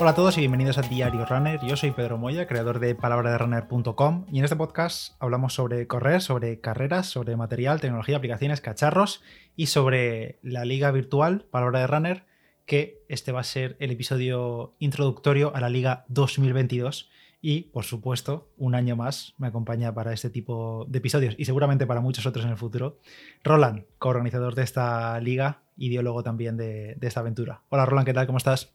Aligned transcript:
Hola 0.00 0.10
a 0.10 0.14
todos 0.16 0.36
y 0.36 0.40
bienvenidos 0.40 0.76
a 0.76 0.82
Diario 0.82 1.24
Runner. 1.24 1.60
Yo 1.64 1.76
soy 1.76 1.92
Pedro 1.92 2.18
Moya, 2.18 2.48
creador 2.48 2.80
de 2.80 2.96
palabraderunner.com 2.96 4.26
y 4.28 4.38
en 4.38 4.44
este 4.44 4.56
podcast 4.56 5.14
hablamos 5.20 5.54
sobre 5.54 5.86
correr, 5.86 6.20
sobre 6.20 6.60
carreras, 6.60 7.06
sobre 7.06 7.36
material, 7.36 7.80
tecnología, 7.80 8.16
aplicaciones, 8.16 8.60
cacharros 8.60 9.22
y 9.54 9.66
sobre 9.66 10.40
la 10.42 10.64
liga 10.64 10.90
virtual 10.90 11.46
Palabra 11.48 11.78
de 11.78 11.86
Runner, 11.86 12.24
que 12.66 13.04
este 13.08 13.30
va 13.30 13.40
a 13.40 13.44
ser 13.44 13.76
el 13.78 13.92
episodio 13.92 14.74
introductorio 14.80 15.54
a 15.54 15.60
la 15.60 15.68
liga 15.68 16.04
2022 16.08 17.08
y, 17.40 17.62
por 17.62 17.84
supuesto, 17.84 18.50
un 18.56 18.74
año 18.74 18.96
más 18.96 19.34
me 19.38 19.46
acompaña 19.46 19.94
para 19.94 20.12
este 20.12 20.28
tipo 20.28 20.86
de 20.88 20.98
episodios 20.98 21.36
y 21.38 21.44
seguramente 21.44 21.86
para 21.86 22.00
muchos 22.00 22.26
otros 22.26 22.44
en 22.44 22.50
el 22.50 22.56
futuro. 22.56 22.98
Roland, 23.44 23.84
coorganizador 23.98 24.56
de 24.56 24.64
esta 24.64 25.20
liga, 25.20 25.62
ideólogo 25.76 26.24
también 26.24 26.56
de, 26.56 26.96
de 26.96 27.06
esta 27.06 27.20
aventura. 27.20 27.62
Hola 27.68 27.86
Roland, 27.86 28.06
¿qué 28.06 28.14
tal? 28.14 28.26
¿Cómo 28.26 28.38
estás? 28.38 28.74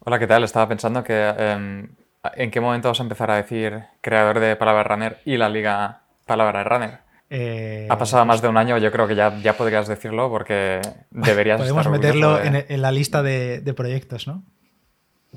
Hola, 0.00 0.18
¿qué 0.18 0.26
tal? 0.26 0.44
Estaba 0.44 0.68
pensando 0.68 1.04
que 1.04 1.28
em, 1.28 1.88
en 2.34 2.50
qué 2.50 2.60
momento 2.60 2.88
vas 2.88 3.00
a 3.00 3.02
empezar 3.02 3.30
a 3.30 3.36
decir 3.36 3.82
creador 4.00 4.40
de 4.40 4.56
Palabra 4.56 4.82
Runner 4.84 5.18
y 5.24 5.36
la 5.36 5.48
liga 5.48 6.02
Palabra 6.26 6.64
Runner. 6.64 6.98
Eh, 7.28 7.86
ha 7.88 7.96
pasado 7.98 8.24
más 8.24 8.42
de 8.42 8.48
un 8.48 8.56
año, 8.56 8.76
yo 8.78 8.90
creo 8.90 9.06
que 9.06 9.14
ya, 9.14 9.36
ya 9.38 9.56
podrías 9.56 9.86
decirlo 9.86 10.30
porque 10.30 10.80
deberías 11.10 11.58
Podemos 11.60 11.86
estar 11.86 11.92
meterlo 11.92 12.36
de- 12.38 12.46
en, 12.46 12.66
en 12.68 12.82
la 12.82 12.90
lista 12.90 13.22
de, 13.22 13.60
de 13.60 13.74
proyectos, 13.74 14.26
¿no? 14.26 14.42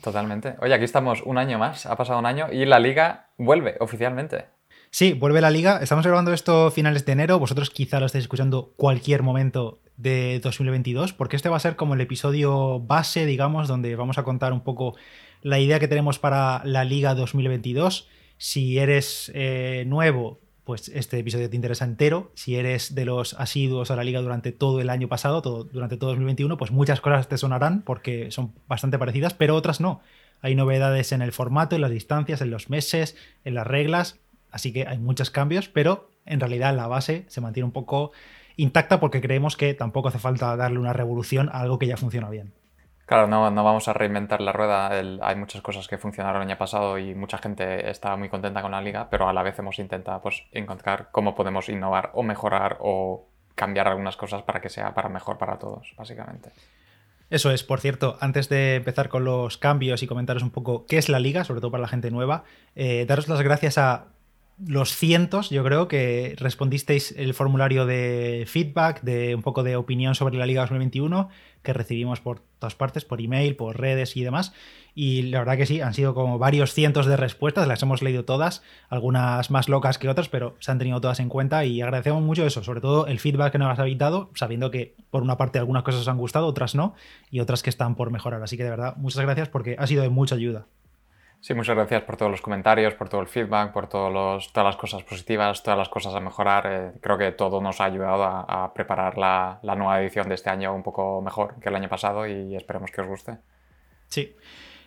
Totalmente. 0.02 0.56
Oye, 0.60 0.74
aquí 0.74 0.86
estamos 0.86 1.22
un 1.24 1.38
año 1.38 1.60
más, 1.60 1.86
ha 1.86 1.96
pasado 1.96 2.18
un 2.18 2.26
año 2.26 2.48
y 2.52 2.66
la 2.66 2.80
liga 2.80 3.28
vuelve 3.38 3.76
oficialmente. 3.80 4.46
Sí, 4.90 5.14
vuelve 5.14 5.42
la 5.42 5.52
liga. 5.52 5.80
Estamos 5.82 6.06
grabando 6.06 6.34
esto 6.34 6.72
finales 6.72 7.06
de 7.06 7.12
enero. 7.12 7.38
Vosotros 7.40 7.70
quizá 7.70 8.00
lo 8.00 8.06
estáis 8.08 8.24
escuchando 8.24 8.74
cualquier 8.76 9.24
momento 9.24 9.80
de 9.98 10.40
2022, 10.42 11.14
porque 11.14 11.36
este 11.36 11.50
va 11.50 11.58
a 11.58 11.60
ser 11.60 11.76
como 11.76 11.94
el 11.94 12.02
episodio 12.02 12.80
base, 12.80 13.26
digamos, 13.26 13.68
donde 13.68 13.96
vamos 13.96 14.18
a 14.18 14.24
contar 14.24 14.54
un 14.54 14.62
poco 14.62 14.96
la 15.42 15.60
idea 15.60 15.80
que 15.80 15.88
tenemos 15.88 16.20
para 16.20 16.62
la 16.66 16.84
liga 16.84 17.16
2022. 17.16 18.08
Si 18.38 18.80
eres 18.80 19.32
eh, 19.36 19.84
nuevo, 19.88 20.40
pues 20.64 20.90
este 20.90 21.20
episodio 21.20 21.50
te 21.50 21.56
interesa 21.56 21.86
entero. 21.86 22.32
Si 22.36 22.56
eres 22.56 22.96
de 22.96 23.06
los 23.06 23.34
asiduos 23.36 23.92
a 23.92 23.96
la 23.96 24.04
liga 24.04 24.22
durante 24.22 24.52
todo 24.52 24.80
el 24.82 24.90
año 24.90 25.08
pasado, 25.08 25.42
todo, 25.42 25.66
durante 25.66 25.98
todo 25.98 26.12
2021, 26.12 26.58
pues 26.58 26.72
muchas 26.72 27.02
cosas 27.02 27.28
te 27.28 27.38
sonarán 27.38 27.82
porque 27.82 28.32
son 28.32 28.54
bastante 28.68 28.98
parecidas, 28.98 29.34
pero 29.34 29.56
otras 29.56 29.82
no. 29.82 30.02
Hay 30.42 30.56
novedades 30.56 31.12
en 31.12 31.22
el 31.22 31.32
formato, 31.32 31.76
en 31.76 31.82
las 31.82 31.92
distancias, 31.92 32.42
en 32.42 32.52
los 32.52 32.70
meses, 32.70 33.16
en 33.44 33.54
las 33.54 33.68
reglas. 33.68 34.20
Así 34.52 34.72
que 34.72 34.88
hay 34.88 34.98
muchos 34.98 35.30
cambios, 35.30 35.68
pero 35.68 36.10
en 36.26 36.40
realidad 36.40 36.76
la 36.76 36.88
base 36.88 37.26
se 37.28 37.42
mantiene 37.42 37.66
un 37.66 37.72
poco 37.72 38.12
intacta 38.58 39.00
porque 39.00 39.22
creemos 39.22 39.58
que 39.58 39.74
tampoco 39.74 40.10
hace 40.10 40.20
falta 40.20 40.56
darle 40.56 40.80
una 40.80 40.94
revolución 40.94 41.50
a 41.50 41.60
algo 41.62 41.80
que 41.80 41.88
ya 41.88 41.98
funciona 41.98 42.30
bien. 42.30 42.54
Claro, 43.06 43.28
no, 43.28 43.52
no 43.52 43.64
vamos 43.66 43.88
a 43.90 43.94
reinventar 43.94 44.40
la 44.42 44.54
rueda. 44.54 44.98
el- 44.98 45.20
hay 45.22 45.36
muchas 45.36 45.62
cosas 45.62 45.88
que 45.88 45.98
funcionaron 45.98 46.42
el 46.42 46.48
año 46.48 46.58
pasado 46.58 46.98
y 46.98 47.14
mucha 47.14 47.38
gente 47.38 47.90
está 47.90 48.16
muy 48.16 48.30
contenta 48.30 48.62
con 48.62 48.72
la 48.72 48.82
liga, 48.82 49.10
pero 49.10 49.28
a 49.28 49.34
la 49.34 49.44
vez 49.44 49.60
hemos 49.60 49.78
intentado 49.80 50.22
pues, 50.22 50.44
encontrar 50.54 51.10
cómo 51.12 51.36
podemos 51.36 51.68
innovar 51.68 52.12
o 52.14 52.24
mejorar 52.24 52.78
o 52.80 53.28
cambiar 53.56 53.88
algunas 53.90 54.16
cosas 54.18 54.42
para 54.44 54.62
que 54.62 54.70
sea 54.70 54.94
para 54.94 55.10
mejor 55.10 55.38
para 55.38 55.60
todos, 55.60 55.94
básicamente. 55.98 56.50
Eso 57.30 57.52
es, 57.52 57.64
por 57.64 57.80
cierto, 57.82 58.18
antes 58.22 58.48
de 58.48 58.76
empezar 58.76 59.10
con 59.10 59.26
los 59.26 59.58
cambios 59.58 60.02
y 60.04 60.08
comentaros 60.08 60.44
un 60.44 60.52
poco 60.52 60.86
qué 60.88 60.98
es 60.98 61.10
la 61.10 61.20
liga, 61.20 61.44
sobre 61.44 61.62
todo 61.62 61.72
para 61.72 61.82
la 61.82 61.88
gente 61.88 62.10
nueva, 62.12 62.44
eh, 62.76 63.06
daros 63.08 63.28
las 63.28 63.42
gracias 63.42 63.78
a 63.78 64.06
los 64.68 64.96
cientos, 64.96 65.50
yo 65.50 65.64
creo, 65.64 65.88
que 65.88 66.36
respondisteis 66.38 67.14
el 67.18 67.34
formulario 67.34 67.86
de 67.86 68.46
feedback, 68.48 69.02
de 69.02 69.36
un 69.36 69.42
poco 69.42 69.64
de 69.64 69.76
opinión 69.76 70.16
sobre 70.16 70.38
la 70.38 70.46
Liga 70.46 70.62
2021, 70.62 71.30
que 71.62 71.74
recibimos 71.74 72.20
por 72.20 72.42
todas 72.60 72.76
partes, 72.76 73.06
por 73.06 73.22
email, 73.22 73.56
por 73.56 73.80
redes 73.80 74.16
y 74.18 74.24
demás. 74.24 74.54
Y 74.96 75.24
la 75.24 75.40
verdad 75.40 75.58
que 75.58 75.66
sí, 75.66 75.82
han 75.82 75.94
sido 75.94 76.14
como 76.14 76.38
varios 76.38 76.74
cientos 76.74 77.06
de 77.06 77.18
respuestas, 77.18 77.68
las 77.68 77.82
hemos 77.82 78.02
leído 78.02 78.26
todas, 78.26 78.62
algunas 78.90 79.50
más 79.50 79.70
locas 79.70 79.98
que 79.98 80.10
otras, 80.10 80.30
pero 80.30 80.56
se 80.60 80.72
han 80.72 80.78
tenido 80.78 81.02
todas 81.02 81.20
en 81.20 81.30
cuenta 81.30 81.66
y 81.66 81.82
agradecemos 81.82 82.22
mucho 82.22 82.46
eso, 82.46 82.64
sobre 82.64 82.82
todo 82.82 83.08
el 83.08 83.20
feedback 83.20 83.54
que 83.54 83.58
nos 83.58 83.80
habéis 83.80 83.98
dado, 83.98 84.30
sabiendo 84.36 84.70
que 84.70 84.96
por 85.10 85.24
una 85.24 85.38
parte 85.38 85.60
algunas 85.60 85.84
cosas 85.84 86.02
os 86.02 86.08
han 86.08 86.18
gustado, 86.18 86.46
otras 86.46 86.76
no, 86.76 86.94
y 87.32 87.40
otras 87.40 87.64
que 87.64 87.70
están 87.70 87.96
por 87.96 88.12
mejorar. 88.12 88.44
Así 88.44 88.58
que 88.58 88.64
de 88.64 88.70
verdad, 88.70 88.96
muchas 88.98 89.24
gracias 89.24 89.50
porque 89.50 89.76
ha 89.80 89.88
sido 89.88 90.04
de 90.04 90.10
mucha 90.10 90.36
ayuda. 90.36 90.68
Sí, 91.44 91.54
muchas 91.54 91.76
gracias 91.76 92.04
por 92.04 92.16
todos 92.16 92.32
los 92.32 92.42
comentarios, 92.42 92.94
por 92.94 93.10
todo 93.10 93.20
el 93.20 93.28
feedback, 93.28 93.74
por 93.74 93.90
todas 93.90 94.50
las 94.56 94.78
cosas 94.78 95.04
positivas, 95.04 95.62
todas 95.62 95.78
las 95.78 95.90
cosas 95.90 96.16
a 96.16 96.22
mejorar. 96.22 96.66
Eh, 96.66 96.92
creo 97.02 97.18
que 97.18 97.34
todo 97.34 97.60
nos 97.60 97.82
ha 97.82 97.84
ayudado 97.84 98.24
a, 98.24 98.64
a 98.64 98.74
preparar 98.74 99.18
la, 99.18 99.60
la 99.62 99.76
nueva 99.76 100.02
edición 100.02 100.30
de 100.30 100.36
este 100.36 100.50
año 100.50 100.74
un 100.74 100.84
poco 100.84 101.22
mejor 101.22 101.56
que 101.60 101.68
el 101.68 101.76
año 101.76 101.90
pasado 101.90 102.26
y 102.26 102.56
esperemos 102.56 102.92
que 102.92 103.02
os 103.02 103.08
guste. 103.08 103.40
Sí. 104.08 104.34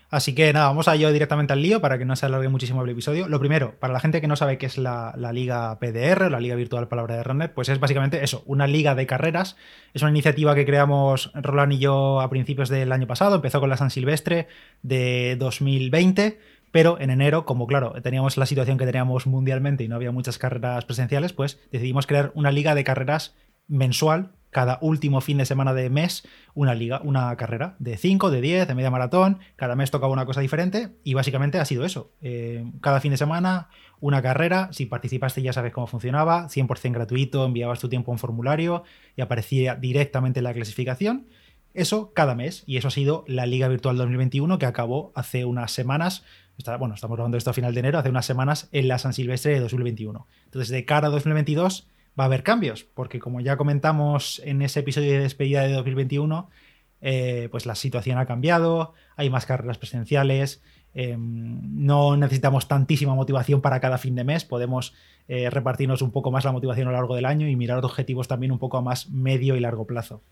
Así 0.09 0.35
que 0.35 0.53
nada, 0.53 0.69
vamos 0.69 0.87
a 0.87 0.95
ir 0.95 1.11
directamente 1.13 1.53
al 1.53 1.63
lío 1.63 1.81
para 1.81 1.99
que 1.99 2.05
no 2.05 2.15
se 2.15 2.27
alargue 2.27 2.49
muchísimo 2.49 2.83
el 2.83 2.91
episodio. 2.91 3.29
Lo 3.29 3.41
primero, 3.41 3.75
para 3.81 3.93
la 3.93 4.01
gente 4.01 4.21
que 4.21 4.29
no 4.29 4.37
sabe 4.37 4.57
qué 4.57 4.67
es 4.67 4.79
la, 4.79 5.13
la 5.17 5.33
Liga 5.33 5.79
PDR, 5.81 6.31
la 6.31 6.39
Liga 6.39 6.55
Virtual 6.55 6.87
Palabra 6.87 7.17
de 7.17 7.25
Runner, 7.25 7.53
pues 7.53 7.69
es 7.69 7.81
básicamente 7.81 8.23
eso, 8.23 8.43
una 8.47 8.69
liga 8.69 8.95
de 8.95 9.07
carreras. 9.07 9.57
Es 9.95 10.03
una 10.03 10.13
iniciativa 10.13 10.55
que 10.55 10.65
creamos 10.65 11.33
Roland 11.35 11.73
y 11.73 11.79
yo 11.79 12.21
a 12.21 12.31
principios 12.31 12.69
del 12.69 12.93
año 12.93 13.09
pasado, 13.09 13.37
empezó 13.37 13.59
con 13.59 13.69
la 13.69 13.77
San 13.77 13.91
Silvestre 13.91 14.47
de 14.83 15.37
2020. 15.39 16.39
Pero 16.71 17.01
en 17.01 17.11
enero, 17.11 17.47
como 17.47 17.67
claro, 17.67 17.95
teníamos 18.03 18.37
la 18.37 18.47
situación 18.47 18.77
que 18.77 18.87
teníamos 18.87 19.27
mundialmente 19.27 19.83
y 19.83 19.89
no 19.89 19.97
había 19.97 20.11
muchas 20.13 20.37
carreras 20.37 20.85
presenciales, 20.85 21.33
pues 21.33 21.59
decidimos 21.73 22.07
crear 22.07 22.33
una 22.35 22.53
liga 22.53 22.75
de 22.75 22.85
carreras 22.85 23.35
mensual, 23.67 24.33
cada 24.57 24.79
último 24.81 25.21
fin 25.21 25.37
de 25.37 25.45
semana 25.45 25.75
de 25.75 25.91
mes, 25.91 26.27
una 26.55 26.75
liga, 26.75 27.03
una 27.05 27.37
carrera 27.37 27.77
de 27.79 27.99
5, 27.99 28.31
de 28.31 28.41
10, 28.41 28.67
de 28.67 28.75
media 28.75 28.91
maratón, 28.91 29.39
cada 29.55 29.77
mes 29.77 29.91
tocaba 29.91 30.11
una 30.11 30.25
cosa 30.25 30.41
diferente 30.41 30.97
y 31.05 31.13
básicamente 31.13 31.59
ha 31.59 31.67
sido 31.67 31.85
eso. 31.85 32.11
Eh, 32.23 32.65
cada 32.81 33.01
fin 33.01 33.11
de 33.11 33.19
semana, 33.19 33.69
una 34.01 34.23
carrera, 34.23 34.71
si 34.73 34.87
participaste 34.87 35.43
ya 35.43 35.53
sabes 35.53 35.75
cómo 35.75 35.87
funcionaba, 35.87 36.49
100% 36.49 36.95
gratuito, 36.95 37.45
enviabas 37.45 37.81
tu 37.81 37.91
tiempo 37.91 38.11
a 38.11 38.15
un 38.15 38.19
formulario 38.19 38.83
y 39.15 39.21
aparecía 39.21 39.75
directamente 39.75 40.41
en 40.41 40.45
la 40.45 40.55
clasificación. 40.55 41.27
Eso 41.75 42.15
cada 42.15 42.35
mes 42.35 42.65
y 42.65 42.79
eso 42.79 42.89
ha 42.89 42.93
sido 42.93 43.27
la 43.29 43.45
Liga 43.45 43.69
Virtual 43.69 43.99
2021 43.99 44.59
que 44.59 44.65
acabó 44.65 45.13
hace 45.15 45.45
unas 45.45 45.71
semanas 45.71 46.25
bueno, 46.79 46.95
estamos 46.95 47.19
hablando 47.19 47.35
de 47.35 47.39
esto 47.41 47.51
a 47.51 47.53
final 47.53 47.75
de 47.75 47.81
enero, 47.81 47.99
hace 47.99 48.09
unas 48.09 48.25
semanas 48.25 48.71
en 48.73 48.89
la 48.89 48.99
San 48.99 49.13
Silvestre 49.13 49.53
de 49.53 49.61
2021. 49.61 50.27
Entonces, 50.47 50.71
de 50.71 50.87
cara 50.87 51.09
a 51.09 51.11
2022 51.11 51.87
va 52.19 52.25
a 52.25 52.27
haber 52.27 52.43
cambios, 52.43 52.85
porque 52.85 53.19
como 53.19 53.41
ya 53.41 53.57
comentamos 53.57 54.41
en 54.45 54.63
ese 54.63 54.81
episodio 54.81 55.13
de 55.13 55.21
despedida 55.21 55.63
de 55.63 55.73
2021, 55.73 56.49
eh, 57.01 57.49
pues 57.51 57.67
la 57.67 57.75
situación 57.75 58.19
ha 58.19 58.27
cambiado, 58.27 58.95
hay 59.17 59.31
más 59.31 59.47
carreras 59.47 59.79
presenciales, 59.79 60.63
eh, 60.95 61.17
no 61.19 62.17
necesitamos 62.17 62.69
tantísima 62.69 63.15
motivación 63.15 63.61
para 63.61 63.81
cada 63.81 63.99
fin 63.99 64.15
de 64.15 64.25
mes, 64.25 64.45
podemos 64.45 64.95
eh, 65.29 65.51
repartirnos 65.51 66.01
un 66.01 66.11
poco 66.11 66.31
más 66.31 66.45
la 66.45 66.53
motivación 66.53 66.89
a 66.89 66.93
lo 66.93 66.97
largo 66.97 67.17
del 67.17 67.27
año 67.27 67.49
y 67.49 67.57
mirar 67.57 67.85
objetivos 67.85 68.29
también 68.29 68.53
un 68.53 68.59
poco 68.59 68.79
a 68.79 68.83
más 68.83 69.11
medio 69.11 69.57
y 69.57 69.61
largo 69.61 69.87
plazo. 69.87 70.23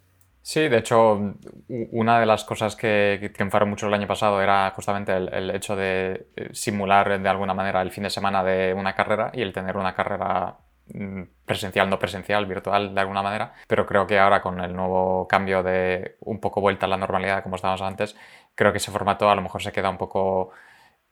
Sí, 0.40 0.68
de 0.68 0.76
hecho, 0.78 1.34
una 1.68 2.20
de 2.20 2.26
las 2.26 2.44
cosas 2.44 2.76
que, 2.76 3.16
que 3.18 3.30
triunfaron 3.30 3.70
mucho 3.70 3.88
el 3.88 3.94
año 3.94 4.06
pasado 4.06 4.42
era 4.42 4.70
justamente 4.76 5.16
el, 5.16 5.32
el 5.32 5.50
hecho 5.50 5.74
de 5.74 6.28
eh, 6.36 6.50
simular 6.52 7.20
de 7.20 7.28
alguna 7.30 7.54
manera 7.54 7.80
el 7.80 7.90
fin 7.90 8.04
de 8.04 8.10
semana 8.10 8.44
de 8.44 8.74
una 8.74 8.94
carrera 8.94 9.30
y 9.32 9.40
el 9.40 9.54
tener 9.54 9.78
una 9.78 9.94
carrera 9.94 10.58
mm, 10.92 11.22
presencial, 11.44 11.90
no 11.90 11.98
presencial, 11.98 12.46
virtual 12.46 12.94
de 12.94 13.00
alguna 13.00 13.22
manera, 13.22 13.54
pero 13.66 13.86
creo 13.86 14.06
que 14.06 14.18
ahora 14.18 14.40
con 14.40 14.60
el 14.60 14.74
nuevo 14.74 15.28
cambio 15.28 15.62
de 15.62 16.16
un 16.20 16.40
poco 16.40 16.60
vuelta 16.60 16.86
a 16.86 16.88
la 16.88 16.96
normalidad 16.96 17.42
como 17.42 17.56
estábamos 17.56 17.82
antes, 17.82 18.16
creo 18.54 18.72
que 18.72 18.78
ese 18.78 18.90
formato 18.90 19.28
a 19.28 19.34
lo 19.34 19.42
mejor 19.42 19.62
se 19.62 19.72
queda 19.72 19.90
un 19.90 19.98
poco 19.98 20.50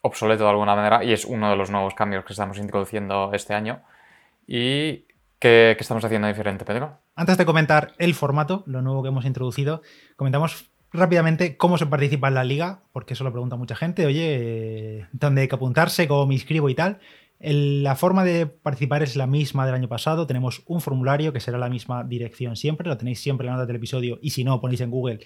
obsoleto 0.01 0.45
de 0.45 0.51
alguna 0.51 0.75
manera 0.75 1.05
y 1.05 1.13
es 1.13 1.25
uno 1.25 1.51
de 1.51 1.57
los 1.57 1.71
nuevos 1.71 1.95
cambios 1.95 2.25
que 2.25 2.33
estamos 2.33 2.59
introduciendo 2.59 3.31
este 3.33 3.55
año. 3.55 3.83
¿Y 4.47 5.07
qué, 5.39 5.77
estamos 5.79 6.05
haciendo 6.05 6.29
diferente, 6.29 6.65
Pedro? 6.65 6.99
Antes 7.15 7.39
de 7.39 7.47
comentar 7.47 7.93
el 7.99 8.15
formato, 8.15 8.65
lo 8.67 8.83
nuevo 8.83 9.03
que 9.03 9.09
hemos 9.09 9.25
introducido, 9.25 9.83
comentamos 10.17 10.71
rápidamente 10.93 11.57
cómo 11.57 11.79
se 11.79 11.87
participa 11.87 12.29
en 12.29 12.35
la 12.35 12.45
liga, 12.45 12.83
porque 12.93 13.15
eso 13.15 13.25
lo 13.25 13.33
pregunta 13.33 13.57
mucha 13.57 13.77
gente. 13.77 14.07
Oye, 14.07 15.07
¿dónde 15.13 15.43
hay 15.43 15.49
que 15.49 15.55
apuntarse? 15.55 16.09
¿Cómo 16.09 16.27
me 16.27 16.35
inscribo 16.35 16.69
y 16.69 16.75
tal? 16.75 17.01
La 17.45 17.97
forma 17.97 18.23
de 18.23 18.47
participar 18.47 19.03
es 19.03 19.17
la 19.17 19.27
misma 19.27 19.67
del 19.67 19.75
año 19.75 19.89
pasado. 19.89 20.29
Tenemos 20.29 20.63
un 20.67 20.81
formulario 20.81 21.33
que 21.33 21.41
será 21.41 21.59
la 21.59 21.69
misma 21.69 22.05
dirección 22.05 22.55
siempre. 22.55 22.89
Lo 22.89 22.97
tenéis 22.97 23.21
siempre 23.21 23.49
en 23.49 23.51
la 23.51 23.57
nota 23.57 23.67
del 23.67 23.77
episodio. 23.77 24.21
Y 24.23 24.31
si 24.31 24.45
no, 24.45 24.61
ponéis 24.61 24.81
en 24.81 24.93
Google 24.93 25.19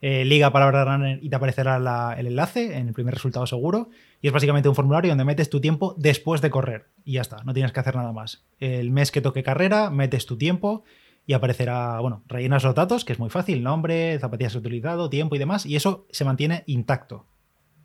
eh, 0.00 0.24
Liga 0.24 0.52
Palabra 0.52 0.84
Runner 0.84 1.18
y 1.20 1.28
te 1.28 1.34
aparecerá 1.34 2.14
el 2.16 2.28
enlace 2.28 2.76
en 2.76 2.86
el 2.86 2.94
primer 2.94 3.14
resultado 3.14 3.44
seguro. 3.48 3.88
Y 4.20 4.28
es 4.28 4.32
básicamente 4.32 4.68
un 4.68 4.76
formulario 4.76 5.10
donde 5.10 5.24
metes 5.24 5.50
tu 5.50 5.60
tiempo 5.60 5.96
después 5.98 6.40
de 6.40 6.50
correr. 6.50 6.90
Y 7.04 7.14
ya 7.14 7.22
está, 7.22 7.42
no 7.42 7.52
tienes 7.52 7.72
que 7.72 7.80
hacer 7.80 7.96
nada 7.96 8.12
más. 8.12 8.44
El 8.60 8.92
mes 8.92 9.10
que 9.10 9.20
toque 9.20 9.42
carrera, 9.42 9.90
metes 9.90 10.26
tu 10.26 10.38
tiempo 10.38 10.84
y 11.26 11.32
aparecerá, 11.32 11.98
bueno, 11.98 12.22
rellenas 12.28 12.62
los 12.62 12.76
datos, 12.76 13.04
que 13.04 13.14
es 13.14 13.18
muy 13.18 13.30
fácil, 13.30 13.64
nombre, 13.64 14.16
zapatillas 14.20 14.54
utilizado, 14.54 15.10
tiempo 15.10 15.34
y 15.34 15.38
demás, 15.38 15.66
y 15.66 15.74
eso 15.74 16.06
se 16.10 16.24
mantiene 16.24 16.62
intacto. 16.66 17.26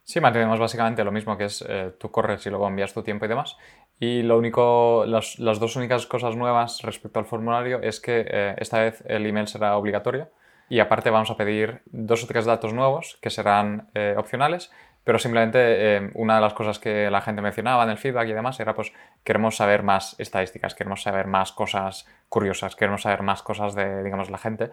Sí, 0.09 0.19
mantenemos 0.19 0.57
básicamente 0.57 1.03
lo 1.03 1.11
mismo 1.11 1.37
que 1.37 1.45
es 1.45 1.63
eh, 1.69 1.91
tú 1.99 2.09
corres 2.09 2.43
y 2.43 2.49
luego 2.49 2.67
envías 2.67 2.95
tu 2.95 3.03
tiempo 3.03 3.25
y 3.25 3.27
demás. 3.27 3.57
Y 3.99 4.23
lo 4.23 4.39
único, 4.39 5.05
las, 5.05 5.37
las 5.37 5.59
dos 5.59 5.75
únicas 5.75 6.07
cosas 6.07 6.35
nuevas 6.35 6.81
respecto 6.81 7.19
al 7.19 7.25
formulario 7.25 7.79
es 7.83 7.99
que 7.99 8.25
eh, 8.27 8.55
esta 8.57 8.79
vez 8.79 9.03
el 9.05 9.27
email 9.27 9.47
será 9.47 9.77
obligatorio. 9.77 10.31
y 10.67 10.79
aparte 10.79 11.11
vamos 11.11 11.29
a 11.29 11.37
pedir 11.37 11.81
dos 11.85 12.23
o 12.23 12.27
tres 12.27 12.45
datos 12.45 12.73
nuevos 12.73 13.19
que 13.21 13.29
serán 13.29 13.89
eh, 13.93 14.15
opcionales, 14.17 14.71
pero 15.03 15.19
simplemente 15.19 15.59
eh, 15.61 16.11
una 16.15 16.37
de 16.37 16.41
las 16.41 16.55
cosas 16.55 16.79
que 16.79 17.11
la 17.11 17.21
gente 17.21 17.43
mencionaba 17.43 17.83
en 17.83 17.91
el 17.91 17.99
feedback 17.99 18.29
y 18.29 18.33
demás 18.33 18.59
era 18.59 18.73
pues 18.73 18.91
queremos 19.23 19.57
saber 19.57 19.83
más 19.83 20.15
estadísticas, 20.19 20.73
queremos 20.73 21.03
saber 21.03 21.27
más 21.27 21.51
cosas 21.51 22.07
curiosas, 22.29 22.75
queremos 22.75 23.03
saber 23.03 23.21
más 23.21 23.43
cosas 23.43 23.75
de, 23.75 24.01
digamos, 24.03 24.31
la 24.31 24.39
gente. 24.39 24.71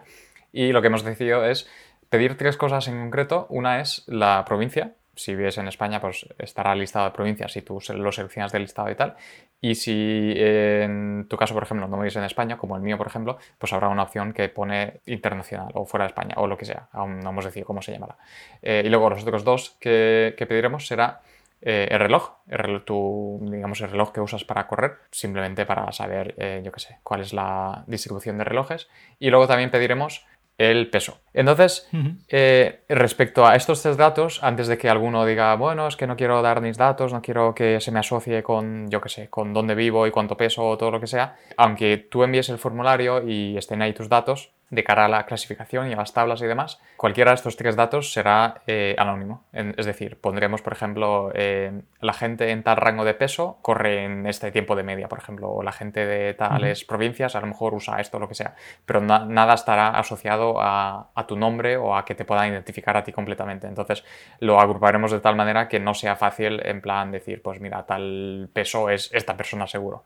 Y 0.51 0.71
lo 0.71 0.81
que 0.81 0.87
hemos 0.87 1.03
decidido 1.03 1.45
es 1.45 1.69
pedir 2.09 2.37
tres 2.37 2.57
cosas 2.57 2.87
en 2.87 2.99
concreto. 2.99 3.45
Una 3.49 3.81
es 3.81 4.03
la 4.07 4.43
provincia, 4.45 4.93
si 5.17 5.35
vives 5.35 5.57
en 5.57 5.67
España, 5.67 5.99
pues 5.99 6.25
estará 6.37 6.73
listado 6.75 7.05
de 7.05 7.11
provincias 7.11 7.55
y 7.57 7.61
tú 7.61 7.79
lo 7.95 8.11
seleccionas 8.11 8.51
del 8.51 8.61
listado 8.61 8.89
y 8.89 8.95
tal. 8.95 9.15
Y 9.59 9.75
si 9.75 10.33
en 10.37 11.25
tu 11.27 11.35
caso, 11.35 11.53
por 11.53 11.63
ejemplo, 11.63 11.87
no 11.87 11.97
vives 11.97 12.15
en 12.15 12.23
España, 12.23 12.57
como 12.57 12.75
el 12.75 12.83
mío, 12.83 12.97
por 12.97 13.07
ejemplo, 13.07 13.37
pues 13.57 13.73
habrá 13.73 13.89
una 13.89 14.03
opción 14.03 14.31
que 14.31 14.47
pone 14.49 15.01
internacional 15.07 15.71
o 15.73 15.85
fuera 15.85 16.05
de 16.05 16.09
España 16.09 16.35
o 16.37 16.47
lo 16.47 16.57
que 16.57 16.65
sea. 16.65 16.87
Aún 16.91 17.19
no 17.19 17.31
hemos 17.31 17.45
decidido 17.45 17.65
cómo 17.65 17.81
se 17.81 17.91
llamará. 17.91 18.17
Eh, 18.61 18.83
y 18.85 18.89
luego 18.89 19.09
los 19.09 19.23
otros 19.23 19.43
dos 19.43 19.75
que, 19.79 20.35
pediremos 20.47 20.85
será 20.87 21.21
eh, 21.61 21.87
el 21.89 21.99
reloj, 21.99 22.33
el 22.47 22.59
reloj 22.59 22.85
tu, 22.85 23.39
digamos, 23.49 23.81
el 23.81 23.89
reloj 23.89 24.11
que 24.11 24.21
usas 24.21 24.43
para 24.43 24.67
correr, 24.67 24.97
simplemente 25.11 25.65
para 25.65 25.91
saber, 25.91 26.35
eh, 26.37 26.61
yo 26.63 26.71
qué 26.71 26.79
sé, 26.79 26.99
cuál 27.01 27.21
es 27.21 27.33
la 27.33 27.83
distribución 27.87 28.37
de 28.37 28.43
relojes. 28.43 28.87
Y 29.17 29.31
luego 29.31 29.47
también 29.47 29.71
pediremos 29.71 30.25
el 30.57 30.89
peso. 30.89 31.19
Entonces, 31.33 31.87
eh, 32.29 32.81
respecto 32.89 33.45
a 33.45 33.55
estos 33.55 33.83
tres 33.83 33.95
datos, 33.95 34.43
antes 34.43 34.67
de 34.67 34.77
que 34.77 34.89
alguno 34.89 35.25
diga, 35.25 35.55
bueno, 35.55 35.87
es 35.87 35.95
que 35.95 36.07
no 36.07 36.15
quiero 36.15 36.41
dar 36.41 36.61
mis 36.61 36.77
datos, 36.77 37.13
no 37.13 37.21
quiero 37.21 37.53
que 37.53 37.79
se 37.79 37.91
me 37.91 37.99
asocie 37.99 38.41
con, 38.41 38.89
yo 38.89 38.99
qué 38.99 39.09
sé, 39.09 39.29
con 39.29 39.53
dónde 39.53 39.75
vivo 39.75 40.07
y 40.07 40.11
cuánto 40.11 40.35
peso 40.35 40.67
o 40.67 40.77
todo 40.77 40.91
lo 40.91 40.99
que 40.99 41.07
sea, 41.07 41.35
aunque 41.57 41.97
tú 41.97 42.23
envíes 42.23 42.49
el 42.49 42.57
formulario 42.57 43.27
y 43.27 43.55
estén 43.55 43.81
ahí 43.81 43.93
tus 43.93 44.09
datos, 44.09 44.51
de 44.69 44.83
cara 44.83 45.05
a 45.05 45.07
la 45.07 45.25
clasificación 45.25 45.89
y 45.89 45.93
a 45.93 45.95
las 45.95 46.13
tablas 46.13 46.41
y 46.41 46.45
demás, 46.45 46.79
cualquiera 46.97 47.31
de 47.31 47.35
estos 47.35 47.55
tres 47.55 47.75
datos 47.75 48.11
será 48.11 48.61
eh, 48.67 48.95
anónimo. 48.97 49.45
es 49.53 49.85
decir, 49.85 50.19
pondremos, 50.19 50.61
por 50.61 50.73
ejemplo, 50.73 51.31
eh, 51.33 51.81
la 52.01 52.13
gente 52.13 52.51
en 52.51 52.63
tal 52.63 52.77
rango 52.77 53.05
de 53.05 53.13
peso 53.13 53.59
corre 53.61 54.03
en 54.03 54.25
este 54.27 54.51
tiempo 54.51 54.75
de 54.75 54.83
media, 54.83 55.07
por 55.07 55.19
ejemplo, 55.19 55.49
o 55.49 55.63
la 55.63 55.71
gente 55.71 56.05
de 56.05 56.33
tales 56.33 56.83
provincias 56.83 57.35
a 57.35 57.41
lo 57.41 57.47
mejor 57.47 57.73
usa 57.73 58.01
esto, 58.01 58.19
lo 58.19 58.27
que 58.27 58.35
sea, 58.35 58.55
pero 58.85 58.99
nada 59.01 59.53
estará 59.53 59.89
asociado 59.89 60.59
a, 60.59 61.11
a, 61.15 61.27
tu 61.27 61.37
nombre 61.37 61.77
o 61.77 61.95
a 61.95 62.03
que 62.03 62.15
te 62.15 62.25
puedan 62.25 62.49
identificar 62.49 62.97
a 62.97 63.03
ti 63.03 63.13
completamente. 63.13 63.67
Entonces, 63.67 64.03
lo 64.39 64.59
agruparemos 64.59 65.11
de 65.11 65.19
tal 65.21 65.35
manera 65.35 65.67
que 65.67 65.79
no 65.79 65.93
sea 65.93 66.15
fácil 66.15 66.61
en 66.65 66.81
plan 66.81 67.11
decir, 67.11 67.41
pues 67.41 67.61
mira, 67.61 67.85
tal 67.85 68.49
peso 68.51 68.89
es 68.89 69.09
esta 69.13 69.37
persona 69.37 69.65
seguro. 69.67 70.03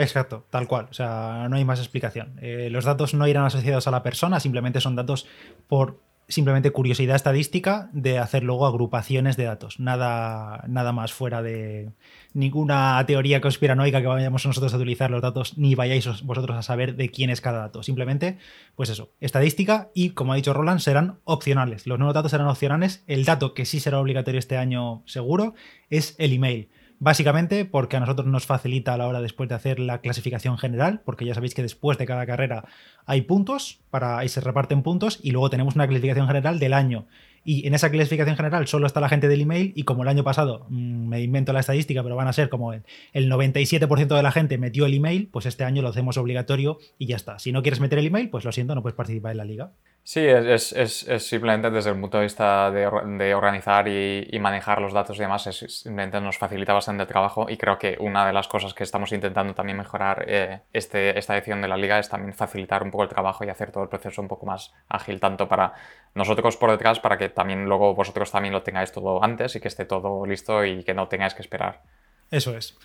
Exacto, 0.00 0.46
tal 0.48 0.66
cual. 0.66 0.88
O 0.90 0.94
sea, 0.94 1.46
no 1.50 1.56
hay 1.56 1.64
más 1.64 1.78
explicación. 1.78 2.38
Eh, 2.40 2.68
los 2.70 2.84
datos 2.84 3.12
no 3.12 3.28
irán 3.28 3.44
asociados 3.44 3.86
a 3.86 3.90
la 3.90 4.02
persona, 4.02 4.40
simplemente 4.40 4.80
son 4.80 4.96
datos 4.96 5.26
por 5.68 6.00
simplemente 6.26 6.70
curiosidad 6.70 7.16
estadística 7.16 7.90
de 7.92 8.18
hacer 8.18 8.44
luego 8.44 8.66
agrupaciones 8.66 9.36
de 9.36 9.44
datos. 9.44 9.80
Nada, 9.80 10.64
nada 10.68 10.92
más 10.92 11.12
fuera 11.12 11.42
de 11.42 11.90
ninguna 12.32 13.04
teoría 13.06 13.40
conspiranoica 13.40 14.00
que 14.00 14.06
vayamos 14.06 14.46
nosotros 14.46 14.72
a 14.72 14.76
utilizar 14.76 15.10
los 15.10 15.22
datos, 15.22 15.58
ni 15.58 15.74
vayáis 15.74 16.22
vosotros 16.22 16.56
a 16.56 16.62
saber 16.62 16.96
de 16.96 17.10
quién 17.10 17.30
es 17.30 17.40
cada 17.40 17.58
dato. 17.58 17.82
Simplemente, 17.82 18.38
pues 18.76 18.88
eso, 18.90 19.12
estadística 19.20 19.90
y, 19.92 20.10
como 20.10 20.32
ha 20.32 20.36
dicho 20.36 20.54
Roland, 20.54 20.80
serán 20.80 21.18
opcionales. 21.24 21.86
Los 21.86 21.98
nuevos 21.98 22.14
datos 22.14 22.30
serán 22.30 22.46
opcionales. 22.46 23.02
El 23.06 23.24
dato 23.24 23.52
que 23.52 23.66
sí 23.66 23.80
será 23.80 23.98
obligatorio 23.98 24.38
este 24.38 24.56
año 24.56 25.02
seguro 25.06 25.54
es 25.90 26.14
el 26.18 26.32
email. 26.32 26.70
Básicamente 27.02 27.64
porque 27.64 27.96
a 27.96 28.00
nosotros 28.00 28.26
nos 28.26 28.44
facilita 28.44 28.92
a 28.92 28.98
la 28.98 29.08
hora 29.08 29.22
después 29.22 29.48
de 29.48 29.54
hacer 29.54 29.80
la 29.80 30.02
clasificación 30.02 30.58
general, 30.58 31.00
porque 31.02 31.24
ya 31.24 31.32
sabéis 31.32 31.54
que 31.54 31.62
después 31.62 31.96
de 31.96 32.04
cada 32.04 32.26
carrera 32.26 32.66
hay 33.06 33.22
puntos, 33.22 33.80
para, 33.88 34.18
ahí 34.18 34.28
se 34.28 34.42
reparten 34.42 34.82
puntos 34.82 35.18
y 35.22 35.30
luego 35.30 35.48
tenemos 35.48 35.74
una 35.74 35.88
clasificación 35.88 36.26
general 36.26 36.58
del 36.58 36.74
año. 36.74 37.06
Y 37.42 37.66
en 37.66 37.72
esa 37.72 37.90
clasificación 37.90 38.36
general 38.36 38.68
solo 38.68 38.86
está 38.86 39.00
la 39.00 39.08
gente 39.08 39.28
del 39.28 39.40
email 39.40 39.72
y 39.74 39.84
como 39.84 40.02
el 40.02 40.10
año 40.10 40.24
pasado, 40.24 40.66
mm, 40.68 41.08
me 41.08 41.22
invento 41.22 41.54
la 41.54 41.60
estadística, 41.60 42.02
pero 42.02 42.16
van 42.16 42.28
a 42.28 42.34
ser 42.34 42.50
como 42.50 42.74
el, 42.74 42.82
el 43.14 43.30
97% 43.30 44.14
de 44.14 44.22
la 44.22 44.30
gente 44.30 44.58
metió 44.58 44.84
el 44.84 44.92
email, 44.92 45.30
pues 45.32 45.46
este 45.46 45.64
año 45.64 45.80
lo 45.80 45.88
hacemos 45.88 46.18
obligatorio 46.18 46.80
y 46.98 47.06
ya 47.06 47.16
está. 47.16 47.38
Si 47.38 47.50
no 47.50 47.62
quieres 47.62 47.80
meter 47.80 47.98
el 47.98 48.08
email, 48.08 48.28
pues 48.28 48.44
lo 48.44 48.52
siento, 48.52 48.74
no 48.74 48.82
puedes 48.82 48.96
participar 48.96 49.30
en 49.30 49.38
la 49.38 49.46
liga. 49.46 49.72
Sí, 50.02 50.20
es, 50.20 50.72
es, 50.72 51.06
es, 51.06 51.26
simplemente 51.26 51.70
desde 51.70 51.90
el 51.90 52.00
punto 52.00 52.16
de 52.16 52.24
vista 52.24 52.70
de, 52.70 52.88
de 53.18 53.34
organizar 53.34 53.86
y, 53.86 54.26
y, 54.30 54.38
manejar 54.40 54.80
los 54.80 54.92
datos 54.92 55.16
y 55.18 55.20
demás, 55.20 55.42
simplemente 55.44 56.20
nos 56.20 56.38
facilita 56.38 56.72
bastante 56.72 57.02
el 57.02 57.08
trabajo 57.08 57.46
y 57.48 57.56
creo 57.56 57.78
que 57.78 57.96
una 58.00 58.26
de 58.26 58.32
las 58.32 58.48
cosas 58.48 58.72
que 58.74 58.82
estamos 58.82 59.12
intentando 59.12 59.54
también 59.54 59.76
mejorar 59.76 60.24
eh, 60.26 60.62
este, 60.72 61.16
esta 61.18 61.36
edición 61.36 61.60
de 61.60 61.68
la 61.68 61.76
liga 61.76 61.98
es 61.98 62.08
también 62.08 62.32
facilitar 62.32 62.82
un 62.82 62.90
poco 62.90 63.04
el 63.04 63.08
trabajo 63.10 63.44
y 63.44 63.50
hacer 63.50 63.70
todo 63.70 63.84
el 63.84 63.88
proceso 63.90 64.22
un 64.22 64.26
poco 64.26 64.46
más 64.46 64.72
ágil, 64.88 65.20
tanto 65.20 65.48
para 65.48 65.74
nosotros 66.14 66.56
por 66.56 66.70
detrás, 66.70 66.98
para 66.98 67.18
que 67.18 67.28
también 67.28 67.66
luego 67.66 67.94
vosotros 67.94 68.32
también 68.32 68.54
lo 68.54 68.62
tengáis 68.62 68.90
todo 68.90 69.22
antes 69.22 69.54
y 69.54 69.60
que 69.60 69.68
esté 69.68 69.84
todo 69.84 70.24
listo 70.26 70.64
y 70.64 70.82
que 70.82 70.94
no 70.94 71.08
tengáis 71.08 71.34
que 71.34 71.42
esperar. 71.42 71.82
Eso 72.30 72.56
es. 72.56 72.76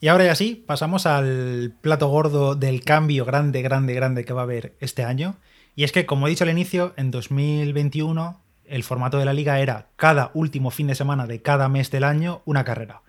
Y 0.00 0.08
ahora 0.08 0.24
ya 0.24 0.34
sí, 0.34 0.62
pasamos 0.66 1.06
al 1.06 1.74
plato 1.80 2.08
gordo 2.08 2.54
del 2.54 2.84
cambio 2.84 3.24
grande, 3.24 3.62
grande, 3.62 3.94
grande 3.94 4.24
que 4.24 4.34
va 4.34 4.42
a 4.42 4.44
haber 4.44 4.74
este 4.80 5.04
año 5.04 5.36
y 5.76 5.84
es 5.84 5.92
que, 5.92 6.06
como 6.06 6.26
he 6.26 6.30
dicho 6.30 6.44
al 6.44 6.50
inicio, 6.50 6.94
en 6.96 7.10
2021 7.10 8.40
el 8.64 8.82
formato 8.82 9.18
de 9.18 9.26
la 9.26 9.34
liga 9.34 9.60
era 9.60 9.88
cada 9.96 10.30
último 10.34 10.70
fin 10.70 10.86
de 10.86 10.94
semana 10.94 11.26
de 11.26 11.42
cada 11.42 11.68
mes 11.68 11.90
del 11.90 12.02
año 12.02 12.42
una 12.46 12.64
carrera. 12.64 13.02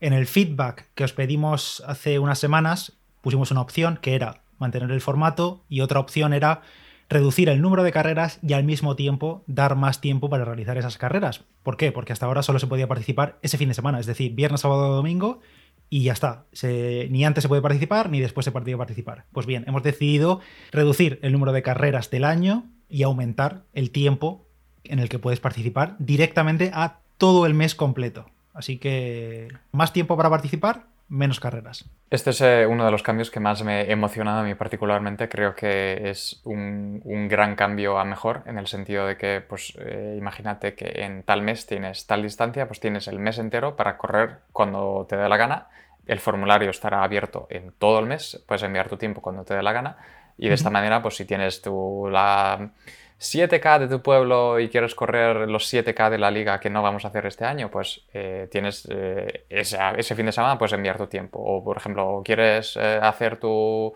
En 0.00 0.12
el 0.12 0.26
feedback 0.26 0.88
que 0.94 1.04
os 1.04 1.12
pedimos 1.12 1.82
hace 1.86 2.18
unas 2.18 2.38
semanas 2.38 2.92
pusimos 3.22 3.50
una 3.52 3.62
opción 3.62 3.98
que 4.02 4.14
era 4.14 4.42
mantener 4.58 4.90
el 4.90 5.00
formato 5.00 5.64
y 5.68 5.80
otra 5.80 6.00
opción 6.00 6.32
era 6.32 6.62
reducir 7.08 7.48
el 7.48 7.62
número 7.62 7.84
de 7.84 7.92
carreras 7.92 8.38
y 8.42 8.52
al 8.52 8.64
mismo 8.64 8.96
tiempo 8.96 9.42
dar 9.46 9.76
más 9.76 10.00
tiempo 10.00 10.28
para 10.28 10.44
realizar 10.44 10.76
esas 10.76 10.98
carreras. 10.98 11.44
¿Por 11.62 11.76
qué? 11.76 11.92
Porque 11.92 12.12
hasta 12.12 12.26
ahora 12.26 12.42
solo 12.42 12.58
se 12.58 12.66
podía 12.66 12.88
participar 12.88 13.38
ese 13.42 13.58
fin 13.58 13.68
de 13.68 13.74
semana, 13.74 14.00
es 14.00 14.06
decir, 14.06 14.34
viernes, 14.34 14.60
sábado, 14.60 14.94
domingo 14.94 15.40
y 15.90 16.02
ya 16.02 16.12
está. 16.12 16.44
ni 16.62 17.24
antes 17.24 17.42
se 17.42 17.48
puede 17.48 17.62
participar 17.62 18.10
ni 18.10 18.20
después 18.20 18.44
se 18.44 18.52
puede 18.52 18.76
participar. 18.76 19.24
Pues 19.32 19.46
bien, 19.46 19.64
hemos 19.66 19.82
decidido 19.82 20.40
reducir 20.70 21.18
el 21.22 21.32
número 21.32 21.52
de 21.52 21.62
carreras 21.62 22.10
del 22.10 22.24
año 22.24 22.64
y 22.88 23.02
aumentar 23.02 23.64
el 23.74 23.90
tiempo 23.90 24.46
en 24.84 24.98
el 24.98 25.08
que 25.08 25.18
puedes 25.18 25.40
participar 25.40 25.96
directamente 25.98 26.70
a 26.74 26.98
todo 27.18 27.46
el 27.46 27.54
mes 27.54 27.74
completo. 27.74 28.26
Así 28.54 28.78
que 28.78 29.48
más 29.72 29.92
tiempo 29.92 30.16
para 30.16 30.30
participar, 30.30 30.86
menos 31.08 31.40
carreras. 31.40 31.84
Este 32.10 32.30
es 32.30 32.40
eh, 32.40 32.66
uno 32.66 32.84
de 32.84 32.90
los 32.90 33.02
cambios 33.02 33.30
que 33.30 33.40
más 33.40 33.62
me 33.62 33.80
ha 33.80 33.82
emocionado 33.82 34.40
a 34.40 34.42
mí 34.42 34.54
particularmente. 34.54 35.28
Creo 35.28 35.54
que 35.54 36.10
es 36.10 36.40
un, 36.44 37.28
gran 37.28 37.56
cambio 37.56 37.98
a 37.98 38.04
mejor 38.04 38.42
en 38.46 38.58
el 38.58 38.66
sentido 38.66 39.06
de 39.06 39.16
que, 39.16 39.40
pues 39.40 39.74
eh, 39.80 40.16
imagínate 40.18 40.74
que 40.74 41.04
en 41.04 41.22
tal 41.22 41.42
mes 41.42 41.66
tienes 41.66 42.06
tal 42.06 42.22
distancia, 42.22 42.66
pues 42.66 42.80
tienes 42.80 43.08
el 43.08 43.18
mes 43.18 43.38
entero 43.38 43.76
para 43.76 43.96
correr 43.96 44.38
cuando 44.52 45.06
te 45.08 45.16
dé 45.16 45.28
la 45.28 45.36
gana. 45.36 45.68
El 46.06 46.20
formulario 46.20 46.70
estará 46.70 47.02
abierto 47.02 47.46
en 47.50 47.72
todo 47.72 47.98
el 47.98 48.06
mes, 48.06 48.42
puedes 48.46 48.62
enviar 48.62 48.88
tu 48.88 48.96
tiempo 48.96 49.20
cuando 49.20 49.44
te 49.44 49.54
dé 49.54 49.62
la 49.62 49.72
gana 49.72 49.98
y 50.38 50.48
de 50.48 50.54
esta 50.54 50.70
manera, 50.70 51.02
pues 51.02 51.16
si 51.16 51.24
tienes 51.24 51.60
tu, 51.60 52.08
la 52.10 52.70
7K 53.18 53.80
de 53.80 53.88
tu 53.88 54.00
pueblo 54.00 54.60
y 54.60 54.68
quieres 54.68 54.94
correr 54.94 55.48
los 55.48 55.72
7K 55.72 56.10
de 56.10 56.18
la 56.18 56.30
liga 56.30 56.60
que 56.60 56.70
no 56.70 56.82
vamos 56.82 57.04
a 57.04 57.08
hacer 57.08 57.26
este 57.26 57.44
año, 57.44 57.70
pues 57.70 58.02
eh, 58.14 58.48
tienes 58.50 58.86
eh, 58.90 59.44
ese, 59.48 60.14
fin 60.14 60.26
de 60.26 60.32
semana 60.32 60.56
puedes 60.56 60.72
enviar 60.72 60.96
tu 60.96 61.06
tiempo. 61.08 61.40
O, 61.40 61.64
por 61.64 61.76
ejemplo, 61.76 62.22
quieres 62.24 62.76
eh, 62.76 63.00
hacer 63.02 63.38
tu 63.38 63.92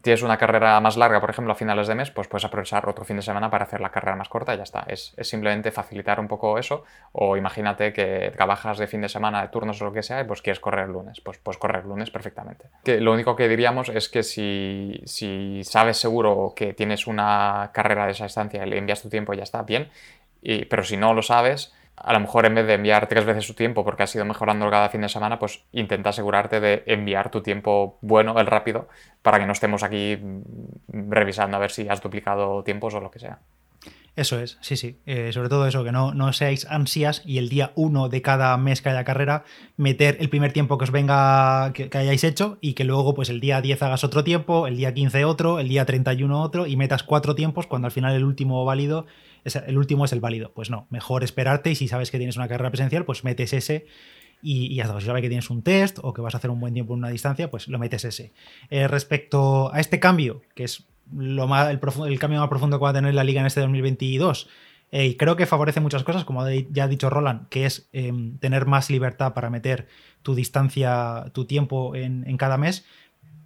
tienes 0.00 0.22
una 0.22 0.38
carrera 0.38 0.80
más 0.80 0.96
larga, 0.96 1.20
por 1.20 1.28
ejemplo, 1.28 1.52
a 1.52 1.56
finales 1.56 1.86
de 1.86 1.94
mes, 1.94 2.10
pues 2.10 2.26
puedes 2.26 2.44
aprovechar 2.44 2.88
otro 2.88 3.04
fin 3.04 3.16
de 3.16 3.22
semana 3.22 3.50
para 3.50 3.64
hacer 3.64 3.80
la 3.80 3.90
carrera 3.90 4.16
más 4.16 4.28
corta 4.28 4.54
y 4.54 4.56
ya 4.56 4.62
está. 4.62 4.84
Es, 4.88 5.14
simplemente 5.20 5.70
facilitar 5.70 6.18
un 6.18 6.28
poco 6.28 6.58
eso. 6.58 6.84
O 7.12 7.36
imagínate 7.36 7.92
que 7.92 8.32
trabajas 8.34 8.78
de 8.78 8.86
fin 8.86 9.02
de 9.02 9.10
semana, 9.10 9.42
de 9.42 9.48
turnos 9.48 9.82
o 9.82 9.84
lo 9.84 9.92
que 9.92 10.02
sea, 10.02 10.22
y 10.22 10.24
pues 10.24 10.40
quieres 10.40 10.60
correr 10.60 10.86
el 10.86 10.92
lunes. 10.92 11.20
Pues 11.20 11.38
puedes 11.38 11.58
correr 11.58 11.84
lunes 11.84 12.10
perfectamente. 12.10 12.66
Que 12.84 13.00
lo 13.00 13.12
único 13.12 13.36
que 13.36 13.48
diríamos 13.48 13.90
es 13.90 14.08
que 14.08 14.22
si, 14.22 15.02
si 15.04 15.62
sabes 15.64 15.98
seguro 15.98 16.54
que 16.56 16.72
tienes 16.72 17.06
una 17.06 17.70
carrera 17.74 18.06
de 18.06 18.12
esa 18.12 18.24
distancia 18.24 18.64
y 18.64 18.70
le 18.70 18.78
envías 18.78 19.02
tu 19.02 19.10
tiempo 19.10 19.34
y 19.34 19.36
ya 19.36 19.42
está, 19.42 19.62
bien. 19.62 19.90
Y, 20.40 20.64
pero 20.64 20.84
si 20.84 20.96
no 20.96 21.12
lo 21.12 21.22
sabes, 21.22 21.74
a 22.02 22.12
lo 22.12 22.20
mejor 22.20 22.46
en 22.46 22.54
vez 22.54 22.66
de 22.66 22.74
enviar 22.74 23.06
tres 23.06 23.24
veces 23.24 23.46
su 23.46 23.54
tiempo 23.54 23.84
porque 23.84 24.02
has 24.02 24.14
ido 24.14 24.24
mejorando 24.24 24.68
cada 24.70 24.88
fin 24.88 25.02
de 25.02 25.08
semana, 25.08 25.38
pues 25.38 25.64
intenta 25.72 26.10
asegurarte 26.10 26.60
de 26.60 26.82
enviar 26.86 27.30
tu 27.30 27.42
tiempo 27.42 27.98
bueno, 28.00 28.38
el 28.38 28.46
rápido, 28.46 28.88
para 29.22 29.38
que 29.38 29.46
no 29.46 29.52
estemos 29.52 29.82
aquí 29.82 30.18
revisando 30.88 31.56
a 31.56 31.60
ver 31.60 31.70
si 31.70 31.88
has 31.88 32.02
duplicado 32.02 32.62
tiempos 32.64 32.94
o 32.94 33.00
lo 33.00 33.10
que 33.10 33.20
sea. 33.20 33.38
Eso 34.14 34.38
es, 34.38 34.58
sí, 34.60 34.76
sí. 34.76 34.98
Eh, 35.06 35.32
sobre 35.32 35.48
todo 35.48 35.66
eso, 35.66 35.84
que 35.84 35.92
no, 35.92 36.12
no 36.12 36.34
seáis 36.34 36.66
ansias 36.66 37.22
y 37.24 37.38
el 37.38 37.48
día 37.48 37.72
uno 37.76 38.10
de 38.10 38.20
cada 38.20 38.54
mes 38.58 38.82
que 38.82 38.90
haya 38.90 39.04
carrera, 39.04 39.44
meter 39.78 40.18
el 40.20 40.28
primer 40.28 40.52
tiempo 40.52 40.76
que 40.76 40.84
os 40.84 40.90
venga, 40.90 41.72
que, 41.72 41.88
hayáis 41.96 42.22
hecho 42.22 42.58
y 42.60 42.74
que 42.74 42.84
luego 42.84 43.14
pues 43.14 43.30
el 43.30 43.40
día 43.40 43.62
10 43.62 43.82
hagas 43.82 44.04
otro 44.04 44.22
tiempo, 44.22 44.66
el 44.66 44.76
día 44.76 44.92
15 44.92 45.24
otro, 45.24 45.58
el 45.60 45.68
día 45.68 45.86
31 45.86 46.42
otro 46.42 46.66
y 46.66 46.76
metas 46.76 47.04
cuatro 47.04 47.34
tiempos 47.34 47.66
cuando 47.66 47.86
al 47.86 47.92
final 47.92 48.14
el 48.14 48.24
último 48.24 48.62
válido, 48.66 49.06
el 49.44 49.78
último 49.78 50.04
es 50.04 50.12
el 50.12 50.20
válido. 50.20 50.52
Pues 50.54 50.70
no, 50.70 50.86
mejor 50.90 51.24
esperarte 51.24 51.70
y 51.70 51.74
si 51.74 51.88
sabes 51.88 52.10
que 52.10 52.18
tienes 52.18 52.36
una 52.36 52.48
carrera 52.48 52.70
presencial, 52.70 53.04
pues 53.04 53.24
metes 53.24 53.52
ese 53.52 53.86
y, 54.42 54.74
ya 54.74 54.84
está. 54.84 55.00
Si 55.00 55.06
sabes 55.06 55.22
que 55.22 55.28
tienes 55.28 55.50
un 55.50 55.62
test 55.62 55.98
o 56.02 56.12
que 56.12 56.20
vas 56.20 56.34
a 56.34 56.38
hacer 56.38 56.50
un 56.50 56.60
buen 56.60 56.74
tiempo 56.74 56.94
en 56.94 56.98
una 56.98 57.08
distancia, 57.08 57.50
pues 57.50 57.68
lo 57.68 57.78
metes 57.78 58.04
ese. 58.04 58.32
Eh, 58.70 58.88
respecto 58.88 59.72
a 59.72 59.80
este 59.80 60.00
cambio, 60.00 60.42
que 60.54 60.64
es 60.64 60.84
lo 61.14 61.46
más, 61.46 61.70
el, 61.70 62.18
cambio 62.18 62.40
más 62.40 62.48
profundo 62.48 62.78
que 62.78 62.84
va 62.84 62.90
a 62.90 62.94
tener 62.94 63.14
la 63.14 63.24
liga 63.24 63.40
en 63.40 63.46
este 63.46 63.60
2022. 63.60 64.48
Eh, 64.90 65.06
y 65.06 65.16
creo 65.16 65.36
que 65.36 65.46
favorece 65.46 65.80
muchas 65.80 66.04
cosas, 66.04 66.24
como 66.24 66.46
ya 66.48 66.84
ha 66.84 66.88
dicho 66.88 67.08
Roland, 67.08 67.48
que 67.48 67.64
es 67.64 67.88
em, 67.92 68.36
tener 68.38 68.66
más 68.66 68.90
libertad 68.90 69.32
para 69.32 69.48
meter 69.48 69.88
tu 70.20 70.34
distancia, 70.34 71.30
tu 71.32 71.46
tiempo 71.46 71.96
en 71.96 72.36
cada 72.36 72.58
mes. 72.58 72.84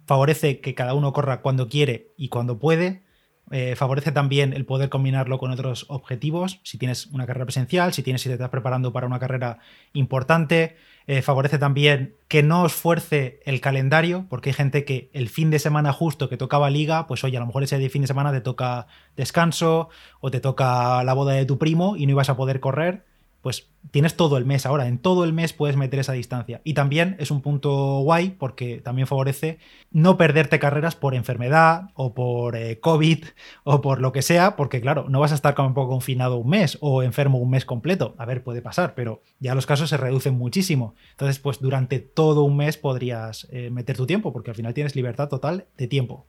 Favorece 0.05 0.59
que 0.59 0.75
cada 0.75 0.93
uno 0.93 1.13
corra 1.13 1.41
cuando 1.41 1.69
quiere 1.69 2.11
y 2.17 2.29
cuando 2.29 2.59
puede 2.59 3.06
eh, 3.51 3.75
favorece 3.75 4.11
también 4.11 4.53
el 4.53 4.65
poder 4.65 4.89
combinarlo 4.89 5.37
con 5.37 5.51
otros 5.51 5.85
objetivos. 5.87 6.59
Si 6.63 6.77
tienes 6.77 7.07
una 7.07 7.25
carrera 7.25 7.45
presencial, 7.45 7.93
si 7.93 8.03
tienes 8.03 8.21
si 8.21 8.29
te 8.29 8.33
estás 8.33 8.49
preparando 8.49 8.91
para 8.91 9.07
una 9.07 9.19
carrera 9.19 9.59
importante. 9.93 10.75
Eh, 11.07 11.21
favorece 11.21 11.57
también 11.57 12.15
que 12.27 12.43
no 12.43 12.63
os 12.63 12.73
fuerce 12.73 13.39
el 13.45 13.61
calendario, 13.61 14.25
porque 14.29 14.49
hay 14.49 14.53
gente 14.53 14.83
que 14.83 15.09
el 15.13 15.29
fin 15.29 15.49
de 15.49 15.59
semana 15.59 15.93
justo 15.93 16.27
que 16.27 16.35
tocaba 16.35 16.69
liga, 16.69 17.07
pues 17.07 17.23
oye, 17.23 17.37
a 17.37 17.39
lo 17.39 17.45
mejor 17.45 17.63
ese 17.63 17.89
fin 17.89 18.01
de 18.01 18.07
semana 18.07 18.33
te 18.33 18.41
toca 18.41 18.87
descanso 19.15 19.87
o 20.19 20.31
te 20.31 20.41
toca 20.41 21.01
la 21.05 21.13
boda 21.13 21.31
de 21.31 21.45
tu 21.45 21.57
primo 21.57 21.95
y 21.95 22.05
no 22.05 22.11
ibas 22.11 22.29
a 22.29 22.35
poder 22.35 22.59
correr 22.59 23.05
pues 23.47 23.69
tienes 23.91 24.17
todo 24.17 24.35
el 24.35 24.43
mes 24.43 24.65
ahora, 24.65 24.89
en 24.89 24.97
todo 24.97 25.23
el 25.23 25.31
mes 25.31 25.53
puedes 25.53 25.77
meter 25.77 26.01
esa 26.01 26.11
distancia. 26.11 26.59
Y 26.65 26.73
también 26.73 27.15
es 27.17 27.31
un 27.31 27.39
punto 27.39 28.01
guay 28.01 28.31
porque 28.31 28.81
también 28.81 29.07
favorece 29.07 29.57
no 29.89 30.17
perderte 30.17 30.59
carreras 30.59 30.97
por 30.97 31.15
enfermedad 31.15 31.91
o 31.93 32.13
por 32.13 32.57
eh, 32.57 32.81
COVID 32.81 33.23
o 33.63 33.79
por 33.79 34.01
lo 34.01 34.11
que 34.11 34.21
sea, 34.21 34.57
porque 34.57 34.81
claro, 34.81 35.05
no 35.07 35.21
vas 35.21 35.31
a 35.31 35.35
estar 35.35 35.55
como 35.55 35.69
un 35.69 35.73
poco 35.75 35.91
confinado 35.91 36.35
un 36.35 36.49
mes 36.49 36.77
o 36.81 37.03
enfermo 37.03 37.37
un 37.37 37.51
mes 37.51 37.63
completo. 37.63 38.15
A 38.17 38.25
ver, 38.25 38.43
puede 38.43 38.61
pasar, 38.61 38.95
pero 38.95 39.21
ya 39.39 39.55
los 39.55 39.65
casos 39.65 39.89
se 39.89 39.95
reducen 39.95 40.37
muchísimo. 40.37 40.95
Entonces, 41.11 41.39
pues 41.39 41.61
durante 41.61 41.99
todo 41.99 42.43
un 42.43 42.57
mes 42.57 42.75
podrías 42.75 43.47
eh, 43.49 43.69
meter 43.69 43.95
tu 43.95 44.05
tiempo 44.05 44.33
porque 44.33 44.51
al 44.51 44.57
final 44.57 44.73
tienes 44.73 44.93
libertad 44.93 45.29
total 45.29 45.67
de 45.77 45.87
tiempo. 45.87 46.27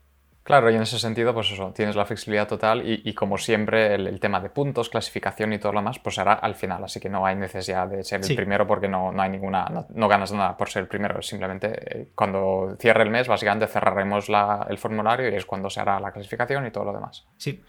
Claro, 0.48 0.70
y 0.70 0.76
en 0.76 0.80
ese 0.80 0.98
sentido, 0.98 1.34
pues 1.34 1.50
eso, 1.50 1.74
tienes 1.74 1.94
la 1.94 2.06
flexibilidad 2.06 2.48
total 2.48 2.80
y, 2.82 3.12
como 3.12 3.36
siempre 3.36 3.94
el, 3.94 4.18
tema 4.18 4.40
de 4.40 4.48
puntos, 4.48 4.88
clasificación 4.88 5.52
y 5.52 5.58
todo 5.58 5.72
lo 5.74 5.80
demás, 5.80 5.98
pues 5.98 6.14
será 6.14 6.32
al 6.32 6.54
final, 6.54 6.82
así 6.82 6.98
que 6.98 7.10
no 7.10 7.26
hay 7.26 7.36
necesidad 7.36 7.86
de 7.86 8.02
ser 8.02 8.22
el 8.24 8.34
primero 8.34 8.66
porque 8.66 8.88
no, 8.88 9.12
no 9.12 9.20
hay 9.20 9.28
ninguna, 9.28 9.66
no, 9.90 10.08
ganas 10.08 10.32
nada 10.32 10.56
por 10.56 10.70
ser 10.70 10.84
el 10.84 10.88
primero, 10.88 11.20
simplemente 11.20 11.98
eh, 12.00 12.08
cuando 12.14 12.74
cierre 12.80 13.02
el 13.02 13.10
mes, 13.10 13.28
básicamente 13.28 13.66
cerraremos 13.66 14.30
el 14.70 14.78
formulario 14.78 15.28
y 15.28 15.34
es 15.34 15.44
cuando 15.44 15.68
se 15.68 15.80
hará 15.80 16.00
la 16.00 16.12
clasificación 16.12 16.66
y 16.66 16.70
todo 16.70 16.84
lo 16.84 16.94
demás. 16.94 17.26
Sí. 17.36 17.62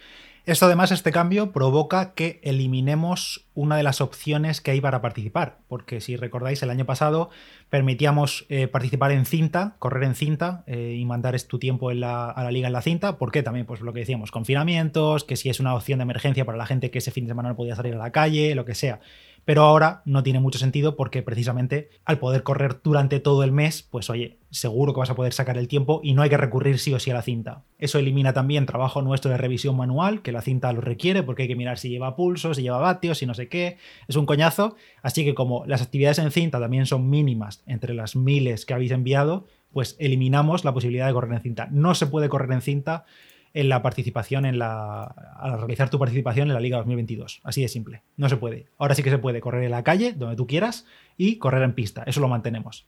Esto 0.49 0.65
además, 0.65 0.89
este 0.89 1.11
cambio 1.11 1.51
provoca 1.51 2.15
que 2.15 2.39
eliminemos 2.41 3.45
una 3.53 3.77
de 3.77 3.83
las 3.83 4.01
opciones 4.01 4.61
que 4.61 4.71
hay 4.71 4.81
para 4.81 4.99
participar, 4.99 5.59
porque 5.67 6.01
si 6.01 6.15
recordáis, 6.15 6.63
el 6.63 6.71
año 6.71 6.87
pasado 6.87 7.29
permitíamos 7.69 8.47
eh, 8.49 8.67
participar 8.67 9.11
en 9.11 9.27
cinta, 9.27 9.75
correr 9.77 10.05
en 10.05 10.15
cinta 10.15 10.63
eh, 10.65 10.95
y 10.97 11.05
mandar 11.05 11.39
tu 11.43 11.59
tiempo 11.59 11.91
a 11.91 11.93
la 11.93 12.49
liga 12.49 12.65
en 12.65 12.73
la 12.73 12.81
cinta. 12.81 13.19
¿Por 13.19 13.31
qué? 13.31 13.43
También, 13.43 13.67
pues 13.67 13.81
lo 13.81 13.93
que 13.93 13.99
decíamos, 13.99 14.31
confinamientos, 14.31 15.23
que 15.23 15.35
si 15.35 15.49
es 15.49 15.59
una 15.59 15.75
opción 15.75 15.99
de 15.99 16.03
emergencia 16.03 16.45
para 16.45 16.57
la 16.57 16.65
gente 16.65 16.89
que 16.89 16.97
ese 16.97 17.11
fin 17.11 17.25
de 17.25 17.29
semana 17.29 17.49
no 17.49 17.55
podía 17.55 17.75
salir 17.75 17.93
a 17.93 17.99
la 17.99 18.11
calle, 18.11 18.55
lo 18.55 18.65
que 18.65 18.73
sea 18.73 19.01
pero 19.49 19.63
ahora 19.63 20.03
no 20.05 20.21
tiene 20.21 20.39
mucho 20.39 20.59
sentido 20.59 20.95
porque 20.95 21.23
precisamente 21.23 21.89
al 22.05 22.19
poder 22.19 22.43
correr 22.43 22.81
durante 22.83 23.19
todo 23.19 23.43
el 23.43 23.51
mes, 23.51 23.81
pues 23.81 24.11
oye, 24.11 24.37
seguro 24.51 24.93
que 24.93 24.99
vas 24.99 25.09
a 25.09 25.15
poder 25.15 25.33
sacar 25.33 25.57
el 25.57 25.67
tiempo 25.67 26.01
y 26.03 26.13
no 26.13 26.21
hay 26.21 26.29
que 26.29 26.37
recurrir 26.37 26.77
sí 26.77 26.93
o 26.93 26.99
sí 26.99 27.09
a 27.09 27.15
la 27.15 27.23
cinta. 27.23 27.63
Eso 27.79 27.97
elimina 27.97 28.31
también 28.31 28.67
trabajo 28.67 29.01
nuestro 29.01 29.31
de 29.31 29.37
revisión 29.37 29.75
manual, 29.75 30.21
que 30.21 30.31
la 30.31 30.43
cinta 30.43 30.71
lo 30.71 30.81
requiere 30.81 31.23
porque 31.23 31.41
hay 31.41 31.47
que 31.47 31.55
mirar 31.55 31.79
si 31.79 31.89
lleva 31.89 32.15
pulsos, 32.15 32.57
si 32.57 32.61
lleva 32.61 32.77
vatios, 32.77 33.17
si 33.17 33.25
no 33.25 33.33
sé 33.33 33.47
qué, 33.47 33.77
es 34.07 34.15
un 34.17 34.27
coñazo, 34.27 34.75
así 35.01 35.25
que 35.25 35.33
como 35.33 35.65
las 35.65 35.81
actividades 35.81 36.19
en 36.19 36.29
cinta 36.29 36.59
también 36.59 36.85
son 36.85 37.09
mínimas 37.09 37.63
entre 37.65 37.95
las 37.95 38.15
miles 38.15 38.67
que 38.67 38.75
habéis 38.75 38.91
enviado, 38.91 39.47
pues 39.73 39.95
eliminamos 39.97 40.63
la 40.63 40.75
posibilidad 40.75 41.07
de 41.07 41.13
correr 41.13 41.33
en 41.33 41.41
cinta. 41.41 41.67
No 41.71 41.95
se 41.95 42.05
puede 42.05 42.29
correr 42.29 42.51
en 42.51 42.61
cinta 42.61 43.05
en 43.53 43.69
la 43.69 43.81
participación 43.81 44.45
en 44.45 44.59
la. 44.59 45.03
al 45.03 45.59
realizar 45.59 45.89
tu 45.89 45.99
participación 45.99 46.47
en 46.47 46.53
la 46.53 46.59
Liga 46.59 46.77
2022. 46.77 47.41
Así 47.43 47.61
de 47.61 47.67
simple. 47.67 48.01
No 48.17 48.29
se 48.29 48.37
puede. 48.37 48.67
Ahora 48.77 48.95
sí 48.95 49.03
que 49.03 49.09
se 49.09 49.17
puede 49.17 49.41
correr 49.41 49.63
en 49.63 49.71
la 49.71 49.83
calle, 49.83 50.13
donde 50.13 50.35
tú 50.35 50.47
quieras, 50.47 50.85
y 51.17 51.37
correr 51.37 51.63
en 51.63 51.73
pista. 51.73 52.03
Eso 52.05 52.21
lo 52.21 52.27
mantenemos. 52.27 52.85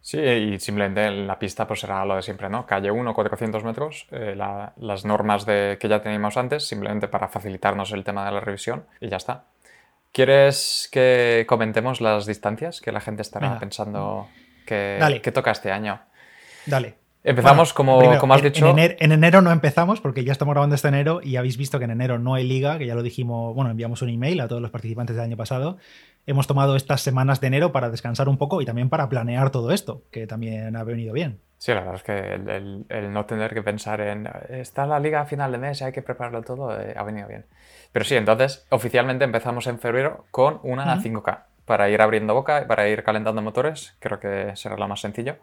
Sí, 0.00 0.18
y 0.18 0.58
simplemente 0.58 1.04
en 1.04 1.28
la 1.28 1.38
pista 1.38 1.66
pues 1.66 1.80
será 1.80 2.04
lo 2.04 2.16
de 2.16 2.22
siempre, 2.22 2.48
¿no? 2.48 2.66
Calle 2.66 2.90
1, 2.90 3.14
400 3.14 3.62
metros, 3.62 4.08
eh, 4.10 4.34
las 4.36 5.04
normas 5.04 5.46
de, 5.46 5.78
que 5.80 5.88
ya 5.88 6.02
teníamos 6.02 6.36
antes, 6.36 6.66
simplemente 6.66 7.06
para 7.06 7.28
facilitarnos 7.28 7.92
el 7.92 8.02
tema 8.02 8.26
de 8.26 8.32
la 8.32 8.40
revisión 8.40 8.84
y 9.00 9.08
ya 9.08 9.16
está. 9.16 9.44
¿Quieres 10.10 10.88
que 10.90 11.46
comentemos 11.48 12.00
las 12.00 12.26
distancias 12.26 12.80
que 12.80 12.90
la 12.90 13.00
gente 13.00 13.22
estará 13.22 13.58
pensando 13.60 14.28
que, 14.66 15.20
que 15.22 15.32
toca 15.32 15.52
este 15.52 15.70
año? 15.70 16.00
Dale. 16.66 17.01
Empezamos 17.24 17.72
como, 17.72 18.18
como, 18.18 18.34
has 18.34 18.42
dicho. 18.42 18.74
En 18.76 19.12
enero, 19.12 19.42
no 19.42 19.52
empezamos 19.52 20.00
porque 20.00 20.24
ya 20.24 20.32
estamos 20.32 20.54
grabando 20.54 20.74
este 20.74 20.88
enero 20.88 21.20
y 21.22 21.36
habéis 21.36 21.56
visto 21.56 21.78
que 21.78 21.84
en 21.84 21.92
enero 21.92 22.18
no 22.18 22.34
hay 22.34 22.44
liga, 22.44 22.78
que 22.78 22.86
ya 22.86 22.96
lo 22.96 23.02
dijimos, 23.02 23.54
bueno, 23.54 23.70
enviamos 23.70 24.02
un 24.02 24.08
email 24.08 24.40
a 24.40 24.48
todos 24.48 24.60
los 24.60 24.72
participantes 24.72 25.14
del 25.14 25.26
año 25.26 25.36
pasado. 25.36 25.78
Hemos 26.26 26.48
tomado 26.48 26.74
estas 26.74 27.00
semanas 27.00 27.40
de 27.40 27.46
enero 27.46 27.70
para 27.70 27.90
descansar 27.90 28.28
un 28.28 28.38
poco 28.38 28.60
y 28.60 28.66
también 28.66 28.88
para 28.88 29.08
planear 29.08 29.50
todo 29.50 29.70
esto, 29.70 30.02
que 30.10 30.26
también 30.26 30.74
ha 30.74 30.82
venido 30.82 31.12
bien. 31.12 31.38
Sí, 31.58 31.72
la 31.72 31.80
verdad 31.80 31.94
es 31.94 32.02
que 32.02 32.88
el, 32.88 33.12
no 33.12 33.24
tener 33.24 33.54
que 33.54 33.62
pensar 33.62 34.00
en 34.00 34.28
está 34.48 34.84
la 34.84 34.98
liga 34.98 35.20
a 35.20 35.26
final 35.26 35.52
de 35.52 35.58
mes 35.58 35.80
y 35.80 35.84
hay 35.84 35.92
que 35.92 36.02
prepararlo 36.02 36.42
todo, 36.42 36.76
eh, 36.80 36.94
ha 36.96 37.04
venido 37.04 37.28
bien. 37.28 37.46
Pero 37.92 38.04
sí, 38.04 38.16
entonces 38.16 38.66
oficialmente 38.70 39.24
empezamos 39.24 39.68
en 39.68 39.78
febrero 39.78 40.24
con 40.32 40.58
una 40.64 41.00
5K 41.00 41.44
para 41.66 41.88
ir 41.88 42.02
abriendo 42.02 42.34
boca 42.34 42.62
y 42.62 42.66
para 42.66 42.88
ir 42.88 43.04
calentando 43.04 43.42
motores. 43.42 43.94
Creo 44.00 44.18
que 44.18 44.56
será 44.56 44.76
lo 44.76 44.88
más 44.88 45.00
sencillo. 45.00 45.36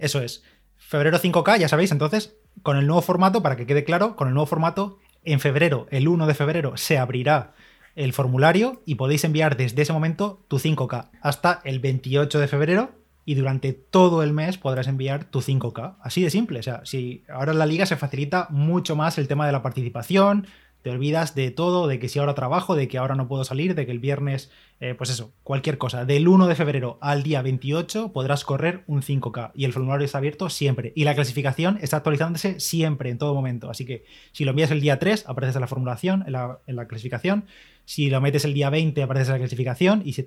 Eso 0.00 0.20
es. 0.20 0.42
Febrero 0.88 1.18
5K, 1.18 1.58
ya 1.58 1.68
sabéis, 1.68 1.92
entonces, 1.92 2.36
con 2.62 2.76
el 2.76 2.86
nuevo 2.86 3.02
formato, 3.02 3.42
para 3.42 3.56
que 3.56 3.66
quede 3.66 3.84
claro, 3.84 4.16
con 4.16 4.28
el 4.28 4.34
nuevo 4.34 4.46
formato, 4.46 4.98
en 5.24 5.40
febrero, 5.40 5.86
el 5.90 6.08
1 6.08 6.26
de 6.26 6.34
febrero, 6.34 6.76
se 6.76 6.98
abrirá 6.98 7.54
el 7.94 8.12
formulario 8.12 8.82
y 8.86 8.96
podéis 8.96 9.24
enviar 9.24 9.56
desde 9.56 9.82
ese 9.82 9.92
momento 9.92 10.44
tu 10.48 10.58
5K 10.58 11.10
hasta 11.20 11.60
el 11.64 11.78
28 11.78 12.38
de 12.38 12.48
febrero 12.48 12.90
y 13.24 13.34
durante 13.34 13.72
todo 13.72 14.22
el 14.22 14.32
mes 14.32 14.58
podrás 14.58 14.88
enviar 14.88 15.24
tu 15.24 15.40
5K. 15.40 15.96
Así 16.00 16.22
de 16.22 16.30
simple. 16.30 16.58
O 16.58 16.62
sea, 16.62 16.80
si 16.84 17.24
ahora 17.28 17.52
en 17.52 17.58
la 17.58 17.66
liga 17.66 17.86
se 17.86 17.96
facilita 17.96 18.48
mucho 18.50 18.96
más 18.96 19.18
el 19.18 19.28
tema 19.28 19.46
de 19.46 19.52
la 19.52 19.62
participación, 19.62 20.46
te 20.82 20.90
olvidas 20.90 21.34
de 21.34 21.50
todo, 21.50 21.86
de 21.86 21.98
que 21.98 22.08
si 22.08 22.18
ahora 22.18 22.34
trabajo, 22.34 22.74
de 22.74 22.88
que 22.88 22.98
ahora 22.98 23.14
no 23.14 23.28
puedo 23.28 23.44
salir, 23.44 23.74
de 23.74 23.86
que 23.86 23.92
el 23.92 24.00
viernes, 24.00 24.50
eh, 24.80 24.94
pues 24.94 25.10
eso, 25.10 25.32
cualquier 25.44 25.78
cosa. 25.78 26.04
Del 26.04 26.26
1 26.26 26.48
de 26.48 26.54
febrero 26.56 26.98
al 27.00 27.22
día 27.22 27.40
28 27.40 28.12
podrás 28.12 28.44
correr 28.44 28.82
un 28.86 29.02
5K 29.02 29.52
y 29.54 29.64
el 29.64 29.72
formulario 29.72 30.04
está 30.04 30.18
abierto 30.18 30.50
siempre. 30.50 30.92
Y 30.96 31.04
la 31.04 31.14
clasificación 31.14 31.78
está 31.80 31.98
actualizándose 31.98 32.58
siempre, 32.58 33.10
en 33.10 33.18
todo 33.18 33.34
momento. 33.34 33.70
Así 33.70 33.84
que 33.84 34.04
si 34.32 34.44
lo 34.44 34.50
envías 34.50 34.72
el 34.72 34.80
día 34.80 34.98
3, 34.98 35.24
apareces 35.28 35.54
en 35.56 35.60
la 35.60 35.68
formulación, 35.68 36.24
en 36.26 36.32
la, 36.32 36.86
clasificación. 36.88 37.44
Si 37.84 38.10
lo 38.10 38.20
metes 38.20 38.44
el 38.44 38.54
día 38.54 38.70
20, 38.70 39.02
apareces 39.02 39.28
en 39.28 39.34
la 39.34 39.38
clasificación 39.38 40.02
y 40.04 40.14
se 40.14 40.26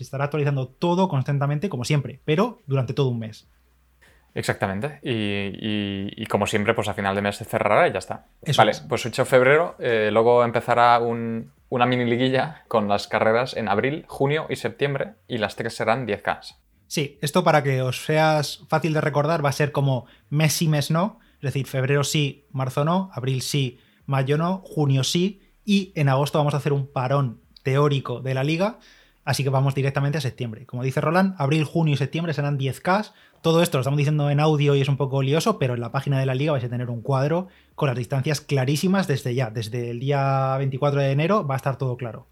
estará 0.00 0.24
actualizando 0.24 0.68
todo 0.68 1.08
constantemente, 1.08 1.68
como 1.68 1.84
siempre, 1.84 2.20
pero 2.24 2.60
durante 2.66 2.94
todo 2.94 3.08
un 3.08 3.20
mes. 3.20 3.46
Exactamente. 4.34 5.00
Y, 5.02 6.26
como 6.26 6.46
siempre, 6.46 6.74
pues 6.74 6.88
a 6.88 6.94
final 6.94 7.14
de 7.14 7.22
mes 7.22 7.36
se 7.36 7.44
cerrará 7.44 7.88
y 7.88 7.92
ya 7.92 7.98
está. 7.98 8.26
vale, 8.56 8.72
pues 8.88 9.04
8 9.04 9.22
de 9.22 9.26
febrero, 9.26 9.76
eh, 9.78 10.10
luego 10.12 10.44
empezará 10.44 10.98
una 11.00 11.86
mini 11.86 12.04
liguilla 12.04 12.64
con 12.68 12.88
las 12.88 13.08
carreras 13.08 13.56
en 13.56 13.68
abril, 13.68 14.04
junio 14.08 14.46
y 14.48 14.56
septiembre 14.56 15.14
y 15.28 15.38
las 15.38 15.56
tres 15.56 15.74
serán 15.74 16.06
10K. 16.06 16.56
Sí, 16.86 17.18
esto 17.22 17.42
para 17.42 17.62
que 17.62 17.80
os 17.80 18.04
seas 18.04 18.64
fácil 18.68 18.92
de 18.92 19.00
recordar 19.00 19.42
va 19.42 19.48
a 19.48 19.52
ser 19.52 19.72
como 19.72 20.04
mes 20.28 20.60
y 20.60 20.68
mes 20.68 20.90
no, 20.90 21.20
es 21.36 21.40
decir, 21.40 21.66
febrero 21.66 22.04
sí, 22.04 22.44
marzo 22.50 22.84
no, 22.84 23.10
abril 23.14 23.40
sí, 23.40 23.80
mayo 24.04 24.36
no, 24.36 24.58
junio 24.58 25.02
sí 25.02 25.40
y 25.64 25.92
en 25.94 26.10
agosto 26.10 26.36
vamos 26.36 26.52
a 26.52 26.58
hacer 26.58 26.74
un 26.74 26.86
parón 26.86 27.40
teórico 27.62 28.20
de 28.20 28.34
la 28.34 28.44
liga, 28.44 28.78
así 29.24 29.42
que 29.44 29.50
vamos 29.50 29.74
directamente 29.74 30.18
a 30.18 30.20
septiembre. 30.20 30.66
Como 30.66 30.82
dice 30.82 31.00
Roland, 31.00 31.34
abril, 31.38 31.64
junio 31.64 31.94
y 31.94 31.96
septiembre 31.96 32.34
serán 32.34 32.58
10K, 32.58 33.12
todo 33.42 33.62
esto 33.62 33.78
lo 33.78 33.82
estamos 33.82 33.98
diciendo 33.98 34.30
en 34.30 34.40
audio 34.40 34.74
y 34.74 34.80
es 34.80 34.88
un 34.88 34.96
poco 34.96 35.22
lioso, 35.22 35.58
pero 35.58 35.74
en 35.74 35.80
la 35.80 35.90
página 35.90 36.18
de 36.18 36.26
la 36.26 36.34
liga 36.34 36.52
vais 36.52 36.64
a 36.64 36.68
tener 36.68 36.90
un 36.90 37.02
cuadro 37.02 37.48
con 37.74 37.88
las 37.88 37.96
distancias 37.96 38.40
clarísimas 38.40 39.08
desde 39.08 39.34
ya. 39.34 39.50
Desde 39.50 39.90
el 39.90 40.00
día 40.00 40.56
24 40.58 41.00
de 41.00 41.10
enero 41.10 41.46
va 41.46 41.54
a 41.54 41.56
estar 41.56 41.76
todo 41.76 41.96
claro. 41.96 42.26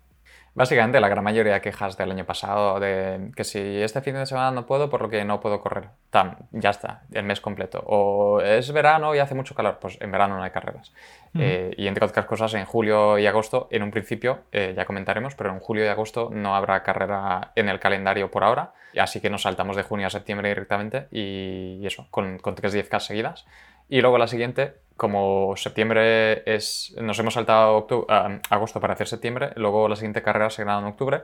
Básicamente 0.61 1.01
la 1.01 1.09
gran 1.09 1.25
mayoría 1.25 1.55
de 1.55 1.63
quejas 1.63 1.97
del 1.97 2.11
año 2.11 2.27
pasado 2.27 2.79
de 2.79 3.31
que 3.35 3.45
si 3.45 3.59
este 3.59 4.03
fin 4.03 4.13
de 4.13 4.27
semana 4.27 4.51
no 4.51 4.67
puedo 4.67 4.91
por 4.91 5.01
lo 5.01 5.09
que 5.09 5.25
no 5.25 5.41
puedo 5.41 5.59
correr. 5.59 5.85
Tam, 6.11 6.37
ya 6.53 6.69
está, 6.69 7.01
el 7.15 7.25
mes 7.25 7.41
completo. 7.41 7.83
O 7.87 8.43
es 8.43 8.71
verano 8.71 9.15
y 9.15 9.21
hace 9.21 9.35
mucho 9.35 9.55
calor, 9.55 9.79
pues 9.81 9.97
en 10.03 10.13
verano 10.13 10.37
no 10.37 10.43
hay 10.43 10.51
carreras. 10.51 10.93
Eh, 11.33 11.73
y 11.79 11.87
entre 11.87 12.05
otras 12.05 12.27
cosas, 12.27 12.53
en 12.53 12.67
julio 12.67 13.19
y 13.19 13.27
agosto, 13.27 13.69
en 13.71 13.83
un 13.83 13.91
principio, 13.91 14.41
eh, 14.53 14.75
ya 14.77 14.85
comentaremos, 14.85 15.35
pero 15.35 15.49
en 15.49 15.61
julio 15.61 15.83
y 15.83 15.89
agosto 15.89 16.29
no 16.31 16.55
habrá 16.55 16.83
carrera 16.83 17.53
en 17.55 17.71
el 17.71 17.81
calendario 17.81 18.31
por 18.31 18.45
ahora. 18.45 18.75
Así 18.99 19.23
que 19.23 19.31
nos 19.31 19.43
saltamos 19.43 19.77
de 19.77 19.83
junio 19.83 20.09
a 20.09 20.11
septiembre 20.11 20.51
directamente 20.51 21.07
y, 21.11 21.87
eso, 21.87 22.07
con, 22.11 22.39
con 22.39 22.55
3 22.55 22.75
10K 22.75 23.01
seguidas. 23.01 23.47
Y 23.89 24.03
luego 24.03 24.19
la 24.19 24.27
siguiente, 24.27 24.75
como 25.01 25.57
septiembre 25.57 26.43
es. 26.45 26.95
Nos 27.01 27.19
hemos 27.19 27.33
saltado 27.33 27.87
ah, 28.11 28.39
agosto 28.51 28.81
para 28.81 28.93
hacer 28.93 29.09
septiembre, 29.09 29.51
luego 29.57 29.89
la 29.89 29.97
siguiente 29.97 30.21
carrera 30.21 30.51
será 30.51 30.79
en 30.79 30.85
octubre, 30.85 31.23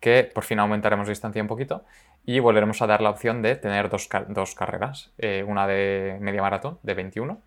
que 0.00 0.24
por 0.24 0.42
fin 0.42 0.58
aumentaremos 0.58 1.06
distancia 1.06 1.40
un 1.40 1.46
poquito 1.46 1.84
y 2.26 2.40
volveremos 2.40 2.82
a 2.82 2.88
dar 2.88 3.00
la 3.00 3.10
opción 3.10 3.40
de 3.40 3.54
tener 3.54 3.88
dos, 3.90 4.08
carreras, 4.56 5.12
eh, 5.18 5.44
una 5.46 5.68
de 5.68 6.18
media 6.20 6.42
maratón 6.42 6.80
de 6.82 6.94
21 6.94 7.40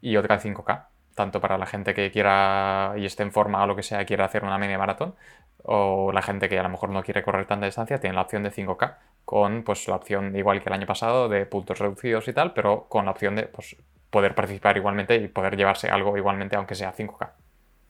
y 0.00 0.16
otra 0.16 0.38
de 0.38 0.50
5K, 0.50 0.86
tanto 1.14 1.42
para 1.42 1.58
la 1.58 1.66
gente 1.66 1.92
que 1.92 2.10
quiera 2.10 2.94
y 2.96 3.04
esté 3.04 3.22
en 3.22 3.30
forma 3.30 3.62
o 3.62 3.66
lo 3.66 3.76
que 3.76 3.82
sea, 3.82 4.06
quiera 4.06 4.24
hacer 4.24 4.44
una 4.44 4.56
media 4.56 4.78
maratón, 4.78 5.14
o 5.70 6.12
la 6.12 6.22
gente 6.22 6.48
que 6.48 6.58
a 6.58 6.62
lo 6.62 6.70
mejor 6.70 6.88
no 6.88 7.02
quiere 7.02 7.22
correr 7.22 7.46
tanta 7.46 7.66
distancia, 7.66 8.00
tiene 8.00 8.16
la 8.16 8.22
opción 8.22 8.42
de 8.42 8.50
5K, 8.50 8.96
con 9.26 9.62
pues 9.64 9.86
la 9.86 9.96
opción, 9.96 10.34
igual 10.34 10.62
que 10.62 10.70
el 10.70 10.72
año 10.72 10.86
pasado, 10.86 11.28
de 11.28 11.44
puntos 11.44 11.78
reducidos 11.78 12.26
y 12.26 12.32
tal, 12.32 12.54
pero 12.54 12.86
con 12.88 13.04
la 13.04 13.10
opción 13.10 13.36
de 13.36 13.42
pues, 13.42 13.76
poder 14.08 14.34
participar 14.34 14.78
igualmente 14.78 15.16
y 15.16 15.28
poder 15.28 15.58
llevarse 15.58 15.90
algo 15.90 16.16
igualmente, 16.16 16.56
aunque 16.56 16.74
sea 16.74 16.94
5K. 16.94 17.32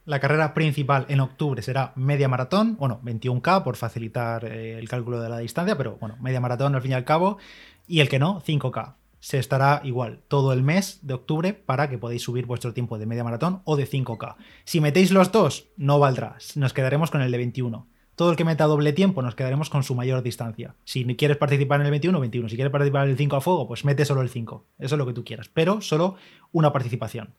La 0.06 0.18
carrera 0.18 0.54
principal 0.54 1.06
en 1.08 1.20
octubre 1.20 1.62
será 1.62 1.92
media 1.94 2.26
maratón, 2.26 2.76
bueno, 2.78 3.00
21K 3.04 3.62
por 3.62 3.76
facilitar 3.76 4.44
eh, 4.44 4.76
el 4.76 4.88
cálculo 4.88 5.20
de 5.20 5.28
la 5.28 5.38
distancia, 5.38 5.78
pero 5.78 5.98
bueno, 6.00 6.16
media 6.20 6.40
maratón 6.40 6.74
al 6.74 6.82
fin 6.82 6.90
y 6.90 6.94
al 6.94 7.04
cabo, 7.04 7.38
y 7.86 8.00
el 8.00 8.08
que 8.08 8.18
no, 8.18 8.40
5K. 8.40 8.94
Se 9.20 9.38
estará 9.38 9.80
igual 9.84 10.20
todo 10.28 10.52
el 10.52 10.62
mes 10.62 11.00
de 11.02 11.14
octubre 11.14 11.52
para 11.52 11.88
que 11.88 11.98
podáis 11.98 12.22
subir 12.22 12.46
vuestro 12.46 12.72
tiempo 12.72 12.98
de 12.98 13.06
media 13.06 13.24
maratón 13.24 13.62
o 13.64 13.76
de 13.76 13.88
5K. 13.88 14.36
Si 14.64 14.80
metéis 14.80 15.10
los 15.10 15.32
dos, 15.32 15.68
no 15.76 15.98
valdrá, 15.98 16.36
nos 16.54 16.72
quedaremos 16.72 17.10
con 17.10 17.22
el 17.22 17.30
de 17.30 17.38
21. 17.38 17.88
Todo 18.18 18.30
el 18.30 18.36
que 18.36 18.44
meta 18.44 18.64
doble 18.64 18.92
tiempo 18.92 19.22
nos 19.22 19.36
quedaremos 19.36 19.70
con 19.70 19.84
su 19.84 19.94
mayor 19.94 20.22
distancia. 20.22 20.74
Si 20.84 21.04
quieres 21.16 21.36
participar 21.36 21.80
en 21.80 21.86
el 21.86 21.92
21, 21.92 22.18
21. 22.18 22.48
Si 22.48 22.56
quieres 22.56 22.72
participar 22.72 23.04
en 23.04 23.10
el 23.12 23.16
5 23.16 23.36
a 23.36 23.40
fuego, 23.40 23.68
pues 23.68 23.84
mete 23.84 24.04
solo 24.04 24.22
el 24.22 24.28
5. 24.28 24.66
Eso 24.80 24.94
es 24.94 24.98
lo 24.98 25.06
que 25.06 25.12
tú 25.12 25.24
quieras, 25.24 25.48
pero 25.54 25.80
solo 25.80 26.16
una 26.50 26.72
participación. 26.72 27.34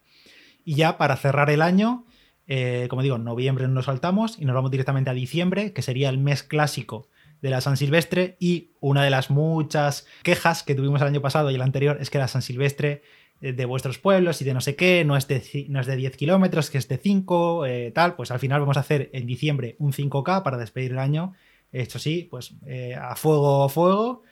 Y 0.64 0.76
ya 0.76 0.96
para 0.96 1.16
cerrar 1.16 1.50
el 1.50 1.60
año, 1.60 2.06
eh, 2.46 2.86
como 2.88 3.02
digo, 3.02 3.16
en 3.16 3.24
noviembre 3.24 3.68
nos 3.68 3.84
saltamos 3.84 4.38
y 4.38 4.46
nos 4.46 4.54
vamos 4.54 4.70
directamente 4.70 5.10
a 5.10 5.12
diciembre, 5.12 5.74
que 5.74 5.82
sería 5.82 6.08
el 6.08 6.16
mes 6.16 6.42
clásico 6.42 7.08
de 7.42 7.50
la 7.50 7.60
San 7.60 7.76
Silvestre 7.76 8.36
y 8.38 8.70
una 8.80 9.02
de 9.02 9.10
las 9.10 9.30
muchas 9.30 10.06
quejas 10.22 10.62
que 10.62 10.74
tuvimos 10.74 11.00
el 11.00 11.08
año 11.08 11.20
pasado 11.20 11.50
y 11.50 11.54
el 11.54 11.62
anterior 11.62 11.98
es 12.00 12.10
que 12.10 12.18
la 12.18 12.28
San 12.28 12.42
Silvestre 12.42 13.02
eh, 13.40 13.52
de 13.54 13.64
vuestros 13.64 13.98
pueblos 13.98 14.42
y 14.42 14.44
de 14.44 14.52
no 14.52 14.60
sé 14.60 14.76
qué, 14.76 15.04
no 15.04 15.16
es 15.16 15.26
de, 15.26 15.66
no 15.68 15.80
es 15.80 15.86
de 15.86 15.96
10 15.96 16.16
kilómetros, 16.16 16.68
que 16.70 16.78
es 16.78 16.88
de 16.88 16.98
5, 16.98 17.66
eh, 17.66 17.90
tal, 17.94 18.14
pues 18.14 18.30
al 18.30 18.38
final 18.38 18.60
vamos 18.60 18.76
a 18.76 18.80
hacer 18.80 19.08
en 19.14 19.26
diciembre 19.26 19.76
un 19.78 19.92
5K 19.92 20.42
para 20.42 20.58
despedir 20.58 20.92
el 20.92 20.98
año. 20.98 21.32
Esto 21.72 21.98
sí, 21.98 22.26
pues 22.30 22.54
eh, 22.66 22.94
a 22.94 23.16
fuego, 23.16 23.64
a 23.64 23.68
fuego, 23.68 24.22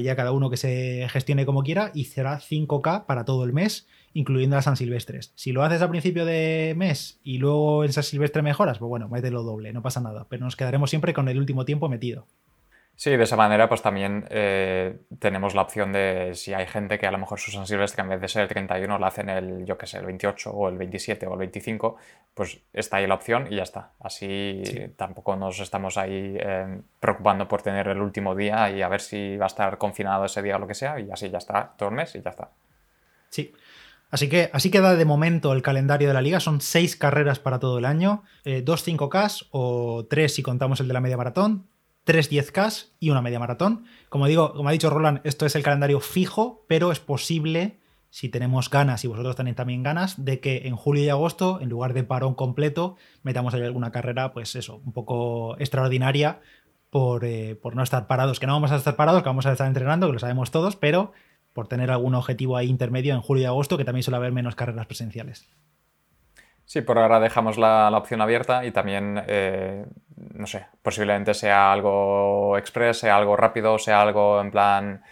ya 0.00 0.14
cada 0.14 0.30
uno 0.30 0.48
que 0.48 0.56
se 0.56 1.08
gestione 1.10 1.44
como 1.44 1.64
quiera 1.64 1.90
y 1.92 2.04
será 2.04 2.38
5K 2.38 3.06
para 3.06 3.24
todo 3.24 3.44
el 3.44 3.52
mes, 3.52 3.88
incluyendo 4.14 4.54
las 4.54 4.66
San 4.66 4.76
Silvestres. 4.76 5.32
Si 5.34 5.50
lo 5.50 5.64
haces 5.64 5.82
a 5.82 5.90
principio 5.90 6.24
de 6.24 6.74
mes 6.76 7.18
y 7.24 7.38
luego 7.38 7.82
en 7.84 7.92
San 7.92 8.04
Silvestre 8.04 8.42
mejoras, 8.42 8.78
pues 8.78 8.88
bueno, 8.88 9.08
mételo 9.08 9.42
doble, 9.42 9.72
no 9.72 9.82
pasa 9.82 10.00
nada, 10.00 10.26
pero 10.28 10.44
nos 10.44 10.54
quedaremos 10.54 10.90
siempre 10.90 11.14
con 11.14 11.28
el 11.28 11.38
último 11.38 11.64
tiempo 11.64 11.88
metido. 11.88 12.28
Sí, 13.02 13.16
de 13.16 13.24
esa 13.24 13.34
manera 13.34 13.68
pues 13.68 13.82
también 13.82 14.26
eh, 14.30 14.96
tenemos 15.18 15.56
la 15.56 15.62
opción 15.62 15.92
de 15.92 16.36
si 16.36 16.54
hay 16.54 16.68
gente 16.68 17.00
que 17.00 17.06
a 17.08 17.10
lo 17.10 17.18
mejor 17.18 17.40
su 17.40 17.50
San 17.50 17.66
Silvestre 17.66 18.00
en 18.00 18.10
vez 18.10 18.20
de 18.20 18.28
ser 18.28 18.42
el 18.42 18.48
31 18.48 18.96
lo 18.96 19.04
hacen 19.04 19.28
el, 19.28 19.64
yo 19.64 19.76
qué 19.76 19.88
sé, 19.88 19.98
el 19.98 20.06
28 20.06 20.52
o 20.52 20.68
el 20.68 20.78
27 20.78 21.26
o 21.26 21.32
el 21.32 21.38
25, 21.40 21.96
pues 22.32 22.60
está 22.72 22.98
ahí 22.98 23.08
la 23.08 23.16
opción 23.16 23.48
y 23.50 23.56
ya 23.56 23.64
está. 23.64 23.90
Así 23.98 24.62
tampoco 24.96 25.34
nos 25.34 25.58
estamos 25.58 25.98
ahí 25.98 26.36
eh, 26.38 26.78
preocupando 27.00 27.48
por 27.48 27.60
tener 27.60 27.88
el 27.88 28.00
último 28.00 28.36
día 28.36 28.70
y 28.70 28.82
a 28.82 28.88
ver 28.88 29.00
si 29.00 29.36
va 29.36 29.46
a 29.46 29.48
estar 29.48 29.78
confinado 29.78 30.24
ese 30.24 30.40
día 30.40 30.54
o 30.54 30.60
lo 30.60 30.68
que 30.68 30.74
sea 30.74 31.00
y 31.00 31.10
así 31.10 31.28
ya 31.28 31.38
está 31.38 31.72
todo 31.76 31.88
el 31.88 31.96
mes 31.96 32.14
y 32.14 32.22
ya 32.22 32.30
está. 32.30 32.50
Sí. 33.30 33.52
Así 34.12 34.28
que 34.28 34.48
así 34.52 34.70
queda 34.70 34.94
de 34.94 35.04
momento 35.04 35.52
el 35.54 35.62
calendario 35.62 36.06
de 36.06 36.14
la 36.14 36.22
liga. 36.22 36.38
Son 36.38 36.60
seis 36.60 36.94
carreras 36.94 37.40
para 37.40 37.58
todo 37.58 37.78
el 37.78 37.84
año, 37.84 38.22
eh, 38.44 38.62
dos 38.62 38.86
5K 38.86 39.48
o 39.50 40.06
tres 40.08 40.36
si 40.36 40.44
contamos 40.44 40.78
el 40.78 40.86
de 40.86 40.94
la 40.94 41.00
media 41.00 41.16
maratón, 41.16 41.66
tres 42.04 42.30
10K 42.30 42.90
y 42.98 43.10
una 43.10 43.22
media 43.22 43.38
maratón. 43.38 43.84
Como 44.08 44.26
digo, 44.26 44.52
como 44.54 44.68
ha 44.68 44.72
dicho 44.72 44.90
Roland, 44.90 45.20
esto 45.24 45.46
es 45.46 45.54
el 45.54 45.62
calendario 45.62 46.00
fijo, 46.00 46.64
pero 46.68 46.92
es 46.92 47.00
posible, 47.00 47.80
si 48.10 48.28
tenemos 48.28 48.70
ganas 48.70 49.04
y 49.04 49.08
vosotros 49.08 49.36
tenéis 49.36 49.56
también 49.56 49.82
ganas, 49.82 50.24
de 50.24 50.40
que 50.40 50.66
en 50.66 50.76
julio 50.76 51.04
y 51.04 51.08
agosto, 51.08 51.60
en 51.60 51.68
lugar 51.68 51.94
de 51.94 52.04
parón 52.04 52.34
completo, 52.34 52.96
metamos 53.22 53.54
ahí 53.54 53.62
alguna 53.62 53.92
carrera, 53.92 54.32
pues 54.32 54.54
eso, 54.56 54.82
un 54.84 54.92
poco 54.92 55.56
extraordinaria 55.58 56.40
por, 56.90 57.24
eh, 57.24 57.54
por 57.54 57.74
no 57.74 57.82
estar 57.82 58.06
parados, 58.06 58.38
que 58.38 58.46
no 58.46 58.52
vamos 58.52 58.72
a 58.72 58.76
estar 58.76 58.96
parados, 58.96 59.22
que 59.22 59.28
vamos 59.28 59.46
a 59.46 59.52
estar 59.52 59.66
entrenando, 59.66 60.08
que 60.08 60.12
lo 60.12 60.18
sabemos 60.18 60.50
todos, 60.50 60.76
pero 60.76 61.12
por 61.52 61.68
tener 61.68 61.90
algún 61.90 62.14
objetivo 62.14 62.56
ahí 62.56 62.68
intermedio 62.68 63.14
en 63.14 63.20
julio 63.20 63.44
y 63.44 63.46
agosto, 63.46 63.78
que 63.78 63.84
también 63.84 64.02
suele 64.02 64.16
haber 64.16 64.32
menos 64.32 64.54
carreras 64.56 64.86
presenciales. 64.86 65.48
Sí, 66.72 66.80
por 66.80 66.98
ahora 66.98 67.20
dejamos 67.20 67.58
la, 67.58 67.90
opción 67.94 68.22
abierta 68.22 68.64
y 68.64 68.70
también, 68.70 69.22
eh, 69.26 69.84
no 70.32 70.46
sé, 70.46 70.64
posiblemente 70.80 71.34
sea 71.34 71.70
algo 71.70 72.56
express, 72.56 73.00
sea 73.00 73.18
algo 73.18 73.36
rápido, 73.36 73.78
sea 73.78 74.00
algo 74.00 74.40
en 74.40 74.50
plan 74.50 75.02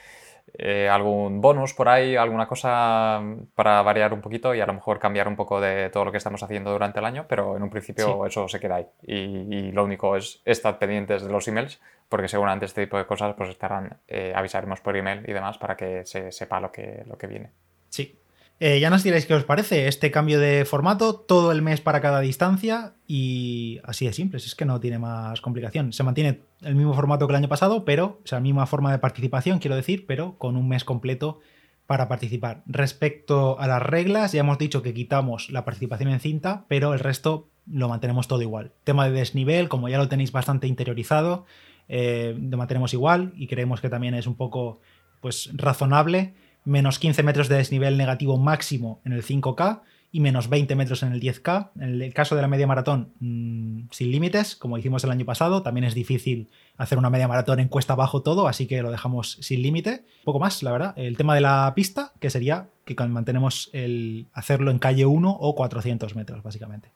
eh, 0.55 0.89
algún 0.89 1.43
bonus 1.43 1.75
por 1.75 1.91
ahí, 1.91 2.17
alguna 2.17 2.47
cosa 2.47 3.21
para 3.55 3.83
variar 3.83 4.15
un 4.15 4.23
poquito 4.23 4.55
y 4.55 4.61
a 4.63 4.67
lo 4.67 4.73
mejor 4.73 4.99
cambiar 4.99 5.29
un 5.29 5.37
poco 5.37 5.61
de 5.61 5.91
todo 5.91 6.07
lo 6.07 6.13
que 6.13 6.17
estamos 6.17 6.43
haciendo 6.43 6.73
durante 6.73 6.99
el 6.99 7.05
año, 7.05 7.27
pero 7.29 7.55
en 7.59 7.63
un 7.63 7.69
principio 7.69 8.25
eso 8.25 8.49
se 8.49 8.59
queda 8.59 8.77
ahí. 8.77 8.87
Y, 9.03 9.71
lo 9.73 9.85
único 9.85 10.17
es 10.17 10.41
estar 10.47 10.79
pendientes 10.79 11.23
de 11.25 11.31
los 11.31 11.47
emails, 11.47 11.79
porque 12.09 12.29
seguramente 12.29 12.65
este 12.65 12.85
tipo 12.85 12.97
de 12.97 13.05
cosas 13.05 13.35
pues 13.37 13.51
estarán, 13.51 13.99
eh, 14.09 14.33
avisaremos 14.35 14.81
por 14.81 14.97
email 14.97 15.29
y 15.29 15.35
demás 15.35 15.59
para 15.59 15.77
que 15.77 16.07
se 16.07 16.33
sepa 16.33 16.59
lo 16.59 16.73
que, 16.73 17.05
lo 17.07 17.19
que 17.19 17.27
viene. 17.27 17.51
Sí, 17.91 18.20
eh, 18.63 18.79
ya 18.79 18.91
nos 18.91 19.03
diréis 19.03 19.25
qué 19.25 19.33
os 19.33 19.45
parece 19.45 19.89
este 19.89 20.11
cambio 20.11 20.39
de 20.39 20.67
formato, 20.67 21.15
todo 21.15 21.51
el 21.51 21.63
mes 21.63 21.81
para 21.81 22.03
cada 22.03 22.21
distancia 22.21 22.93
y 23.07 23.81
así 23.85 24.05
de 24.05 24.13
simple, 24.13 24.37
es 24.37 24.55
que 24.55 24.67
no 24.67 24.79
tiene 24.81 24.99
más 24.99 25.41
complicación. 25.41 25.95
Se 25.95 26.03
mantiene 26.03 26.43
el 26.61 26.75
mismo 26.75 26.93
formato 26.93 27.27
que 27.27 27.33
el 27.33 27.39
año 27.39 27.49
pasado, 27.49 27.87
pero, 27.87 28.21
o 28.23 28.27
sea, 28.27 28.37
la 28.37 28.43
misma 28.43 28.67
forma 28.67 28.93
de 28.93 28.99
participación, 28.99 29.61
quiero 29.61 29.77
decir, 29.77 30.05
pero 30.07 30.37
con 30.37 30.59
un 30.59 30.69
mes 30.69 30.85
completo 30.85 31.41
para 31.87 32.07
participar. 32.07 32.63
Respecto 32.67 33.59
a 33.59 33.67
las 33.67 33.83
reglas, 33.83 34.33
ya 34.33 34.41
hemos 34.41 34.59
dicho 34.59 34.83
que 34.83 34.93
quitamos 34.93 35.49
la 35.51 35.65
participación 35.65 36.11
en 36.11 36.21
cinta, 36.21 36.67
pero 36.69 36.93
el 36.93 37.01
resto 37.01 37.49
lo 37.67 37.89
mantenemos 37.89 38.29
todo 38.29 38.43
igual. 38.43 38.73
Tema 38.85 39.07
de 39.07 39.13
desnivel, 39.13 39.71
como 39.71 39.89
ya 39.89 39.97
lo 39.97 40.09
tenéis 40.09 40.33
bastante 40.33 40.67
interiorizado, 40.67 41.47
eh, 41.89 42.37
lo 42.39 42.59
mantenemos 42.59 42.93
igual 42.93 43.33
y 43.37 43.47
creemos 43.47 43.81
que 43.81 43.89
también 43.89 44.13
es 44.13 44.27
un 44.27 44.35
poco 44.35 44.81
pues 45.23 45.51
razonable 45.55 46.35
menos 46.65 46.99
15 46.99 47.23
metros 47.23 47.49
de 47.49 47.57
desnivel 47.57 47.97
negativo 47.97 48.37
máximo 48.37 49.01
en 49.05 49.13
el 49.13 49.23
5K 49.23 49.81
y 50.13 50.21
menos 50.21 50.49
20 50.49 50.75
metros 50.75 51.03
en 51.03 51.13
el 51.13 51.21
10K. 51.21 51.71
En 51.77 52.03
el 52.03 52.15
caso 52.15 52.35
de 52.35 52.43
la 52.43 52.49
media 52.49 52.67
maratón, 52.67 53.13
mm, 53.21 53.89
sin 53.91 54.11
límites, 54.11 54.57
como 54.57 54.77
hicimos 54.77 55.05
el 55.05 55.11
año 55.11 55.25
pasado, 55.25 55.63
también 55.63 55.85
es 55.85 55.95
difícil 55.95 56.51
hacer 56.77 56.99
una 56.99 57.11
media 57.11 57.29
maratón 57.29 57.61
en 57.61 57.69
cuesta 57.69 57.93
abajo 57.93 58.23
todo, 58.23 58.49
así 58.49 58.67
que 58.67 58.83
lo 58.83 58.91
dejamos 58.91 59.39
sin 59.41 59.63
límite. 59.63 60.05
Poco 60.25 60.41
más, 60.41 60.63
la 60.63 60.73
verdad. 60.73 60.95
El 60.97 61.17
tema 61.17 61.35
de 61.35 61.43
la 61.43 61.73
pista, 61.75 62.13
que 62.19 62.31
sería 62.31 62.69
que 62.85 62.95
mantenemos 63.07 63.71
el 63.73 64.27
hacerlo 64.33 64.71
en 64.71 64.79
calle 64.79 65.07
1 65.07 65.31
o 65.31 65.55
400 65.55 66.17
metros, 66.17 66.43
básicamente. 66.43 66.91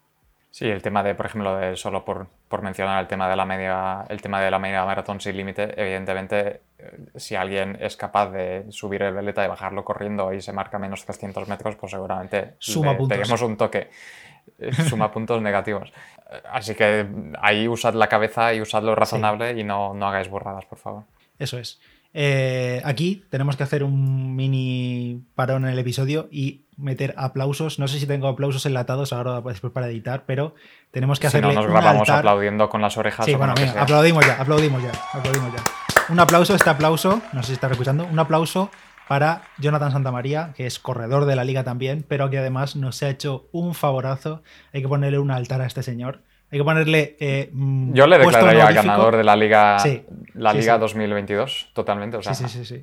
Sí, 0.55 0.67
el 0.67 0.83
tema 0.83 1.03
de, 1.03 1.17
por 1.17 1.27
ejemplo, 1.27 1.57
de, 1.57 1.75
solo 1.75 2.05
por, 2.05 2.29
mencionar 2.63 3.03
el 3.03 3.09
tema 3.09 3.29
de 3.29 3.35
la 3.35 3.45
media, 3.45 4.05
el 4.09 4.23
tema 4.23 4.41
de 4.41 4.53
la 4.53 4.61
media 4.61 4.85
maratón 4.85 5.21
sin 5.21 5.37
límite, 5.37 5.75
evidentemente, 5.77 6.61
eh, 6.79 6.97
si 7.17 7.35
alguien 7.35 7.77
es 7.81 7.97
capaz 7.97 8.31
de 8.31 8.65
subir 8.71 9.03
el 9.03 9.15
veleta 9.15 9.45
y 9.45 9.49
bajarlo 9.49 9.85
corriendo 9.85 10.33
y 10.33 10.41
se 10.41 10.53
marca 10.53 10.79
menos 10.79 11.05
300 11.05 11.49
metros, 11.49 11.75
pues 11.75 11.91
seguramente 11.91 12.55
Suma 12.61 12.97
tenemos 13.09 13.43
un 13.43 13.57
toque. 13.57 13.91
Eh, 14.61 14.73
suma 14.89 15.11
puntos 15.11 15.43
negativos. 15.43 15.93
Así 16.49 16.77
que 16.77 17.05
ahí 17.43 17.67
usad 17.67 17.95
la 17.95 18.07
cabeza 18.07 18.55
y 18.55 18.61
usadlo 18.61 18.95
razonable 18.95 19.59
y 19.59 19.65
no, 19.65 19.93
no 19.93 20.07
hagáis 20.07 20.29
borradas, 20.29 20.67
por 20.67 20.79
favor. 20.79 21.03
Eso 21.37 21.59
es. 21.59 21.81
Eh, 22.17 22.81
aquí 22.85 23.25
tenemos 23.29 23.57
que 23.57 23.65
hacer 23.65 23.83
un 23.83 24.37
mini 24.37 25.21
parón 25.35 25.65
en 25.65 25.73
el 25.73 25.79
episodio 25.81 26.29
y 26.31 26.64
meter 26.77 27.15
aplausos. 27.17 27.79
No 27.79 27.89
sé 27.89 27.99
si 27.99 28.07
tengo 28.07 28.29
aplausos 28.29 28.65
enlatados 28.67 29.13
ahora 29.13 29.41
después 29.41 29.73
para 29.73 29.89
editar, 29.89 30.25
pero 30.27 30.55
tenemos 30.91 31.21
que 31.21 31.27
hacerle. 31.27 31.51
Si 31.51 31.57
no, 31.57 31.63
nos 31.63 31.71
grabamos 31.71 32.09
aplaudiendo 32.11 32.69
con 32.69 32.81
las 32.83 32.97
orejas. 32.97 33.27
Sí, 33.27 33.35
bueno, 33.35 33.55
aplaudimos 33.79 34.27
ya, 34.27 34.41
aplaudimos 34.41 34.83
ya, 34.83 34.93
aplaudimos 35.13 35.53
ya. 35.53 35.63
Un 36.09 36.21
aplauso, 36.21 36.55
este 36.55 36.71
aplauso, 36.71 37.23
no 37.33 37.43
sé 37.43 37.49
si 37.49 37.53
estás 37.55 37.71
escuchando, 37.71 38.07
un 38.11 38.19
aplauso 38.19 38.71
para 39.09 39.43
Jonathan 39.59 39.93
Santamaría, 39.93 40.53
que 40.57 40.67
es 40.67 40.79
corredor 40.79 41.25
de 41.25 41.37
la 41.37 41.45
liga 41.45 41.65
también, 41.65 42.05
pero 42.07 42.31
que 42.31 42.39
además 42.39 42.77
nos 42.77 43.03
ha 43.03 43.11
hecho 43.11 43.49
un 43.53 43.75
favorazo. 43.75 44.43
Hay 44.73 44.83
que 44.83 44.89
ponerle 44.89 45.19
un 45.19 45.31
altar 45.31 45.61
a 45.61 45.67
este 45.67 45.83
señor 45.83 46.21
hay 46.55 46.61
que 46.61 46.65
ponerle. 46.65 47.17
Eh, 47.19 47.51
mm, 47.53 47.95
Yo 47.95 48.07
le 48.07 48.17
declararía 48.17 48.71
ganador 48.71 49.17
de 49.17 49.25
la 49.25 49.35
Liga, 49.35 49.77
la 50.35 50.53
Liga 50.53 50.79
2022, 50.79 51.71
totalmente. 51.73 52.17
O 52.17 52.23
sea, 52.23 52.33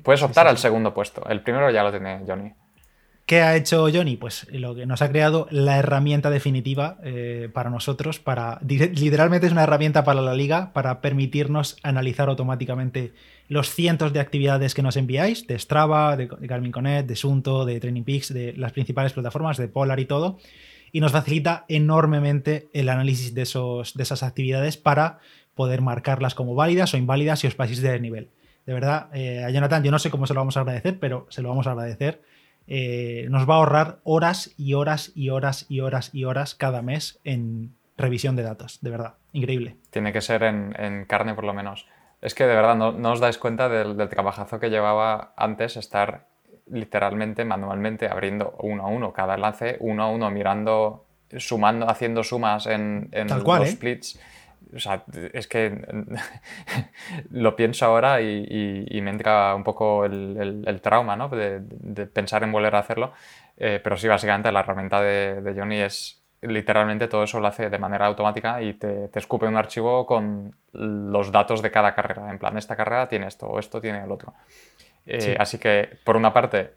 puedes 0.02 0.22
optar 0.22 0.46
al 0.46 0.58
segundo 0.58 0.92
puesto. 0.92 1.24
El 1.26 1.40
primero 1.40 1.70
ya 1.70 1.82
lo 1.82 1.90
tiene 1.90 2.22
Johnny. 2.26 2.52
¿Qué 3.26 3.40
ha 3.40 3.56
hecho 3.56 3.88
Johnny? 3.92 4.16
Pues 4.16 4.46
lo 4.50 4.74
que 4.74 4.84
nos 4.84 5.00
ha 5.00 5.08
creado 5.08 5.46
la 5.50 5.78
herramienta 5.78 6.28
definitiva 6.28 6.98
eh, 7.04 7.48
para 7.52 7.70
nosotros, 7.70 8.18
para 8.18 8.58
literalmente 8.62 9.46
es 9.46 9.52
una 9.52 9.62
herramienta 9.62 10.04
para 10.04 10.20
la 10.20 10.34
liga, 10.34 10.72
para 10.72 11.00
permitirnos 11.00 11.76
analizar 11.82 12.28
automáticamente 12.28 13.12
los 13.48 13.70
cientos 13.70 14.12
de 14.12 14.20
actividades 14.20 14.74
que 14.74 14.82
nos 14.82 14.96
enviáis, 14.96 15.46
de 15.46 15.58
Strava, 15.58 16.16
de 16.16 16.26
Garmin 16.26 16.72
Connect, 16.72 17.08
de 17.08 17.16
Sunto, 17.16 17.64
de 17.64 17.78
Training 17.78 18.02
Peaks, 18.02 18.34
de 18.34 18.54
las 18.54 18.72
principales 18.72 19.12
plataformas, 19.12 19.56
de 19.56 19.68
Polar 19.68 20.00
y 20.00 20.06
todo, 20.06 20.38
y 20.90 21.00
nos 21.00 21.12
facilita 21.12 21.64
enormemente 21.68 22.68
el 22.72 22.88
análisis 22.88 23.34
de, 23.34 23.42
esos, 23.42 23.94
de 23.94 24.02
esas 24.02 24.22
actividades 24.22 24.76
para 24.76 25.20
poder 25.54 25.80
marcarlas 25.80 26.34
como 26.34 26.54
válidas 26.54 26.92
o 26.94 26.96
inválidas 26.96 27.40
si 27.40 27.46
os 27.46 27.54
paséis 27.54 27.82
de 27.82 27.98
nivel. 28.00 28.30
De 28.66 28.72
verdad, 28.72 29.08
eh, 29.12 29.44
a 29.44 29.50
Jonathan, 29.50 29.82
yo 29.82 29.90
no 29.90 29.98
sé 29.98 30.10
cómo 30.10 30.26
se 30.26 30.34
lo 30.34 30.40
vamos 30.40 30.56
a 30.56 30.60
agradecer, 30.60 30.98
pero 30.98 31.26
se 31.30 31.42
lo 31.42 31.48
vamos 31.48 31.66
a 31.66 31.72
agradecer. 31.72 32.22
Eh, 32.74 33.26
nos 33.28 33.46
va 33.46 33.56
a 33.56 33.56
ahorrar 33.58 33.98
horas 34.02 34.54
y 34.56 34.72
horas 34.72 35.12
y 35.14 35.28
horas 35.28 35.66
y 35.68 35.80
horas 35.80 36.08
y 36.14 36.24
horas 36.24 36.54
cada 36.54 36.80
mes 36.80 37.20
en 37.22 37.74
revisión 37.98 38.34
de 38.34 38.44
datos, 38.44 38.78
de 38.80 38.88
verdad, 38.88 39.16
increíble. 39.34 39.76
Tiene 39.90 40.10
que 40.10 40.22
ser 40.22 40.42
en, 40.42 41.04
carne 41.04 41.34
por 41.34 41.44
lo 41.44 41.52
menos. 41.52 41.86
Es 42.22 42.34
que 42.34 42.46
de 42.46 42.54
verdad 42.54 42.74
no, 42.74 43.12
os 43.12 43.20
dais 43.20 43.36
cuenta 43.36 43.68
del, 43.68 44.08
trabajazo 44.08 44.58
que 44.58 44.70
llevaba 44.70 45.34
antes 45.36 45.76
estar 45.76 46.28
literalmente, 46.66 47.44
manualmente, 47.44 48.08
abriendo 48.08 48.56
uno 48.60 48.84
a 48.84 48.88
uno 48.88 49.12
cada 49.12 49.34
enlace, 49.34 49.76
uno 49.80 50.04
a 50.04 50.08
uno, 50.08 50.30
mirando, 50.30 51.04
sumando, 51.36 51.90
haciendo 51.90 52.24
sumas 52.24 52.64
en, 52.64 53.10
los 53.12 53.68
¿eh? 53.68 54.00
O 54.74 54.78
sea, 54.78 55.04
es 55.32 55.46
que 55.46 55.70
lo 57.30 57.56
pienso 57.56 57.86
ahora 57.86 58.20
y, 58.20 59.00
me 59.02 59.10
entra 59.10 59.54
un 59.54 59.64
poco 59.64 60.04
el, 60.04 60.80
trauma 60.82 61.16
¿no? 61.16 61.28
de, 61.28 61.60
pensar 62.06 62.42
en 62.42 62.52
volver 62.52 62.74
a 62.74 62.80
hacerlo. 62.80 63.12
Eh, 63.56 63.80
pero 63.82 63.96
sí, 63.96 64.08
básicamente 64.08 64.50
la 64.50 64.60
herramienta 64.60 65.00
de, 65.00 65.54
Johnny 65.56 65.80
es 65.80 66.22
literalmente 66.40 67.06
todo 67.06 67.24
eso 67.24 67.38
lo 67.38 67.46
hace 67.46 67.70
de 67.70 67.78
manera 67.78 68.06
automática 68.06 68.60
y 68.60 68.74
te, 68.74 69.10
escupe 69.14 69.46
un 69.46 69.56
archivo 69.56 70.06
con 70.06 70.56
los 70.72 71.30
datos 71.30 71.62
de 71.62 71.70
cada 71.70 71.94
carrera. 71.94 72.30
En 72.30 72.38
plan, 72.38 72.56
esta 72.56 72.76
carrera 72.76 73.08
tiene 73.08 73.28
esto 73.28 73.46
o 73.46 73.58
esto 73.58 73.80
tiene 73.80 74.02
el 74.02 74.10
otro. 74.10 74.34
Eh, 75.06 75.36
así 75.38 75.58
que, 75.58 75.98
por 76.04 76.16
una 76.16 76.32
parte, 76.32 76.74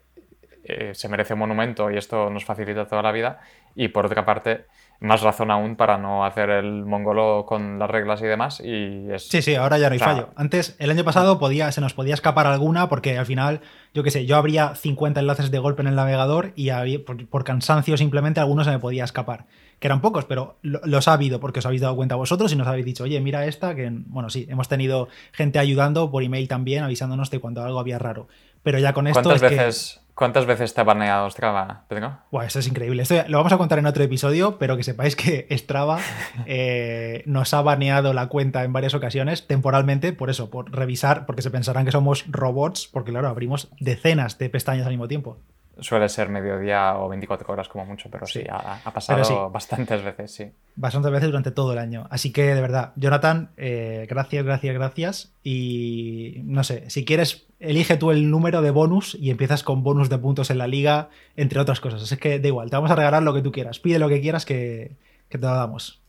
eh, 0.68 0.94
se 0.94 1.08
merece 1.08 1.34
un 1.34 1.38
monumento 1.38 1.92
y 1.92 1.96
esto 1.96 2.28
nos 2.28 2.44
facilita 2.44 2.86
toda 2.86 3.02
la 3.02 3.12
vida. 3.12 3.40
Y 3.76 3.88
por 3.88 4.06
otra 4.06 4.24
parte, 4.24 4.66
más 5.00 5.22
razón 5.22 5.50
aún 5.50 5.76
para 5.76 5.98
no 5.98 6.24
hacer 6.24 6.50
el 6.50 6.84
mongolo 6.84 7.44
con 7.46 7.78
las 7.78 7.90
reglas 7.90 8.22
y 8.22 8.26
demás. 8.26 8.60
Y 8.60 9.06
Sí, 9.18 9.42
sí, 9.42 9.54
ahora 9.54 9.78
ya 9.78 9.88
no 9.88 9.94
hay 9.94 9.98
fallo. 9.98 10.30
Antes, 10.36 10.76
el 10.78 10.90
año 10.90 11.04
pasado 11.04 11.38
podía, 11.38 11.70
se 11.72 11.80
nos 11.80 11.94
podía 11.94 12.14
escapar 12.14 12.46
alguna 12.46 12.88
porque 12.88 13.18
al 13.18 13.26
final, 13.26 13.60
yo 13.94 14.02
qué 14.02 14.10
sé, 14.10 14.26
yo 14.26 14.36
abría 14.36 14.74
50 14.74 15.20
enlaces 15.20 15.50
de 15.50 15.58
golpe 15.58 15.82
en 15.82 15.88
el 15.88 15.96
navegador 15.96 16.52
y 16.56 16.70
por, 16.98 17.44
cansancio 17.44 17.96
simplemente 17.96 18.40
algunos 18.40 18.66
se 18.66 18.72
me 18.72 18.78
podía 18.78 19.04
escapar. 19.04 19.46
Que 19.78 19.88
eran 19.88 20.00
pocos, 20.00 20.24
pero 20.24 20.58
los 20.62 21.06
ha 21.06 21.12
habido 21.12 21.38
porque 21.38 21.58
os 21.58 21.66
habéis 21.66 21.82
dado 21.82 21.96
cuenta 21.96 22.14
vosotros 22.14 22.50
y 22.52 22.56
nos 22.56 22.66
habéis 22.66 22.86
dicho, 22.86 23.04
oye, 23.04 23.20
mira 23.20 23.44
esta, 23.44 23.74
que 23.74 23.90
bueno, 24.06 24.30
sí, 24.30 24.46
hemos 24.48 24.68
tenido 24.68 25.08
gente 25.32 25.58
ayudando 25.58 26.10
por 26.10 26.22
email 26.22 26.48
también, 26.48 26.82
avisándonos 26.82 27.30
de 27.30 27.40
cuando 27.40 27.62
algo 27.62 27.78
había 27.78 27.98
raro. 27.98 28.28
Pero 28.62 28.78
ya 28.78 28.94
con 28.94 29.06
esto. 29.06 29.22
¿Cuántas 29.22 29.42
veces? 29.42 30.05
¿Cuántas 30.16 30.46
veces 30.46 30.72
te 30.72 30.80
ha 30.80 30.84
baneado 30.84 31.28
Strava, 31.28 31.84
Pedro? 31.88 32.16
Buah, 32.32 32.46
esto 32.46 32.60
es 32.60 32.66
increíble. 32.66 33.02
Esto 33.02 33.16
lo 33.28 33.36
vamos 33.36 33.52
a 33.52 33.58
contar 33.58 33.78
en 33.78 33.84
otro 33.84 34.02
episodio, 34.02 34.56
pero 34.56 34.74
que 34.78 34.82
sepáis 34.82 35.14
que 35.14 35.46
Strava 35.50 35.98
eh, 36.46 37.22
nos 37.26 37.52
ha 37.52 37.60
baneado 37.60 38.14
la 38.14 38.28
cuenta 38.28 38.64
en 38.64 38.72
varias 38.72 38.94
ocasiones, 38.94 39.46
temporalmente, 39.46 40.14
por 40.14 40.30
eso, 40.30 40.48
por 40.48 40.72
revisar, 40.72 41.26
porque 41.26 41.42
se 41.42 41.50
pensarán 41.50 41.84
que 41.84 41.92
somos 41.92 42.24
robots, 42.28 42.88
porque 42.90 43.10
claro, 43.10 43.28
abrimos 43.28 43.68
decenas 43.78 44.38
de 44.38 44.48
pestañas 44.48 44.86
al 44.86 44.92
mismo 44.94 45.06
tiempo. 45.06 45.36
Suele 45.78 46.08
ser 46.08 46.30
mediodía 46.30 46.96
o 46.96 47.08
24 47.08 47.52
horas 47.52 47.68
como 47.68 47.84
mucho, 47.84 48.08
pero 48.10 48.26
sí, 48.26 48.44
ha, 48.48 48.90
pasado 48.92 49.50
bastantes 49.50 50.02
veces, 50.02 50.30
sí. 50.30 50.50
Bastantes 50.74 51.12
veces 51.12 51.28
durante 51.28 51.50
todo 51.50 51.72
el 51.72 51.78
año. 51.78 52.06
Así 52.10 52.32
que, 52.32 52.54
de 52.54 52.60
verdad, 52.60 52.92
Jonathan, 52.96 53.50
eh, 53.58 54.06
gracias, 54.08 54.44
gracias, 54.44 54.74
gracias. 54.74 55.32
Y 55.42 56.40
no 56.44 56.64
sé, 56.64 56.88
si 56.88 57.04
quieres, 57.04 57.46
elige 57.60 57.96
tú 57.96 58.10
el 58.10 58.30
número 58.30 58.62
de 58.62 58.70
bonus 58.70 59.16
y 59.20 59.30
empiezas 59.30 59.62
con 59.62 59.82
bonus 59.82 60.08
de 60.08 60.18
puntos 60.18 60.50
en 60.50 60.58
la 60.58 60.66
liga, 60.66 61.10
entre 61.36 61.60
otras 61.60 61.80
cosas. 61.80 62.02
Así 62.02 62.16
que 62.16 62.38
da 62.38 62.48
igual, 62.48 62.70
te 62.70 62.76
vamos 62.76 62.90
a 62.90 62.96
regalar 62.96 63.22
lo 63.22 63.34
que 63.34 63.42
tú 63.42 63.52
quieras. 63.52 63.78
Pide 63.78 63.98
lo 63.98 64.08
que 64.08 64.20
quieras 64.20 64.44
que, 64.44 64.96
te 65.28 65.38
lo 65.38 65.48
damos. 65.48 66.00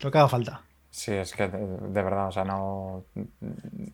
Lo 0.00 0.10
que 0.10 0.18
haga 0.18 0.28
falta. 0.28 0.62
Sí, 0.90 1.12
es 1.12 1.34
que 1.34 1.48
de, 1.48 2.02
verdad, 2.02 2.28
o 2.28 2.32
sea, 2.32 2.44
no, 2.44 3.04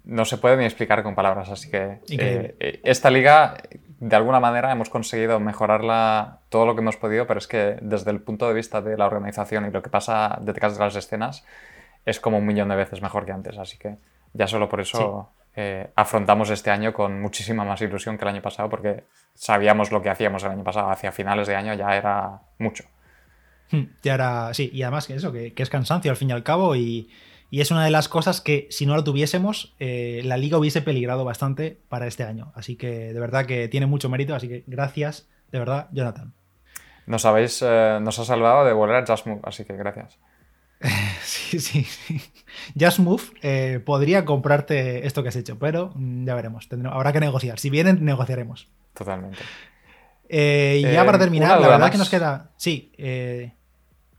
no 0.04 0.24
se 0.24 0.38
puede 0.38 0.56
ni 0.56 0.64
explicar 0.64 1.02
con 1.02 1.14
palabras. 1.14 1.48
Así 1.48 1.68
que 1.68 2.00
eh, 2.10 2.80
esta 2.84 3.10
liga 3.10 3.56
de 4.02 4.16
alguna 4.16 4.40
manera 4.40 4.72
hemos 4.72 4.90
conseguido 4.90 5.38
mejorarla 5.38 6.40
todo 6.48 6.66
lo 6.66 6.74
que 6.74 6.80
hemos 6.80 6.96
podido, 6.96 7.28
pero 7.28 7.38
es 7.38 7.46
que 7.46 7.76
desde 7.80 8.10
el 8.10 8.20
punto 8.20 8.48
de 8.48 8.54
vista 8.54 8.82
de 8.82 8.96
la 8.96 9.06
organización 9.06 9.64
y 9.64 9.70
lo 9.70 9.80
que 9.80 9.90
pasa 9.90 10.40
detrás 10.42 10.76
de 10.76 10.84
las 10.84 10.96
escenas 10.96 11.44
es 12.04 12.18
como 12.18 12.38
un 12.38 12.44
millón 12.44 12.68
de 12.68 12.74
veces 12.74 13.00
mejor 13.00 13.24
que 13.24 13.30
antes. 13.30 13.56
Así 13.58 13.78
que 13.78 13.98
ya 14.32 14.48
solo 14.48 14.68
por 14.68 14.80
eso 14.80 15.30
eh, 15.54 15.88
afrontamos 15.94 16.50
este 16.50 16.72
año 16.72 16.92
con 16.92 17.20
muchísima 17.20 17.64
más 17.64 17.80
ilusión 17.80 18.18
que 18.18 18.24
el 18.24 18.30
año 18.30 18.42
pasado, 18.42 18.68
porque 18.68 19.04
sabíamos 19.34 19.92
lo 19.92 20.02
que 20.02 20.10
hacíamos 20.10 20.42
el 20.42 20.50
año 20.50 20.64
pasado. 20.64 20.90
Hacia 20.90 21.12
finales 21.12 21.46
de 21.46 21.54
año 21.54 21.72
ya 21.74 21.96
era 21.96 22.40
mucho. 22.58 22.82
Hmm, 23.70 23.84
ya 24.02 24.14
era, 24.14 24.52
sí, 24.52 24.68
y 24.72 24.82
además 24.82 25.06
que 25.06 25.14
eso, 25.14 25.30
que 25.30 25.54
es 25.56 25.70
cansancio 25.70 26.10
al 26.10 26.16
fin 26.16 26.30
y 26.30 26.32
al 26.32 26.42
cabo 26.42 26.74
y 26.74 27.08
y 27.52 27.60
es 27.60 27.70
una 27.70 27.84
de 27.84 27.90
las 27.90 28.08
cosas 28.08 28.40
que, 28.40 28.66
si 28.70 28.86
no 28.86 28.96
lo 28.96 29.04
tuviésemos, 29.04 29.74
eh, 29.78 30.22
la 30.24 30.38
liga 30.38 30.56
hubiese 30.56 30.80
peligrado 30.80 31.22
bastante 31.22 31.78
para 31.90 32.06
este 32.06 32.24
año. 32.24 32.50
Así 32.54 32.76
que 32.76 33.12
de 33.12 33.20
verdad 33.20 33.44
que 33.44 33.68
tiene 33.68 33.84
mucho 33.84 34.08
mérito. 34.08 34.34
Así 34.34 34.48
que 34.48 34.64
gracias, 34.66 35.28
de 35.50 35.58
verdad, 35.58 35.88
Jonathan. 35.92 36.32
Nos 37.04 37.26
habéis, 37.26 37.60
eh, 37.60 37.98
nos 38.00 38.18
ha 38.18 38.24
salvado 38.24 38.64
de 38.64 38.72
volver 38.72 38.96
a 38.96 39.06
Just 39.06 39.26
Move, 39.26 39.42
así 39.44 39.66
que 39.66 39.76
gracias. 39.76 40.18
sí, 41.20 41.60
sí, 41.60 41.84
sí. 41.84 42.22
Just 42.80 43.00
Move 43.00 43.22
eh, 43.42 43.80
podría 43.84 44.24
comprarte 44.24 45.06
esto 45.06 45.22
que 45.22 45.28
has 45.28 45.36
hecho, 45.36 45.58
pero 45.58 45.92
mm, 45.94 46.24
ya 46.24 46.34
veremos. 46.34 46.66
habrá 46.90 47.12
que 47.12 47.20
negociar. 47.20 47.58
Si 47.58 47.68
vienen, 47.68 48.02
negociaremos. 48.02 48.70
Totalmente. 48.94 49.42
y 50.26 50.80
ya 50.80 51.04
para 51.04 51.18
terminar, 51.18 51.60
la 51.60 51.68
verdad 51.68 51.92
que 51.92 51.98
nos 51.98 52.08
queda. 52.08 52.50
Sí, 52.56 52.94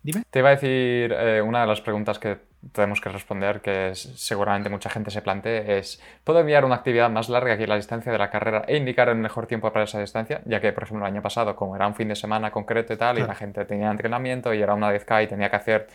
dime. 0.03 0.21
Te 0.29 0.37
iba 0.37 0.49
a 0.49 0.55
decir 0.55 1.15
una 1.43 1.61
de 1.61 1.67
las 1.67 1.81
preguntas 1.81 2.19
que 2.19 2.52
tenemos 2.71 3.01
que 3.01 3.09
responder, 3.09 3.61
que 3.61 3.91
seguramente 3.95 4.69
mucha 4.69 4.89
gente 4.89 5.11
se 5.11 5.21
plantee, 5.21 5.77
es 5.77 6.01
¿puedo 6.23 6.39
enviar 6.39 6.65
una 6.65 6.75
actividad 6.75 7.09
más 7.09 7.29
larga 7.29 7.57
que 7.57 7.67
la 7.67 7.75
distancia 7.75 8.11
de 8.11 8.17
la 8.17 8.29
carrera 8.29 8.63
e 8.67 8.77
indicar 8.77 9.09
el 9.09 9.15
mejor 9.15 9.47
tiempo 9.47 9.71
para 9.71 9.85
esa 9.85 9.99
distancia? 9.99 10.41
Ya 10.45 10.61
que, 10.61 10.71
por 10.71 10.83
ejemplo, 10.83 11.05
el 11.05 11.11
año 11.11 11.21
pasado, 11.21 11.55
como 11.55 11.75
era 11.75 11.87
un 11.87 11.95
fin 11.95 12.07
de 12.07 12.15
semana 12.15 12.51
concreto 12.51 12.93
y 12.93 12.97
tal, 12.97 13.19
y 13.19 13.23
la 13.23 13.35
gente 13.35 13.65
tenía 13.65 13.91
entrenamiento 13.91 14.53
y 14.53 14.61
era 14.61 14.73
una 14.73 14.91
10K 14.93 15.25
y 15.25 15.27
tenía 15.27 15.49
que 15.49 15.55
hacer 15.55 15.87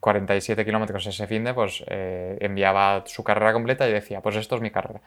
47 0.00 0.64
kilómetros 0.64 1.06
ese 1.06 1.26
fin 1.26 1.44
de, 1.44 1.54
pues 1.54 1.84
eh, 1.86 2.36
enviaba 2.40 3.02
su 3.06 3.22
carrera 3.22 3.52
completa 3.52 3.88
y 3.88 3.92
decía, 3.92 4.20
pues 4.20 4.36
esto 4.36 4.56
es 4.56 4.62
mi 4.62 4.70
carrera. 4.70 5.00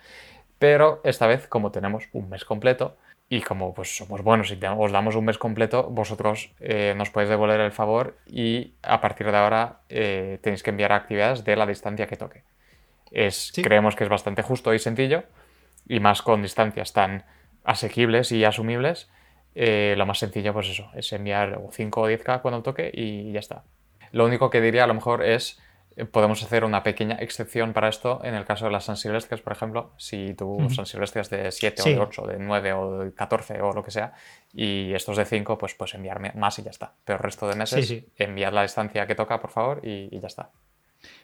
Pero 0.60 1.02
esta 1.04 1.28
vez, 1.28 1.47
como 1.47 1.71
tenemos 1.71 2.08
un 2.13 2.30
mes 2.30 2.45
completo, 2.45 2.95
y 3.36 3.41
como 3.41 3.74
pues 3.74 3.98
somos 3.98 4.22
buenos 4.22 4.52
y 4.52 4.60
os 4.63 4.91
damos 4.91 5.15
un 5.15 5.26
mes 5.26 5.39
completo, 5.39 5.89
vosotros 5.89 6.52
eh, 6.60 6.93
nos 6.96 7.10
podéis 7.10 7.32
devolver 7.32 7.60
el 7.62 7.72
favor 7.72 8.15
y 8.28 8.76
a 8.84 9.02
partir 9.02 9.32
de 9.32 9.36
ahora 9.36 9.80
eh, 9.89 10.38
tenéis 10.43 10.62
que 10.62 10.69
enviar 10.69 10.91
actividades 10.91 11.43
de 11.43 11.56
la 11.56 11.65
distancia 11.65 12.06
que 12.06 12.15
toque. 12.15 12.43
Es, 13.10 13.52
Creemos 13.56 13.96
que 13.96 14.04
es 14.04 14.10
bastante 14.12 14.43
justo 14.43 14.72
y 14.72 14.78
sencillo 14.78 15.24
y 15.88 16.00
más 16.00 16.22
con 16.22 16.43
distancias 16.43 16.93
tan 16.93 17.26
asequibles 17.63 18.32
y 18.32 18.46
asumibles. 18.46 19.10
Eh, 19.56 19.96
lo 19.98 20.06
más 20.06 20.19
sencillo 20.19 20.54
pues 20.54 20.69
eso, 20.69 20.91
es 20.93 21.12
enviar 21.12 21.60
5 21.72 22.02
o 22.02 22.08
10k 22.08 22.39
cuando 22.39 22.62
toque 22.62 22.91
y 22.93 23.32
ya 23.32 23.39
está. 23.39 23.63
Lo 24.12 24.26
único 24.26 24.52
que 24.52 24.62
diría 24.62 24.84
a 24.84 24.88
lo 24.88 24.93
mejor 24.93 25.24
es 25.24 25.60
podemos 26.12 26.43
hacer 26.43 26.63
una 26.63 26.84
pequeña 26.84 27.15
excepción 27.15 27.73
para 27.73 27.89
esto 27.89 28.21
en 28.23 28.34
el 28.34 28.45
caso 28.45 28.65
de 28.65 28.71
las 28.71 28.86
San 28.86 28.97
Silvestres, 28.97 29.41
por 29.41 29.53
ejemplo, 29.53 29.93
si 29.97 30.34
tú 30.34 30.56
uh 30.56 30.69
San 30.69 30.86
Silvestres 30.86 31.29
de 31.29 31.51
7 31.51 31.82
o 31.82 31.86
de 31.86 31.99
8, 31.99 32.27
de 32.27 32.39
9 32.39 32.73
o 32.73 32.99
de 32.99 33.13
14 33.13 33.62
o 33.62 33.73
lo 33.73 33.84
que 33.84 33.91
sea, 33.91 34.13
y 34.53 34.93
estos 34.93 35.17
de 35.17 35.25
5, 35.25 35.58
pues, 35.58 35.73
pues 35.75 35.93
enviar 35.93 36.36
más 36.36 36.60
y 36.60 36.63
ya 36.63 36.71
está. 36.71 36.93
Pero 37.06 37.17
el 37.17 37.23
resto 37.23 37.47
de 37.47 37.56
meses, 37.56 38.03
enviar 38.17 38.53
la 38.53 38.63
distancia 38.63 39.06
que 39.08 39.15
toca, 39.15 39.39
por 39.39 39.51
favor, 39.51 39.82
y, 39.84 40.19
ya 40.19 40.27
está. 40.27 40.49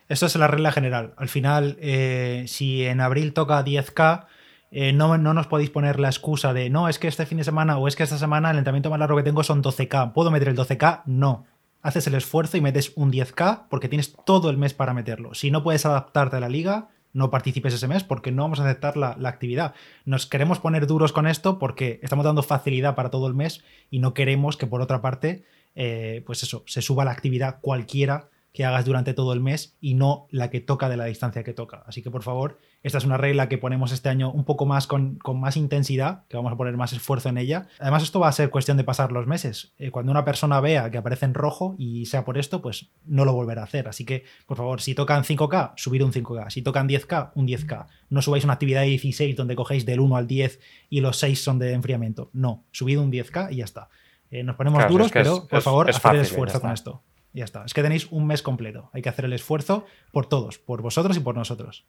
Esto 0.08 0.26
es 0.26 0.36
la 0.36 0.46
regla 0.46 0.72
general. 0.72 1.14
Al 1.16 1.28
final, 1.28 1.76
eh, 1.80 2.44
si 2.46 2.84
en 2.84 3.00
abril 3.00 3.32
toca 3.32 3.64
10K, 3.64 4.26
eh, 4.72 4.92
no, 4.92 5.16
no, 5.18 5.34
nos 5.34 5.46
podéis 5.46 5.70
poner 5.70 5.98
la 5.98 6.08
excusa 6.08 6.52
de 6.52 6.70
no, 6.70 6.88
es 6.88 6.98
que 6.98 7.08
este 7.08 7.26
fin 7.26 7.38
de 7.38 7.44
semana 7.44 7.78
o 7.78 7.88
es 7.88 7.96
que 7.96 8.04
esta 8.04 8.18
semana 8.18 8.50
el 8.50 8.58
entrenamiento 8.58 8.90
más 8.90 9.00
largo 9.00 9.16
que 9.16 9.22
tengo 9.22 9.42
son 9.42 9.62
12K. 9.62 10.12
¿Puedo 10.12 10.30
meter 10.30 10.48
el 10.48 10.56
12K? 10.56 11.02
No 11.06 11.46
haces 11.82 12.06
el 12.06 12.14
esfuerzo 12.14 12.56
y 12.56 12.60
metes 12.60 12.92
un 12.96 13.12
10K 13.12 13.66
porque 13.68 13.88
tienes 13.88 14.14
todo 14.24 14.50
el 14.50 14.58
mes 14.58 14.74
para 14.74 14.94
meterlo. 14.94 15.34
Si 15.34 15.50
no 15.50 15.62
puedes 15.62 15.86
adaptarte 15.86 16.36
a 16.36 16.40
la 16.40 16.48
liga, 16.48 16.88
no 17.12 17.30
participes 17.30 17.74
ese 17.74 17.88
mes 17.88 18.04
porque 18.04 18.32
no 18.32 18.42
vamos 18.42 18.60
a 18.60 18.64
aceptar 18.64 18.96
la, 18.96 19.16
actividad. 19.24 19.74
Nos 20.04 20.26
queremos 20.26 20.60
poner 20.60 20.86
duros 20.86 21.12
con 21.12 21.26
esto 21.26 21.58
porque 21.58 22.00
estamos 22.02 22.24
dando 22.24 22.42
facilidad 22.42 22.94
para 22.94 23.10
todo 23.10 23.26
el 23.26 23.34
mes 23.34 23.62
y 23.90 23.98
no 23.98 24.14
queremos 24.14 24.56
que 24.56 24.66
por 24.66 24.80
otra 24.80 25.00
parte, 25.00 25.44
eh, 25.74 26.22
pues 26.26 26.42
eso, 26.42 26.62
se 26.66 26.82
suba 26.82 27.04
la 27.04 27.12
actividad 27.12 27.58
cualquiera 27.60 28.28
que 28.52 28.64
hagas 28.64 28.84
durante 28.84 29.14
todo 29.14 29.32
el 29.32 29.40
mes 29.40 29.76
y 29.80 29.94
no 29.94 30.26
la 30.30 30.50
que 30.50 30.60
toca 30.60 30.88
de 30.88 30.96
la 30.96 31.04
distancia 31.04 31.44
que 31.44 31.52
toca. 31.52 31.84
Así 31.86 32.02
que 32.02 32.10
por 32.10 32.22
favor, 32.22 32.58
esta 32.82 32.98
es 32.98 33.04
una 33.04 33.16
regla 33.16 33.48
que 33.48 33.58
ponemos 33.58 33.92
este 33.92 34.08
año 34.08 34.30
un 34.32 34.44
poco 34.44 34.66
más 34.66 34.86
con, 34.86 35.18
más 35.34 35.56
intensidad, 35.56 36.24
que 36.28 36.36
vamos 36.36 36.52
a 36.52 36.56
poner 36.56 36.76
más 36.76 36.92
esfuerzo 36.92 37.28
en 37.28 37.38
ella. 37.38 37.68
Además, 37.78 38.02
esto 38.02 38.18
va 38.18 38.28
a 38.28 38.32
ser 38.32 38.50
cuestión 38.50 38.76
de 38.76 38.84
pasar 38.84 39.12
los 39.12 39.26
meses. 39.26 39.72
Eh, 39.78 39.90
cuando 39.90 40.10
una 40.10 40.24
persona 40.24 40.60
vea 40.60 40.90
que 40.90 40.98
aparece 40.98 41.26
en 41.26 41.34
rojo 41.34 41.76
y 41.78 42.06
sea 42.06 42.24
por 42.24 42.38
esto, 42.38 42.60
pues 42.60 42.90
no 43.04 43.24
lo 43.24 43.34
volverá 43.34 43.60
a 43.60 43.64
hacer. 43.64 43.86
Así 43.86 44.04
que, 44.04 44.24
por 44.46 44.56
favor, 44.56 44.80
si 44.80 44.94
tocan 44.94 45.22
5K, 45.22 45.74
subir 45.76 46.02
un 46.02 46.12
5K. 46.12 46.50
Si 46.50 46.62
tocan 46.62 46.88
10K, 46.88 47.30
un 47.34 47.46
10K. 47.46 47.86
No 48.08 48.22
subáis 48.22 48.44
una 48.44 48.54
actividad 48.54 48.80
de 48.80 48.88
16 48.88 49.36
donde 49.36 49.54
cogéis 49.54 49.86
del 49.86 50.00
1 50.00 50.16
al 50.16 50.26
10 50.26 50.58
y 50.88 51.00
los 51.00 51.18
6 51.18 51.42
son 51.42 51.58
de 51.58 51.72
enfriamiento. 51.72 52.30
No, 52.32 52.64
subid 52.72 52.98
un 52.98 53.12
10K 53.12 53.52
y 53.52 53.56
ya 53.56 53.64
está. 53.64 53.88
Eh, 54.30 54.42
nos 54.42 54.56
ponemos 54.56 54.86
duros, 54.88 55.10
pero 55.12 55.46
por 55.46 55.60
favor, 55.60 55.90
hacer 55.90 56.14
el 56.14 56.20
esfuerzo 56.22 56.60
con 56.60 56.72
esto. 56.72 57.02
Ya 57.32 57.44
está. 57.44 57.64
Es 57.64 57.74
que 57.74 57.82
tenéis 57.82 58.10
un 58.10 58.26
mes 58.26 58.42
completo. 58.42 58.90
Hay 58.92 59.02
que 59.02 59.08
hacer 59.08 59.24
el 59.24 59.32
esfuerzo 59.32 59.86
por 60.12 60.26
todos, 60.26 60.58
por 60.58 60.82
vosotros 60.82 61.16
y 61.16 61.20
por 61.20 61.36
nosotros. 61.36 61.86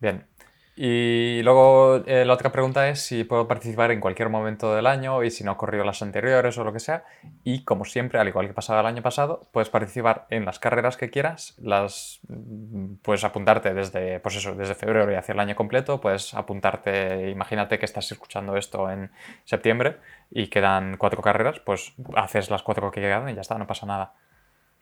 Bien. 0.00 0.26
Y 0.80 1.42
luego 1.42 2.04
eh, 2.06 2.24
la 2.24 2.34
otra 2.34 2.52
pregunta 2.52 2.88
es 2.88 3.00
si 3.00 3.24
puedo 3.24 3.48
participar 3.48 3.90
en 3.90 3.98
cualquier 3.98 4.28
momento 4.28 4.76
del 4.76 4.86
año 4.86 5.24
y 5.24 5.32
si 5.32 5.42
no 5.42 5.50
he 5.50 5.56
corrido 5.56 5.82
las 5.82 6.02
anteriores 6.02 6.56
o 6.56 6.62
lo 6.62 6.72
que 6.72 6.78
sea. 6.78 7.02
Y 7.42 7.64
como 7.64 7.84
siempre, 7.84 8.20
al 8.20 8.28
igual 8.28 8.46
que 8.46 8.54
pasaba 8.54 8.78
el 8.78 8.86
año 8.86 9.02
pasado, 9.02 9.48
puedes 9.50 9.70
participar 9.70 10.28
en 10.30 10.44
las 10.44 10.60
carreras 10.60 10.96
que 10.96 11.10
quieras. 11.10 11.56
Las 11.60 12.20
mm, 12.28 12.94
puedes 13.02 13.24
apuntarte 13.24 13.74
desde, 13.74 14.20
pues 14.20 14.36
eso, 14.36 14.54
desde 14.54 14.76
febrero 14.76 15.10
y 15.10 15.16
hacia 15.16 15.32
el 15.32 15.40
año 15.40 15.56
completo. 15.56 16.00
Puedes 16.00 16.32
apuntarte, 16.34 17.28
imagínate 17.28 17.80
que 17.80 17.84
estás 17.84 18.12
escuchando 18.12 18.56
esto 18.56 18.88
en 18.88 19.10
septiembre 19.42 19.96
y 20.30 20.46
quedan 20.46 20.96
cuatro 20.96 21.22
carreras, 21.22 21.58
pues 21.58 21.92
haces 22.14 22.50
las 22.50 22.62
cuatro 22.62 22.92
que 22.92 23.00
quedan 23.00 23.28
y 23.28 23.34
ya 23.34 23.40
está, 23.40 23.58
no 23.58 23.66
pasa 23.66 23.84
nada. 23.84 24.14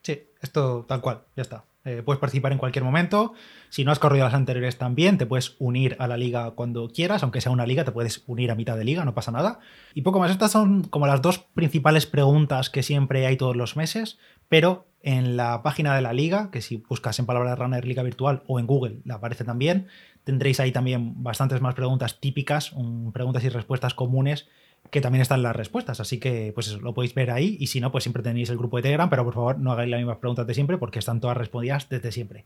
Sí, 0.06 0.22
esto 0.40 0.84
tal 0.86 1.00
cual, 1.00 1.22
ya 1.34 1.42
está. 1.42 1.64
Eh, 1.84 2.00
puedes 2.04 2.20
participar 2.20 2.52
en 2.52 2.58
cualquier 2.58 2.84
momento. 2.84 3.32
Si 3.70 3.84
no 3.84 3.90
has 3.90 3.98
corrido 3.98 4.24
las 4.24 4.34
anteriores 4.34 4.78
también, 4.78 5.18
te 5.18 5.26
puedes 5.26 5.56
unir 5.58 5.96
a 5.98 6.06
la 6.06 6.16
liga 6.16 6.52
cuando 6.52 6.88
quieras, 6.90 7.24
aunque 7.24 7.40
sea 7.40 7.50
una 7.50 7.66
liga, 7.66 7.82
te 7.82 7.90
puedes 7.90 8.22
unir 8.28 8.52
a 8.52 8.54
mitad 8.54 8.76
de 8.76 8.84
liga, 8.84 9.04
no 9.04 9.14
pasa 9.14 9.32
nada. 9.32 9.58
Y 9.94 10.02
poco 10.02 10.20
más, 10.20 10.30
estas 10.30 10.52
son 10.52 10.84
como 10.84 11.08
las 11.08 11.22
dos 11.22 11.38
principales 11.38 12.06
preguntas 12.06 12.70
que 12.70 12.84
siempre 12.84 13.26
hay 13.26 13.36
todos 13.36 13.56
los 13.56 13.74
meses, 13.74 14.16
pero 14.48 14.86
en 15.02 15.36
la 15.36 15.64
página 15.64 15.92
de 15.96 16.02
la 16.02 16.12
liga, 16.12 16.52
que 16.52 16.62
si 16.62 16.76
buscas 16.76 17.18
en 17.18 17.26
palabra 17.26 17.50
de 17.50 17.56
runner 17.56 17.84
liga 17.84 18.04
virtual 18.04 18.44
o 18.46 18.60
en 18.60 18.68
Google, 18.68 19.00
la 19.04 19.16
aparece 19.16 19.42
también, 19.42 19.88
tendréis 20.22 20.60
ahí 20.60 20.70
también 20.70 21.24
bastantes 21.24 21.60
más 21.60 21.74
preguntas 21.74 22.20
típicas, 22.20 22.72
preguntas 23.12 23.42
y 23.42 23.48
respuestas 23.48 23.94
comunes 23.94 24.46
que 24.90 25.00
también 25.00 25.22
están 25.22 25.42
las 25.42 25.56
respuestas. 25.56 26.00
Así 26.00 26.18
que, 26.18 26.52
pues 26.54 26.72
lo 26.80 26.94
podéis 26.94 27.14
ver 27.14 27.30
ahí. 27.30 27.56
Y 27.60 27.68
si 27.68 27.80
no, 27.80 27.92
pues 27.92 28.04
siempre 28.04 28.22
tenéis 28.22 28.50
el 28.50 28.58
grupo 28.58 28.76
de 28.76 28.84
Telegram, 28.84 29.10
pero 29.10 29.24
por 29.24 29.34
favor 29.34 29.58
no 29.58 29.72
hagáis 29.72 29.90
las 29.90 29.98
mismas 29.98 30.18
preguntas 30.18 30.46
de 30.46 30.54
siempre 30.54 30.78
porque 30.78 30.98
están 30.98 31.20
todas 31.20 31.36
respondidas 31.36 31.88
desde 31.88 32.12
siempre. 32.12 32.44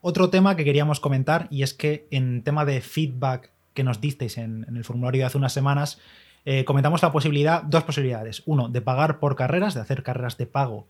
Otro 0.00 0.30
tema 0.30 0.56
que 0.56 0.64
queríamos 0.64 1.00
comentar, 1.00 1.48
y 1.50 1.62
es 1.62 1.74
que 1.74 2.06
en 2.10 2.42
tema 2.42 2.64
de 2.64 2.80
feedback 2.80 3.50
que 3.74 3.84
nos 3.84 4.00
disteis 4.00 4.38
en, 4.38 4.66
el 4.68 4.84
formulario 4.84 5.20
de 5.20 5.26
hace 5.26 5.38
unas 5.38 5.52
semanas, 5.52 6.00
eh, 6.44 6.64
comentamos 6.64 7.02
la 7.02 7.12
posibilidad, 7.12 7.62
dos 7.62 7.84
posibilidades. 7.84 8.42
Uno, 8.46 8.68
de 8.68 8.80
pagar 8.80 9.18
por 9.18 9.36
carreras, 9.36 9.74
de 9.74 9.80
hacer 9.80 10.02
carreras 10.02 10.36
de 10.36 10.46
pago 10.46 10.86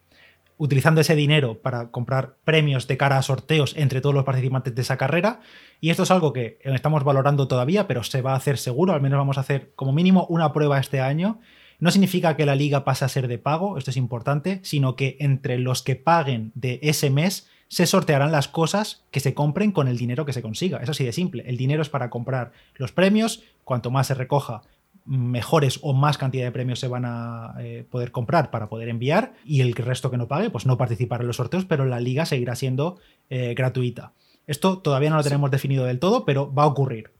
utilizando 0.59 1.01
ese 1.01 1.15
dinero 1.15 1.59
para 1.61 1.91
comprar 1.91 2.37
premios 2.45 2.87
de 2.87 2.97
cara 2.97 3.19
a 3.19 3.23
sorteos 3.23 3.75
entre 3.77 4.01
todos 4.01 4.15
los 4.15 4.25
participantes 4.25 4.75
de 4.75 4.83
esa 4.83 4.97
carrera. 4.97 5.41
Y 5.81 5.91
esto 5.91 6.05
es 6.05 6.11
algo 6.11 6.33
que 6.33 6.59
estamos 6.63 7.05
valorando 7.05 7.49
todavía, 7.49 7.87
pero 7.87 8.03
se 8.03 8.23
va 8.23 8.33
a 8.33 8.37
hacer 8.37 8.59
seguro, 8.59 8.95
al 8.95 9.03
menos 9.03 9.19
vamos 9.19 9.39
a 9.39 9.43
hacer 9.43 9.73
como 9.77 9.93
mínimo 9.93 10.27
una 10.29 10.53
prueba 10.53 10.79
este 10.79 11.01
año. 11.01 11.41
No 11.79 11.91
significa 11.91 12.37
que 12.37 12.47
la 12.47 12.55
liga 12.55 12.85
pase 12.85 13.05
a 13.05 13.09
ser 13.09 13.29
de 13.29 13.39
pago, 13.39 13.77
esto 13.77 13.91
es 13.91 13.99
importante, 13.99 14.61
sino 14.63 14.97
que 14.97 15.17
entre 15.21 15.59
los 15.59 15.83
que 15.83 15.97
paguen 15.97 16.53
de 16.55 16.79
ese 16.83 17.11
mes 17.11 17.49
se 17.69 17.87
sortearán 17.87 18.33
las 18.33 18.49
cosas 18.49 19.05
que 19.11 19.21
se 19.21 19.35
compren 19.35 19.73
con 19.73 19.89
el 19.89 19.99
dinero 19.99 20.25
que 20.25 20.33
se 20.33 20.41
consiga. 20.41 20.79
Es 20.79 20.89
así 20.89 21.05
de 21.05 21.13
simple. 21.13 21.45
El 21.47 21.57
dinero 21.57 21.83
es 21.83 21.89
para 21.89 22.11
comprar 22.11 22.53
los 22.77 22.93
premios, 22.93 23.43
cuanto 23.65 23.91
más 23.91 24.07
se 24.07 24.15
recoja, 24.15 24.63
mejores 25.07 25.79
o 25.83 25.93
más 25.93 26.19
cantidad 26.19 26.45
de 26.45 26.53
premios 26.53 26.81
se 26.81 26.89
van 26.89 27.05
a 27.07 27.55
eh, 27.61 27.87
poder 27.91 28.11
comprar 28.11 28.51
para 28.51 28.69
poder 28.69 28.89
enviar 28.89 29.33
y 29.45 29.61
el 29.61 29.75
resto 29.75 30.11
que 30.11 30.17
no 30.17 30.29
pague, 30.29 30.51
pues 30.51 30.67
no 30.67 30.77
participar 30.77 31.21
en 31.21 31.29
los 31.29 31.37
sorteos, 31.37 31.65
pero 31.65 31.87
la 31.87 32.01
liga 32.01 32.27
seguirá 32.27 32.57
siendo 32.57 32.99
eh, 33.31 33.55
gratuita. 33.55 34.13
Esto 34.47 34.79
todavía 34.79 35.11
no 35.11 35.17
lo 35.17 35.23
tenemos 35.23 35.51
definido 35.51 35.85
del 35.85 35.99
todo, 35.99 36.25
pero 36.25 36.53
va 36.53 36.65
a 36.65 36.67
ocurrir. 36.67 37.11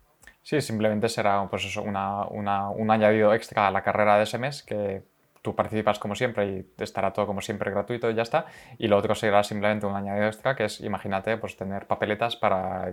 Sí, 0.43 0.61
simplemente 0.61 1.09
será 1.09 1.49
pues 1.51 1.65
eso, 1.65 1.83
un 1.83 1.97
añadido 1.97 3.35
extra 3.35 3.67
a 3.67 3.71
la 3.71 3.83
carrera 3.83 4.17
de 4.17 4.25
ese 4.25 4.39
mes 4.39 4.63
que 4.63 5.03
tú 5.47 5.55
participas 5.55 6.01
como 6.01 6.17
siempre 6.17 6.45
y 6.49 6.83
estará 6.83 7.13
todo 7.13 7.25
como 7.25 7.41
siempre 7.41 7.71
gratuito 7.71 8.11
y 8.11 8.15
ya 8.15 8.23
está. 8.23 8.47
Y 8.79 8.89
lo 8.89 8.97
otro 8.97 9.15
será 9.15 9.45
simplemente 9.45 9.87
un 9.87 9.95
añadido 9.95 10.27
extra 10.27 10.57
que 10.57 10.65
es, 10.65 10.81
imagínate, 10.81 11.37
pues 11.37 11.57
tener 11.57 11.87
papeletas 11.87 12.35
para 12.35 12.93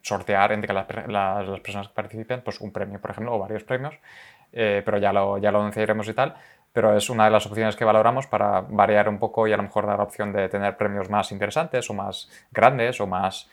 sortear 0.00 0.52
entre 0.52 0.72
las, 0.72 0.86
personas 1.60 1.88
que 1.88 1.94
participen 1.94 2.40
pues 2.40 2.62
un 2.62 2.72
premio, 2.72 2.98
por 3.02 3.10
ejemplo, 3.10 3.34
o 3.34 3.38
varios 3.38 3.64
premios, 3.64 3.94
eh, 4.50 4.80
pero 4.82 4.96
ya 4.96 5.12
lo, 5.12 5.36
ya 5.36 5.52
lo 5.52 5.60
anunciaremos 5.60 6.08
y 6.08 6.14
tal. 6.14 6.36
Pero 6.72 6.96
es 6.96 7.10
una 7.10 7.26
de 7.26 7.32
las 7.32 7.44
opciones 7.44 7.76
que 7.76 7.84
valoramos 7.84 8.26
para 8.26 8.62
variar 8.62 9.10
un 9.10 9.18
poco 9.18 9.46
y 9.46 9.52
a 9.52 9.58
lo 9.58 9.64
mejor 9.64 9.86
dar 9.86 9.98
la 9.98 10.04
opción 10.04 10.32
de 10.32 10.48
tener 10.48 10.74
premios 10.78 11.10
más 11.10 11.32
interesantes 11.32 11.90
o 11.90 11.92
más 11.92 12.30
grandes 12.50 12.98
o 13.02 13.06
más 13.06 13.50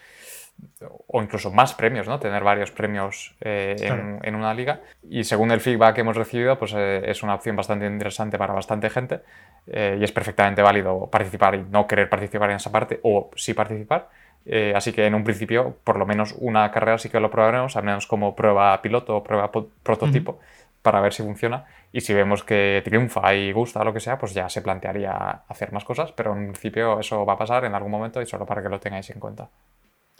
o 1.07 1.21
incluso 1.21 1.51
más 1.51 1.73
premios, 1.73 2.07
¿no? 2.07 2.19
Tener 2.19 2.43
varios 2.43 2.71
premios 2.71 3.35
eh, 3.41 3.75
en, 4.23 4.35
una 4.35 4.53
liga. 4.53 4.81
Y 5.09 5.23
según 5.23 5.51
el 5.51 5.61
feedback 5.61 5.95
que 5.95 6.01
hemos 6.01 6.15
recibido, 6.15 6.57
pues 6.57 6.73
eh, 6.75 7.03
es 7.05 7.23
una 7.23 7.35
opción 7.35 7.55
bastante 7.55 7.85
interesante 7.85 8.37
para 8.37 8.53
bastante 8.53 8.89
gente 8.89 9.21
eh, 9.67 9.97
y 9.99 10.03
es 10.03 10.11
perfectamente 10.11 10.61
válido 10.61 11.07
participar 11.09 11.55
y 11.55 11.63
no 11.63 11.87
querer 11.87 12.09
participar 12.09 12.49
en 12.49 12.57
esa 12.57 12.71
parte 12.71 12.99
o 13.03 13.31
sí 13.35 13.53
participar. 13.53 14.09
así 14.75 14.91
que 14.93 15.05
en 15.05 15.15
un 15.15 15.23
principio, 15.23 15.77
por 15.83 15.97
lo 15.97 16.05
menos 16.05 16.35
una 16.37 16.71
carrera 16.71 16.97
sí 16.97 17.09
que 17.09 17.19
lo 17.19 17.31
probaremos, 17.31 17.75
al 17.75 17.83
menos 17.83 18.05
como 18.05 18.35
prueba 18.35 18.79
piloto 18.81 19.17
o 19.17 19.23
prueba 19.23 19.51
prototipo, 19.83 20.39
para 20.81 21.01
ver 21.01 21.13
si 21.13 21.23
funciona. 21.23 21.65
Y 21.91 22.01
si 22.01 22.13
vemos 22.13 22.43
que 22.43 22.81
triunfa 22.85 23.33
y 23.33 23.51
gusta 23.51 23.83
lo 23.83 23.93
que 23.93 23.99
sea, 23.99 24.17
pues 24.19 24.33
ya 24.33 24.49
se 24.49 24.61
plantearía 24.61 25.43
hacer 25.47 25.71
más 25.71 25.83
cosas, 25.83 26.11
pero 26.11 26.33
en 26.33 26.51
principio 26.51 26.99
eso 26.99 27.25
va 27.25 27.33
a 27.33 27.37
pasar 27.37 27.65
en 27.65 27.73
algún 27.73 27.91
momento 27.91 28.21
y 28.21 28.25
solo 28.25 28.45
para 28.45 28.61
que 28.61 28.69
lo 28.69 28.79
tengáis 28.79 29.09
en 29.09 29.19
cuenta. 29.19 29.49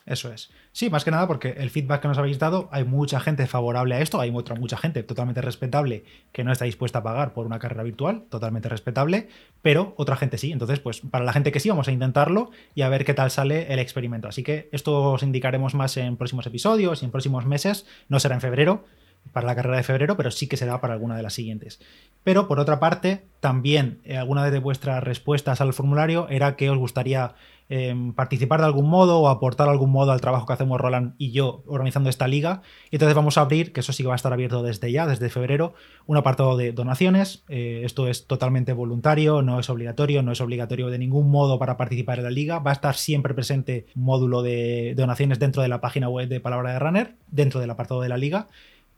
Eso 0.05 0.31
es. 0.31 0.51
Sí, 0.71 0.91
más 0.91 1.03
que 1.03 1.09
nada 1.09 1.27
porque 1.27 1.55
el 1.57 1.71
feedback 1.71 2.01
que 2.01 2.07
nos 2.07 2.19
habéis 2.19 2.37
dado, 2.37 2.69
hay 2.71 2.83
mucha 2.83 3.19
gente 3.19 3.47
favorable 3.47 3.95
a 3.95 4.01
esto, 4.01 4.21
hay 4.21 4.31
otra 4.31 4.55
mucha 4.55 4.77
gente 4.77 5.01
totalmente 5.01 5.41
respetable 5.41 6.03
que 6.31 6.43
no 6.43 6.51
está 6.51 6.65
dispuesta 6.65 6.99
a 6.99 7.03
pagar 7.03 7.33
por 7.33 7.47
una 7.47 7.57
carrera 7.57 7.81
virtual, 7.81 8.25
totalmente 8.29 8.69
respetable, 8.69 9.29
pero 9.63 9.95
otra 9.97 10.15
gente 10.15 10.37
sí. 10.37 10.51
Entonces, 10.51 10.79
pues 10.79 11.01
para 11.01 11.25
la 11.25 11.33
gente 11.33 11.51
que 11.51 11.59
sí, 11.59 11.69
vamos 11.69 11.87
a 11.87 11.91
intentarlo 11.91 12.51
y 12.75 12.83
a 12.83 12.89
ver 12.89 13.03
qué 13.03 13.15
tal 13.15 13.31
sale 13.31 13.73
el 13.73 13.79
experimento. 13.79 14.27
Así 14.27 14.43
que 14.43 14.69
esto 14.71 15.13
os 15.13 15.23
indicaremos 15.23 15.73
más 15.73 15.97
en 15.97 16.17
próximos 16.17 16.45
episodios 16.45 17.01
y 17.01 17.05
en 17.05 17.11
próximos 17.11 17.47
meses. 17.47 17.87
No 18.07 18.19
será 18.19 18.35
en 18.35 18.41
febrero, 18.41 18.85
para 19.31 19.47
la 19.47 19.55
carrera 19.55 19.77
de 19.77 19.83
febrero, 19.83 20.17
pero 20.17 20.31
sí 20.31 20.47
que 20.47 20.57
será 20.57 20.81
para 20.81 20.93
alguna 20.93 21.17
de 21.17 21.23
las 21.23 21.33
siguientes. 21.33 21.79
Pero 22.23 22.47
por 22.47 22.59
otra 22.59 22.79
parte, 22.79 23.25
también 23.39 23.99
eh, 24.03 24.17
alguna 24.17 24.49
de 24.49 24.59
vuestras 24.59 25.03
respuestas 25.03 25.61
al 25.61 25.73
formulario 25.73 26.27
era 26.29 26.55
que 26.55 26.69
os 26.69 26.77
gustaría 26.77 27.35
Em, 27.67 28.13
participar 28.13 28.59
de 28.59 28.67
algún 28.67 28.87
modo 28.87 29.19
o 29.19 29.27
aportar 29.27 29.69
algún 29.69 29.89
modo 29.89 30.11
al 30.11 30.21
trabajo 30.21 30.45
que 30.45 30.53
hacemos 30.53 30.79
Roland 30.79 31.15
y 31.17 31.31
yo 31.31 31.63
organizando 31.65 32.11
esta 32.11 32.27
liga. 32.27 32.61
Y 32.91 32.97
entonces 32.97 33.15
vamos 33.15 33.37
a 33.37 33.41
abrir, 33.41 33.73
que 33.73 33.79
eso 33.79 33.91
sí 33.91 34.03
que 34.03 34.07
va 34.07 34.13
a 34.13 34.15
estar 34.17 34.31
abierto 34.31 34.61
desde 34.61 34.91
ya, 34.91 35.07
desde 35.07 35.29
febrero, 35.29 35.73
un 36.05 36.15
apartado 36.17 36.57
de 36.57 36.73
donaciones. 36.73 37.43
Eh, 37.49 37.81
esto 37.83 38.07
es 38.07 38.27
totalmente 38.27 38.73
voluntario, 38.73 39.41
no 39.41 39.59
es 39.59 39.69
obligatorio, 39.71 40.21
no 40.21 40.31
es 40.31 40.41
obligatorio 40.41 40.89
de 40.89 40.99
ningún 40.99 41.31
modo 41.31 41.57
para 41.57 41.75
participar 41.75 42.19
en 42.19 42.25
la 42.25 42.29
liga. 42.29 42.59
Va 42.59 42.69
a 42.69 42.75
estar 42.75 42.95
siempre 42.95 43.33
presente 43.33 43.87
módulo 43.95 44.43
de 44.43 44.93
donaciones 44.95 45.39
dentro 45.39 45.63
de 45.63 45.67
la 45.67 45.81
página 45.81 46.07
web 46.07 46.29
de 46.29 46.39
Palabra 46.39 46.73
de 46.73 46.79
Runner, 46.79 47.15
dentro 47.27 47.59
del 47.59 47.71
apartado 47.71 48.01
de 48.01 48.09
la 48.09 48.17
liga 48.17 48.47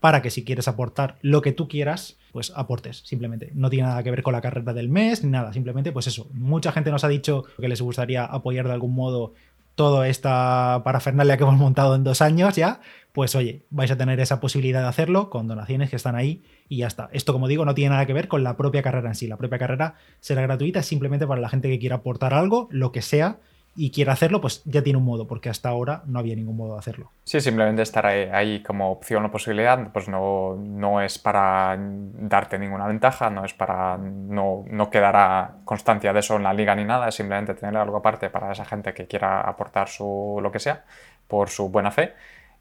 para 0.08 0.22
que 0.22 0.30
si 0.30 0.46
quieres 0.46 0.70
aportar 0.70 1.18
lo 1.22 1.42
que 1.42 1.52
tú 1.52 1.68
quieras, 1.68 2.18
pues 2.32 2.54
aportes, 2.56 3.02
simplemente. 3.04 3.52
No 3.54 3.70
tiene 3.70 3.90
nada 3.90 4.04
que 4.04 4.10
ver 4.10 4.24
con 4.24 4.32
la 4.32 4.40
carrera 4.40 4.72
del 4.72 4.88
mes 4.88 5.22
ni 5.22 5.30
nada, 5.30 5.52
simplemente 5.52 5.92
pues 5.92 6.08
eso. 6.08 6.30
Mucha 6.32 6.72
gente 6.72 6.92
nos 6.92 7.04
ha 7.04 7.10
dicho 7.10 7.44
que 7.60 7.68
les 7.68 7.82
gustaría 7.82 8.24
apoyar 8.24 8.68
de 8.68 8.74
algún 8.74 8.96
modo 8.96 9.34
toda 9.76 10.08
esta 10.08 10.82
parafernalia 10.86 11.36
que 11.36 11.44
hemos 11.44 11.58
montado 11.58 11.94
en 11.94 12.06
dos 12.06 12.22
años 12.22 12.56
ya, 12.56 12.80
pues 13.12 13.36
oye, 13.36 13.66
vais 13.70 13.92
a 13.92 13.98
tener 13.98 14.18
esa 14.22 14.40
posibilidad 14.40 14.82
de 14.82 14.88
hacerlo 14.88 15.30
con 15.30 15.50
donaciones 15.50 15.90
que 15.90 15.98
están 15.98 16.16
ahí 16.16 16.42
y 16.70 16.78
ya 16.78 16.88
está. 16.88 17.10
Esto, 17.12 17.34
como 17.34 17.50
digo, 17.50 17.66
no 17.66 17.76
tiene 17.76 17.90
nada 17.90 18.06
que 18.06 18.14
ver 18.14 18.30
con 18.30 18.46
la 18.46 18.56
propia 18.56 18.82
carrera 18.82 19.10
en 19.10 19.16
sí. 19.16 19.28
La 19.28 19.36
propia 19.36 19.60
carrera 19.60 19.96
será 20.22 20.42
gratuita 20.42 20.84
simplemente 20.84 21.28
para 21.28 21.42
la 21.42 21.50
gente 21.50 21.68
que 21.68 21.80
quiera 21.80 21.98
aportar 21.98 22.34
algo, 22.34 22.70
lo 22.72 22.94
que 22.94 23.02
sea, 23.02 23.42
y 23.80 23.92
quiere 23.92 24.10
hacerlo, 24.10 24.42
pues 24.42 24.64
ya 24.66 24.82
tiene 24.82 24.98
un 24.98 25.06
modo, 25.06 25.28
porque 25.28 25.50
hasta 25.50 25.70
ahora 25.70 26.02
no 26.08 26.18
había 26.18 26.36
ningún 26.36 26.58
modo 26.58 26.74
de 26.74 26.80
hacerlo. 26.80 27.12
Sí, 27.24 27.40
simplemente 27.40 27.84
estar 27.84 28.08
ahí, 28.08 28.64
como 28.64 28.92
opción 28.92 29.24
o 29.24 29.30
posibilidad, 29.30 29.92
pues 29.94 30.10
no, 30.10 30.56
no, 30.56 31.00
es 31.00 31.20
para 31.20 31.78
darte 31.78 32.58
ninguna 32.58 32.88
ventaja, 32.88 33.30
no 33.30 33.46
es 33.46 33.54
para, 33.54 33.98
no, 33.98 34.66
no 34.68 34.90
quedará 34.90 35.58
constancia 35.64 36.12
de 36.12 36.22
eso 36.22 36.38
en 36.38 36.44
la 36.44 36.56
liga 36.56 36.74
ni 36.76 36.86
nada, 36.86 37.08
es 37.08 37.16
simplemente 37.16 37.54
tener 37.54 37.78
algo 37.78 37.98
aparte 37.98 38.32
para 38.32 38.52
esa 38.52 38.66
gente 38.66 38.96
que 38.96 39.06
quiera 39.06 39.42
aportar 39.42 39.88
su 39.88 40.40
lo 40.42 40.52
que 40.52 40.60
sea 40.60 40.84
por 41.28 41.50
su 41.50 41.70
buena 41.70 41.92
fe. 41.92 42.16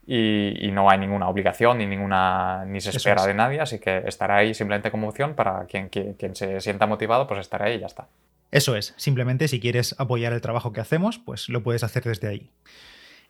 Y, 0.07 0.71
no 0.71 0.89
hay 0.91 0.99
ninguna 0.99 1.29
obligación 1.29 1.79
ni 1.79 1.87
ninguna 1.87 2.65
ni 2.67 2.81
se 2.81 2.91
espera 2.91 3.25
de 3.25 3.35
nadie, 3.35 3.61
así 3.61 3.79
que 3.79 4.03
estará 4.07 4.37
ahí 4.37 4.53
simplemente 4.53 4.91
como 4.91 5.09
opción 5.09 5.35
para 5.35 5.65
quien, 5.65 5.89
quien, 5.89 6.13
quien 6.15 6.37
se 6.37 6.61
sienta 6.61 6.87
motivado, 6.87 7.27
pues 7.27 7.41
estará 7.41 7.65
ahí 7.65 7.77
y 7.77 7.81
ya 7.81 7.87
está. 7.87 8.07
Eso 8.57 8.75
es, 8.75 8.95
simplemente 8.97 9.49
si 9.49 9.61
quieres 9.61 9.95
apoyar 9.99 10.33
el 10.33 10.41
trabajo 10.41 10.73
que 10.73 10.81
hacemos, 10.81 11.19
pues 11.19 11.51
lo 11.51 11.63
puedes 11.63 11.85
hacer 11.85 12.05
desde 12.05 12.29
ahí. 12.29 12.51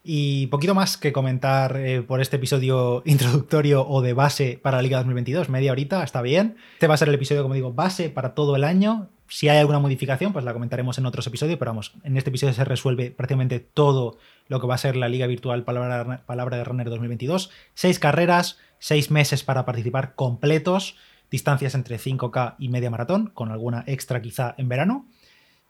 Y 0.05 0.47
poquito 0.47 0.73
más 0.73 0.97
que 0.97 1.13
comentar 1.13 1.77
eh, 1.79 2.03
por 2.03 2.21
este 2.21 2.37
episodio 2.37 3.03
introductorio 3.07 3.85
o 3.89 4.03
de 4.03 4.13
base 4.13 4.61
para 4.63 4.77
la 4.77 4.85
Liga 4.85 4.99
2022, 4.99 5.49
media 5.49 5.73
horita, 5.73 6.05
está 6.05 6.23
bien. 6.23 6.59
Este 6.75 6.87
va 6.87 6.95
a 6.95 6.97
ser 6.97 7.09
el 7.09 7.17
episodio, 7.17 7.43
como 7.43 7.55
digo, 7.55 7.73
base 7.73 8.09
para 8.09 8.35
todo 8.35 8.55
el 8.55 8.63
año. 8.63 9.09
Si 9.27 9.49
hay 9.49 9.59
alguna 9.59 9.81
modificación, 9.81 10.33
pues 10.33 10.45
la 10.45 10.53
comentaremos 10.53 10.97
en 10.99 11.07
otros 11.07 11.27
episodios, 11.27 11.59
pero 11.59 11.73
vamos, 11.73 11.95
en 12.05 12.17
este 12.17 12.31
episodio 12.31 12.55
se 12.55 12.65
resuelve 12.65 13.11
prácticamente 13.11 13.59
todo 13.59 14.19
lo 14.47 14.61
que 14.61 14.69
va 14.69 14.77
a 14.77 14.79
ser 14.79 14.95
la 14.95 15.09
Liga 15.09 15.27
Virtual 15.27 15.65
Palabra, 15.65 16.23
Palabra 16.25 16.57
de 16.57 16.63
Runner 16.63 16.89
2022. 16.89 17.51
Seis 17.75 17.99
carreras, 17.99 18.59
seis 18.79 19.11
meses 19.11 19.43
para 19.43 19.65
participar 19.65 20.15
completos 20.15 20.95
distancias 21.31 21.75
entre 21.75 21.99
5K 21.99 22.55
y 22.59 22.69
media 22.69 22.91
maratón, 22.91 23.31
con 23.35 23.51
alguna 23.51 23.85
extra 23.87 24.23
quizá 24.23 24.55
en 24.59 24.69
verano. 24.69 25.07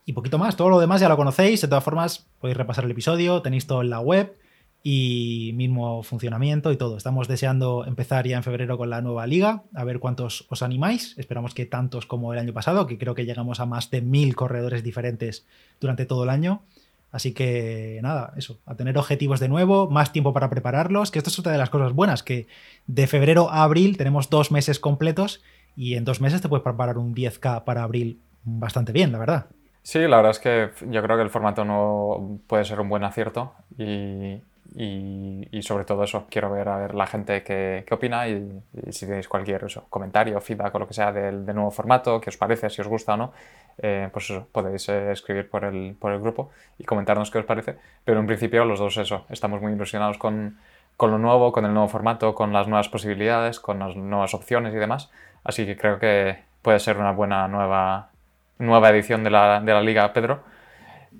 Y 0.09 0.13
poquito 0.13 0.39
más, 0.39 0.57
todo 0.57 0.71
lo 0.71 0.79
demás 0.79 1.01
ya 1.01 1.09
lo 1.09 1.17
conocéis, 1.17 1.61
de 1.61 1.67
todas 1.67 1.83
formas 1.83 2.29
podéis 2.41 2.57
repasar 2.57 2.85
el 2.85 2.93
episodio, 2.93 3.43
tenéis 3.43 3.67
todo 3.67 3.83
en 3.83 3.91
la 3.91 3.99
web 3.99 4.39
y 4.85 5.51
mismo 5.55 6.05
funcionamiento 6.05 6.71
y 6.71 6.77
todo. 6.77 6.97
Estamos 6.97 7.27
deseando 7.27 7.85
empezar 7.85 8.25
ya 8.25 8.37
en 8.37 8.45
febrero 8.45 8.79
con 8.79 8.89
la 8.89 9.01
nueva 9.01 9.27
liga, 9.27 9.65
a 9.75 9.83
ver 9.83 9.99
cuántos 9.99 10.47
os 10.49 10.63
animáis. 10.63 11.19
Esperamos 11.19 11.55
que 11.55 11.67
tantos 11.67 12.07
como 12.07 12.33
el 12.33 12.39
año 12.39 12.53
pasado, 12.53 12.87
que 12.87 12.99
creo 12.99 13.17
que 13.17 13.25
llegamos 13.25 13.59
a 13.59 13.67
más 13.67 13.91
de 13.91 14.01
mil 14.01 14.37
corredores 14.37 14.85
diferentes 14.85 15.45
durante 15.81 16.07
todo 16.07 16.23
el 16.23 16.31
año. 16.31 16.63
Así 17.11 17.33
que 17.33 17.99
nada, 18.01 18.33
eso, 18.37 18.61
a 18.65 18.77
tener 18.77 18.97
objetivos 18.99 19.41
de 19.41 19.49
nuevo, 19.49 19.91
más 19.91 20.13
tiempo 20.13 20.33
para 20.33 20.49
prepararlos, 20.49 21.11
que 21.11 21.19
esto 21.19 21.31
es 21.31 21.39
otra 21.41 21.51
de 21.51 21.59
las 21.59 21.71
cosas 21.71 21.93
buenas, 21.93 22.23
que 22.23 22.47
de 22.87 23.09
febrero 23.09 23.51
a 23.51 23.65
abril 23.65 23.97
tenemos 23.97 24.31
dos 24.31 24.53
meses 24.53 24.79
completos 24.79 25.43
y 25.75 25.95
en 25.95 26.05
dos 26.05 26.21
meses 26.21 26.43
te 26.43 26.49
puedes 26.49 26.63
preparar 26.63 26.97
un 26.97 27.13
10K 27.13 27.65
para 27.65 27.83
abril 27.83 28.21
bastante 28.45 28.93
bien, 28.93 29.11
la 29.11 29.19
verdad. 29.19 29.47
Sí, 29.87 30.01
la 30.01 30.17
verdad 30.17 30.33
es 30.33 30.41
que 30.41 30.71
yo 30.91 31.01
creo 31.01 31.17
que 31.17 31.23
el 31.23 31.31
formato 31.31 31.65
no 31.65 32.41
puede 32.49 32.65
ser 32.65 32.81
un 32.81 32.89
buen 32.89 33.05
acierto 33.05 33.55
y, 33.79 34.43
y, 34.75 35.63
sobre 35.63 35.85
todo 35.85 36.03
eso, 36.03 36.27
quiero 36.29 36.51
ver 36.51 36.69
a 36.69 36.77
ver 36.77 36.97
la 36.97 37.07
gente 37.07 37.45
qué, 37.45 37.85
qué 37.87 37.95
opina 37.95 38.27
y, 38.27 38.51
si 38.91 39.07
tenéis 39.07 39.29
cualquier 39.29 39.63
eso, 39.63 39.87
comentario, 39.89 40.41
feedback 40.41 40.75
o 40.75 40.81
lo 40.81 40.89
que 40.89 40.95
sea 40.95 41.13
del, 41.13 41.47
nuevo 41.47 41.71
formato, 41.71 42.21
qué 42.21 42.31
os 42.31 42.37
parece, 42.37 42.69
si 42.69 42.81
os 42.81 42.89
gusta 42.89 43.15
o 43.15 43.17
no, 43.17 43.33
eh, 43.79 44.09
pues 44.13 44.29
eso, 44.29 44.49
podéis 44.51 44.89
eh, 44.89 45.13
escribir 45.13 45.49
por 45.49 45.65
el, 45.65 45.95
por 45.97 46.11
el 46.11 46.19
grupo 46.19 46.51
y 46.81 46.85
comentarnos 46.85 47.31
qué 47.31 47.39
os 47.39 47.45
parece. 47.45 47.77
Pero 48.05 48.19
en 48.19 48.27
principio 48.27 48.65
los 48.65 48.81
dos 48.81 48.97
eso, 48.97 49.25
estamos 49.31 49.63
muy 49.63 49.73
ilusionados 49.73 50.19
con, 50.19 50.59
con 50.97 51.13
lo 51.13 51.19
nuevo, 51.19 51.53
con 51.53 51.65
el 51.65 51.73
nuevo 51.73 51.87
formato, 51.87 52.35
con 52.35 52.53
las 52.53 52.67
nuevas 52.67 52.89
posibilidades, 52.89 53.61
con 53.61 53.79
las 53.79 53.95
nuevas 53.95 54.35
opciones 54.35 54.75
y 54.75 54.79
demás. 54.79 55.13
Así 55.45 55.65
que 55.65 55.77
creo 55.77 56.01
que 56.01 56.39
puede 56.63 56.81
ser 56.81 56.99
una 56.99 57.13
buena 57.13 57.47
nueva, 57.47 58.11
nueva 58.59 58.91
edición 58.91 59.25
de 59.25 59.31
la, 59.31 59.61
de 59.61 59.73
la 59.73 59.83
Liga 59.83 60.13
Pedro. 60.13 60.43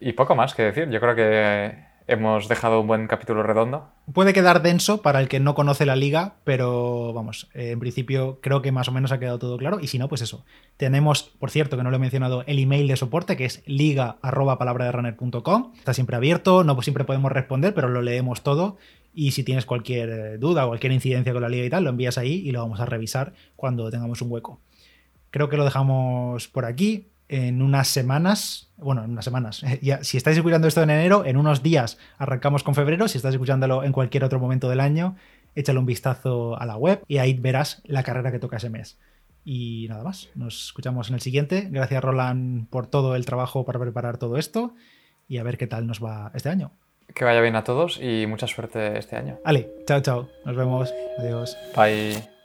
Y, 0.00 0.12
poco 0.12 0.36
más 0.36 0.54
que 0.54 0.62
decir. 0.62 0.88
Yo 0.90 1.00
creo 1.00 1.16
que 1.16 1.88
hemos 2.06 2.46
dejado 2.48 2.80
un 2.80 2.86
buen 2.86 3.08
capítulo 3.08 3.42
redondo. 3.42 3.88
Puede 4.12 4.32
quedar 4.32 4.62
denso 4.62 5.02
para 5.02 5.20
el 5.20 5.28
que 5.28 5.40
no 5.40 5.54
conoce 5.54 5.84
la 5.86 5.96
liga, 5.96 6.36
pero 6.44 7.12
vamos, 7.12 7.48
eh, 7.52 7.72
en 7.72 7.80
principio 7.80 8.38
creo 8.40 8.62
que 8.62 8.72
más 8.72 8.88
o 8.88 8.92
menos 8.92 9.12
ha 9.12 9.18
quedado 9.18 9.38
todo 9.38 9.58
claro. 9.58 9.80
Y 9.80 9.88
si 9.88 9.98
no, 9.98 10.08
pues 10.08 10.22
eso. 10.22 10.46
Tenemos, 10.76 11.24
por 11.38 11.50
cierto, 11.50 11.76
que 11.76 11.82
no 11.82 11.90
lo 11.90 11.96
he 11.96 12.00
mencionado, 12.00 12.44
el 12.46 12.60
email 12.60 12.86
de 12.86 12.96
soporte 12.96 13.36
que 13.36 13.44
es 13.44 13.62
liga.palabraderunner.com. 13.66 15.72
Está 15.76 15.92
siempre 15.94 16.16
abierto, 16.16 16.64
no 16.64 16.80
siempre 16.80 17.04
podemos 17.04 17.32
responder, 17.32 17.74
pero 17.74 17.88
lo 17.88 18.02
leemos 18.02 18.42
todo. 18.42 18.78
Y 19.12 19.32
si 19.32 19.42
tienes 19.42 19.66
cualquier 19.66 20.38
duda 20.38 20.64
o 20.64 20.68
cualquier 20.68 20.92
incidencia 20.92 21.32
con 21.32 21.42
la 21.42 21.48
liga 21.48 21.64
y 21.64 21.70
tal, 21.70 21.82
lo 21.84 21.90
envías 21.90 22.18
ahí 22.18 22.34
y 22.34 22.52
lo 22.52 22.60
vamos 22.60 22.78
a 22.80 22.86
revisar 22.86 23.32
cuando 23.56 23.90
tengamos 23.90 24.22
un 24.22 24.30
hueco. 24.30 24.60
Creo 25.30 25.48
que 25.48 25.56
lo 25.56 25.64
dejamos 25.64 26.48
por 26.48 26.64
aquí 26.64 27.06
en 27.28 27.60
unas 27.62 27.88
semanas, 27.88 28.70
bueno, 28.76 29.04
en 29.04 29.10
unas 29.10 29.24
semanas, 29.24 29.62
ya, 29.82 30.02
si 30.02 30.16
estáis 30.16 30.36
escuchando 30.36 30.66
esto 30.66 30.82
en 30.82 30.90
enero, 30.90 31.24
en 31.24 31.36
unos 31.36 31.62
días 31.62 31.98
arrancamos 32.16 32.62
con 32.62 32.74
febrero, 32.74 33.08
si 33.08 33.18
estás 33.18 33.34
escuchándolo 33.34 33.84
en 33.84 33.92
cualquier 33.92 34.24
otro 34.24 34.40
momento 34.40 34.68
del 34.68 34.80
año, 34.80 35.16
échale 35.54 35.78
un 35.78 35.86
vistazo 35.86 36.58
a 36.58 36.66
la 36.66 36.76
web 36.76 37.02
y 37.06 37.18
ahí 37.18 37.34
verás 37.34 37.82
la 37.84 38.02
carrera 38.02 38.32
que 38.32 38.38
toca 38.38 38.56
ese 38.56 38.70
mes. 38.70 38.98
Y 39.44 39.86
nada 39.88 40.04
más, 40.04 40.28
nos 40.34 40.66
escuchamos 40.66 41.08
en 41.08 41.14
el 41.14 41.20
siguiente. 41.22 41.68
Gracias 41.70 42.04
Roland 42.04 42.68
por 42.68 42.86
todo 42.86 43.16
el 43.16 43.24
trabajo 43.24 43.64
para 43.64 43.78
preparar 43.78 44.18
todo 44.18 44.36
esto 44.36 44.74
y 45.26 45.38
a 45.38 45.42
ver 45.42 45.56
qué 45.56 45.66
tal 45.66 45.86
nos 45.86 46.04
va 46.04 46.30
este 46.34 46.50
año. 46.50 46.72
Que 47.14 47.24
vaya 47.24 47.40
bien 47.40 47.56
a 47.56 47.64
todos 47.64 47.98
y 47.98 48.26
mucha 48.26 48.46
suerte 48.46 48.98
este 48.98 49.16
año. 49.16 49.38
Ale, 49.44 49.70
chao, 49.86 50.00
chao. 50.02 50.28
Nos 50.44 50.54
vemos. 50.54 50.92
Adiós. 51.18 51.56
Bye. 51.74 52.37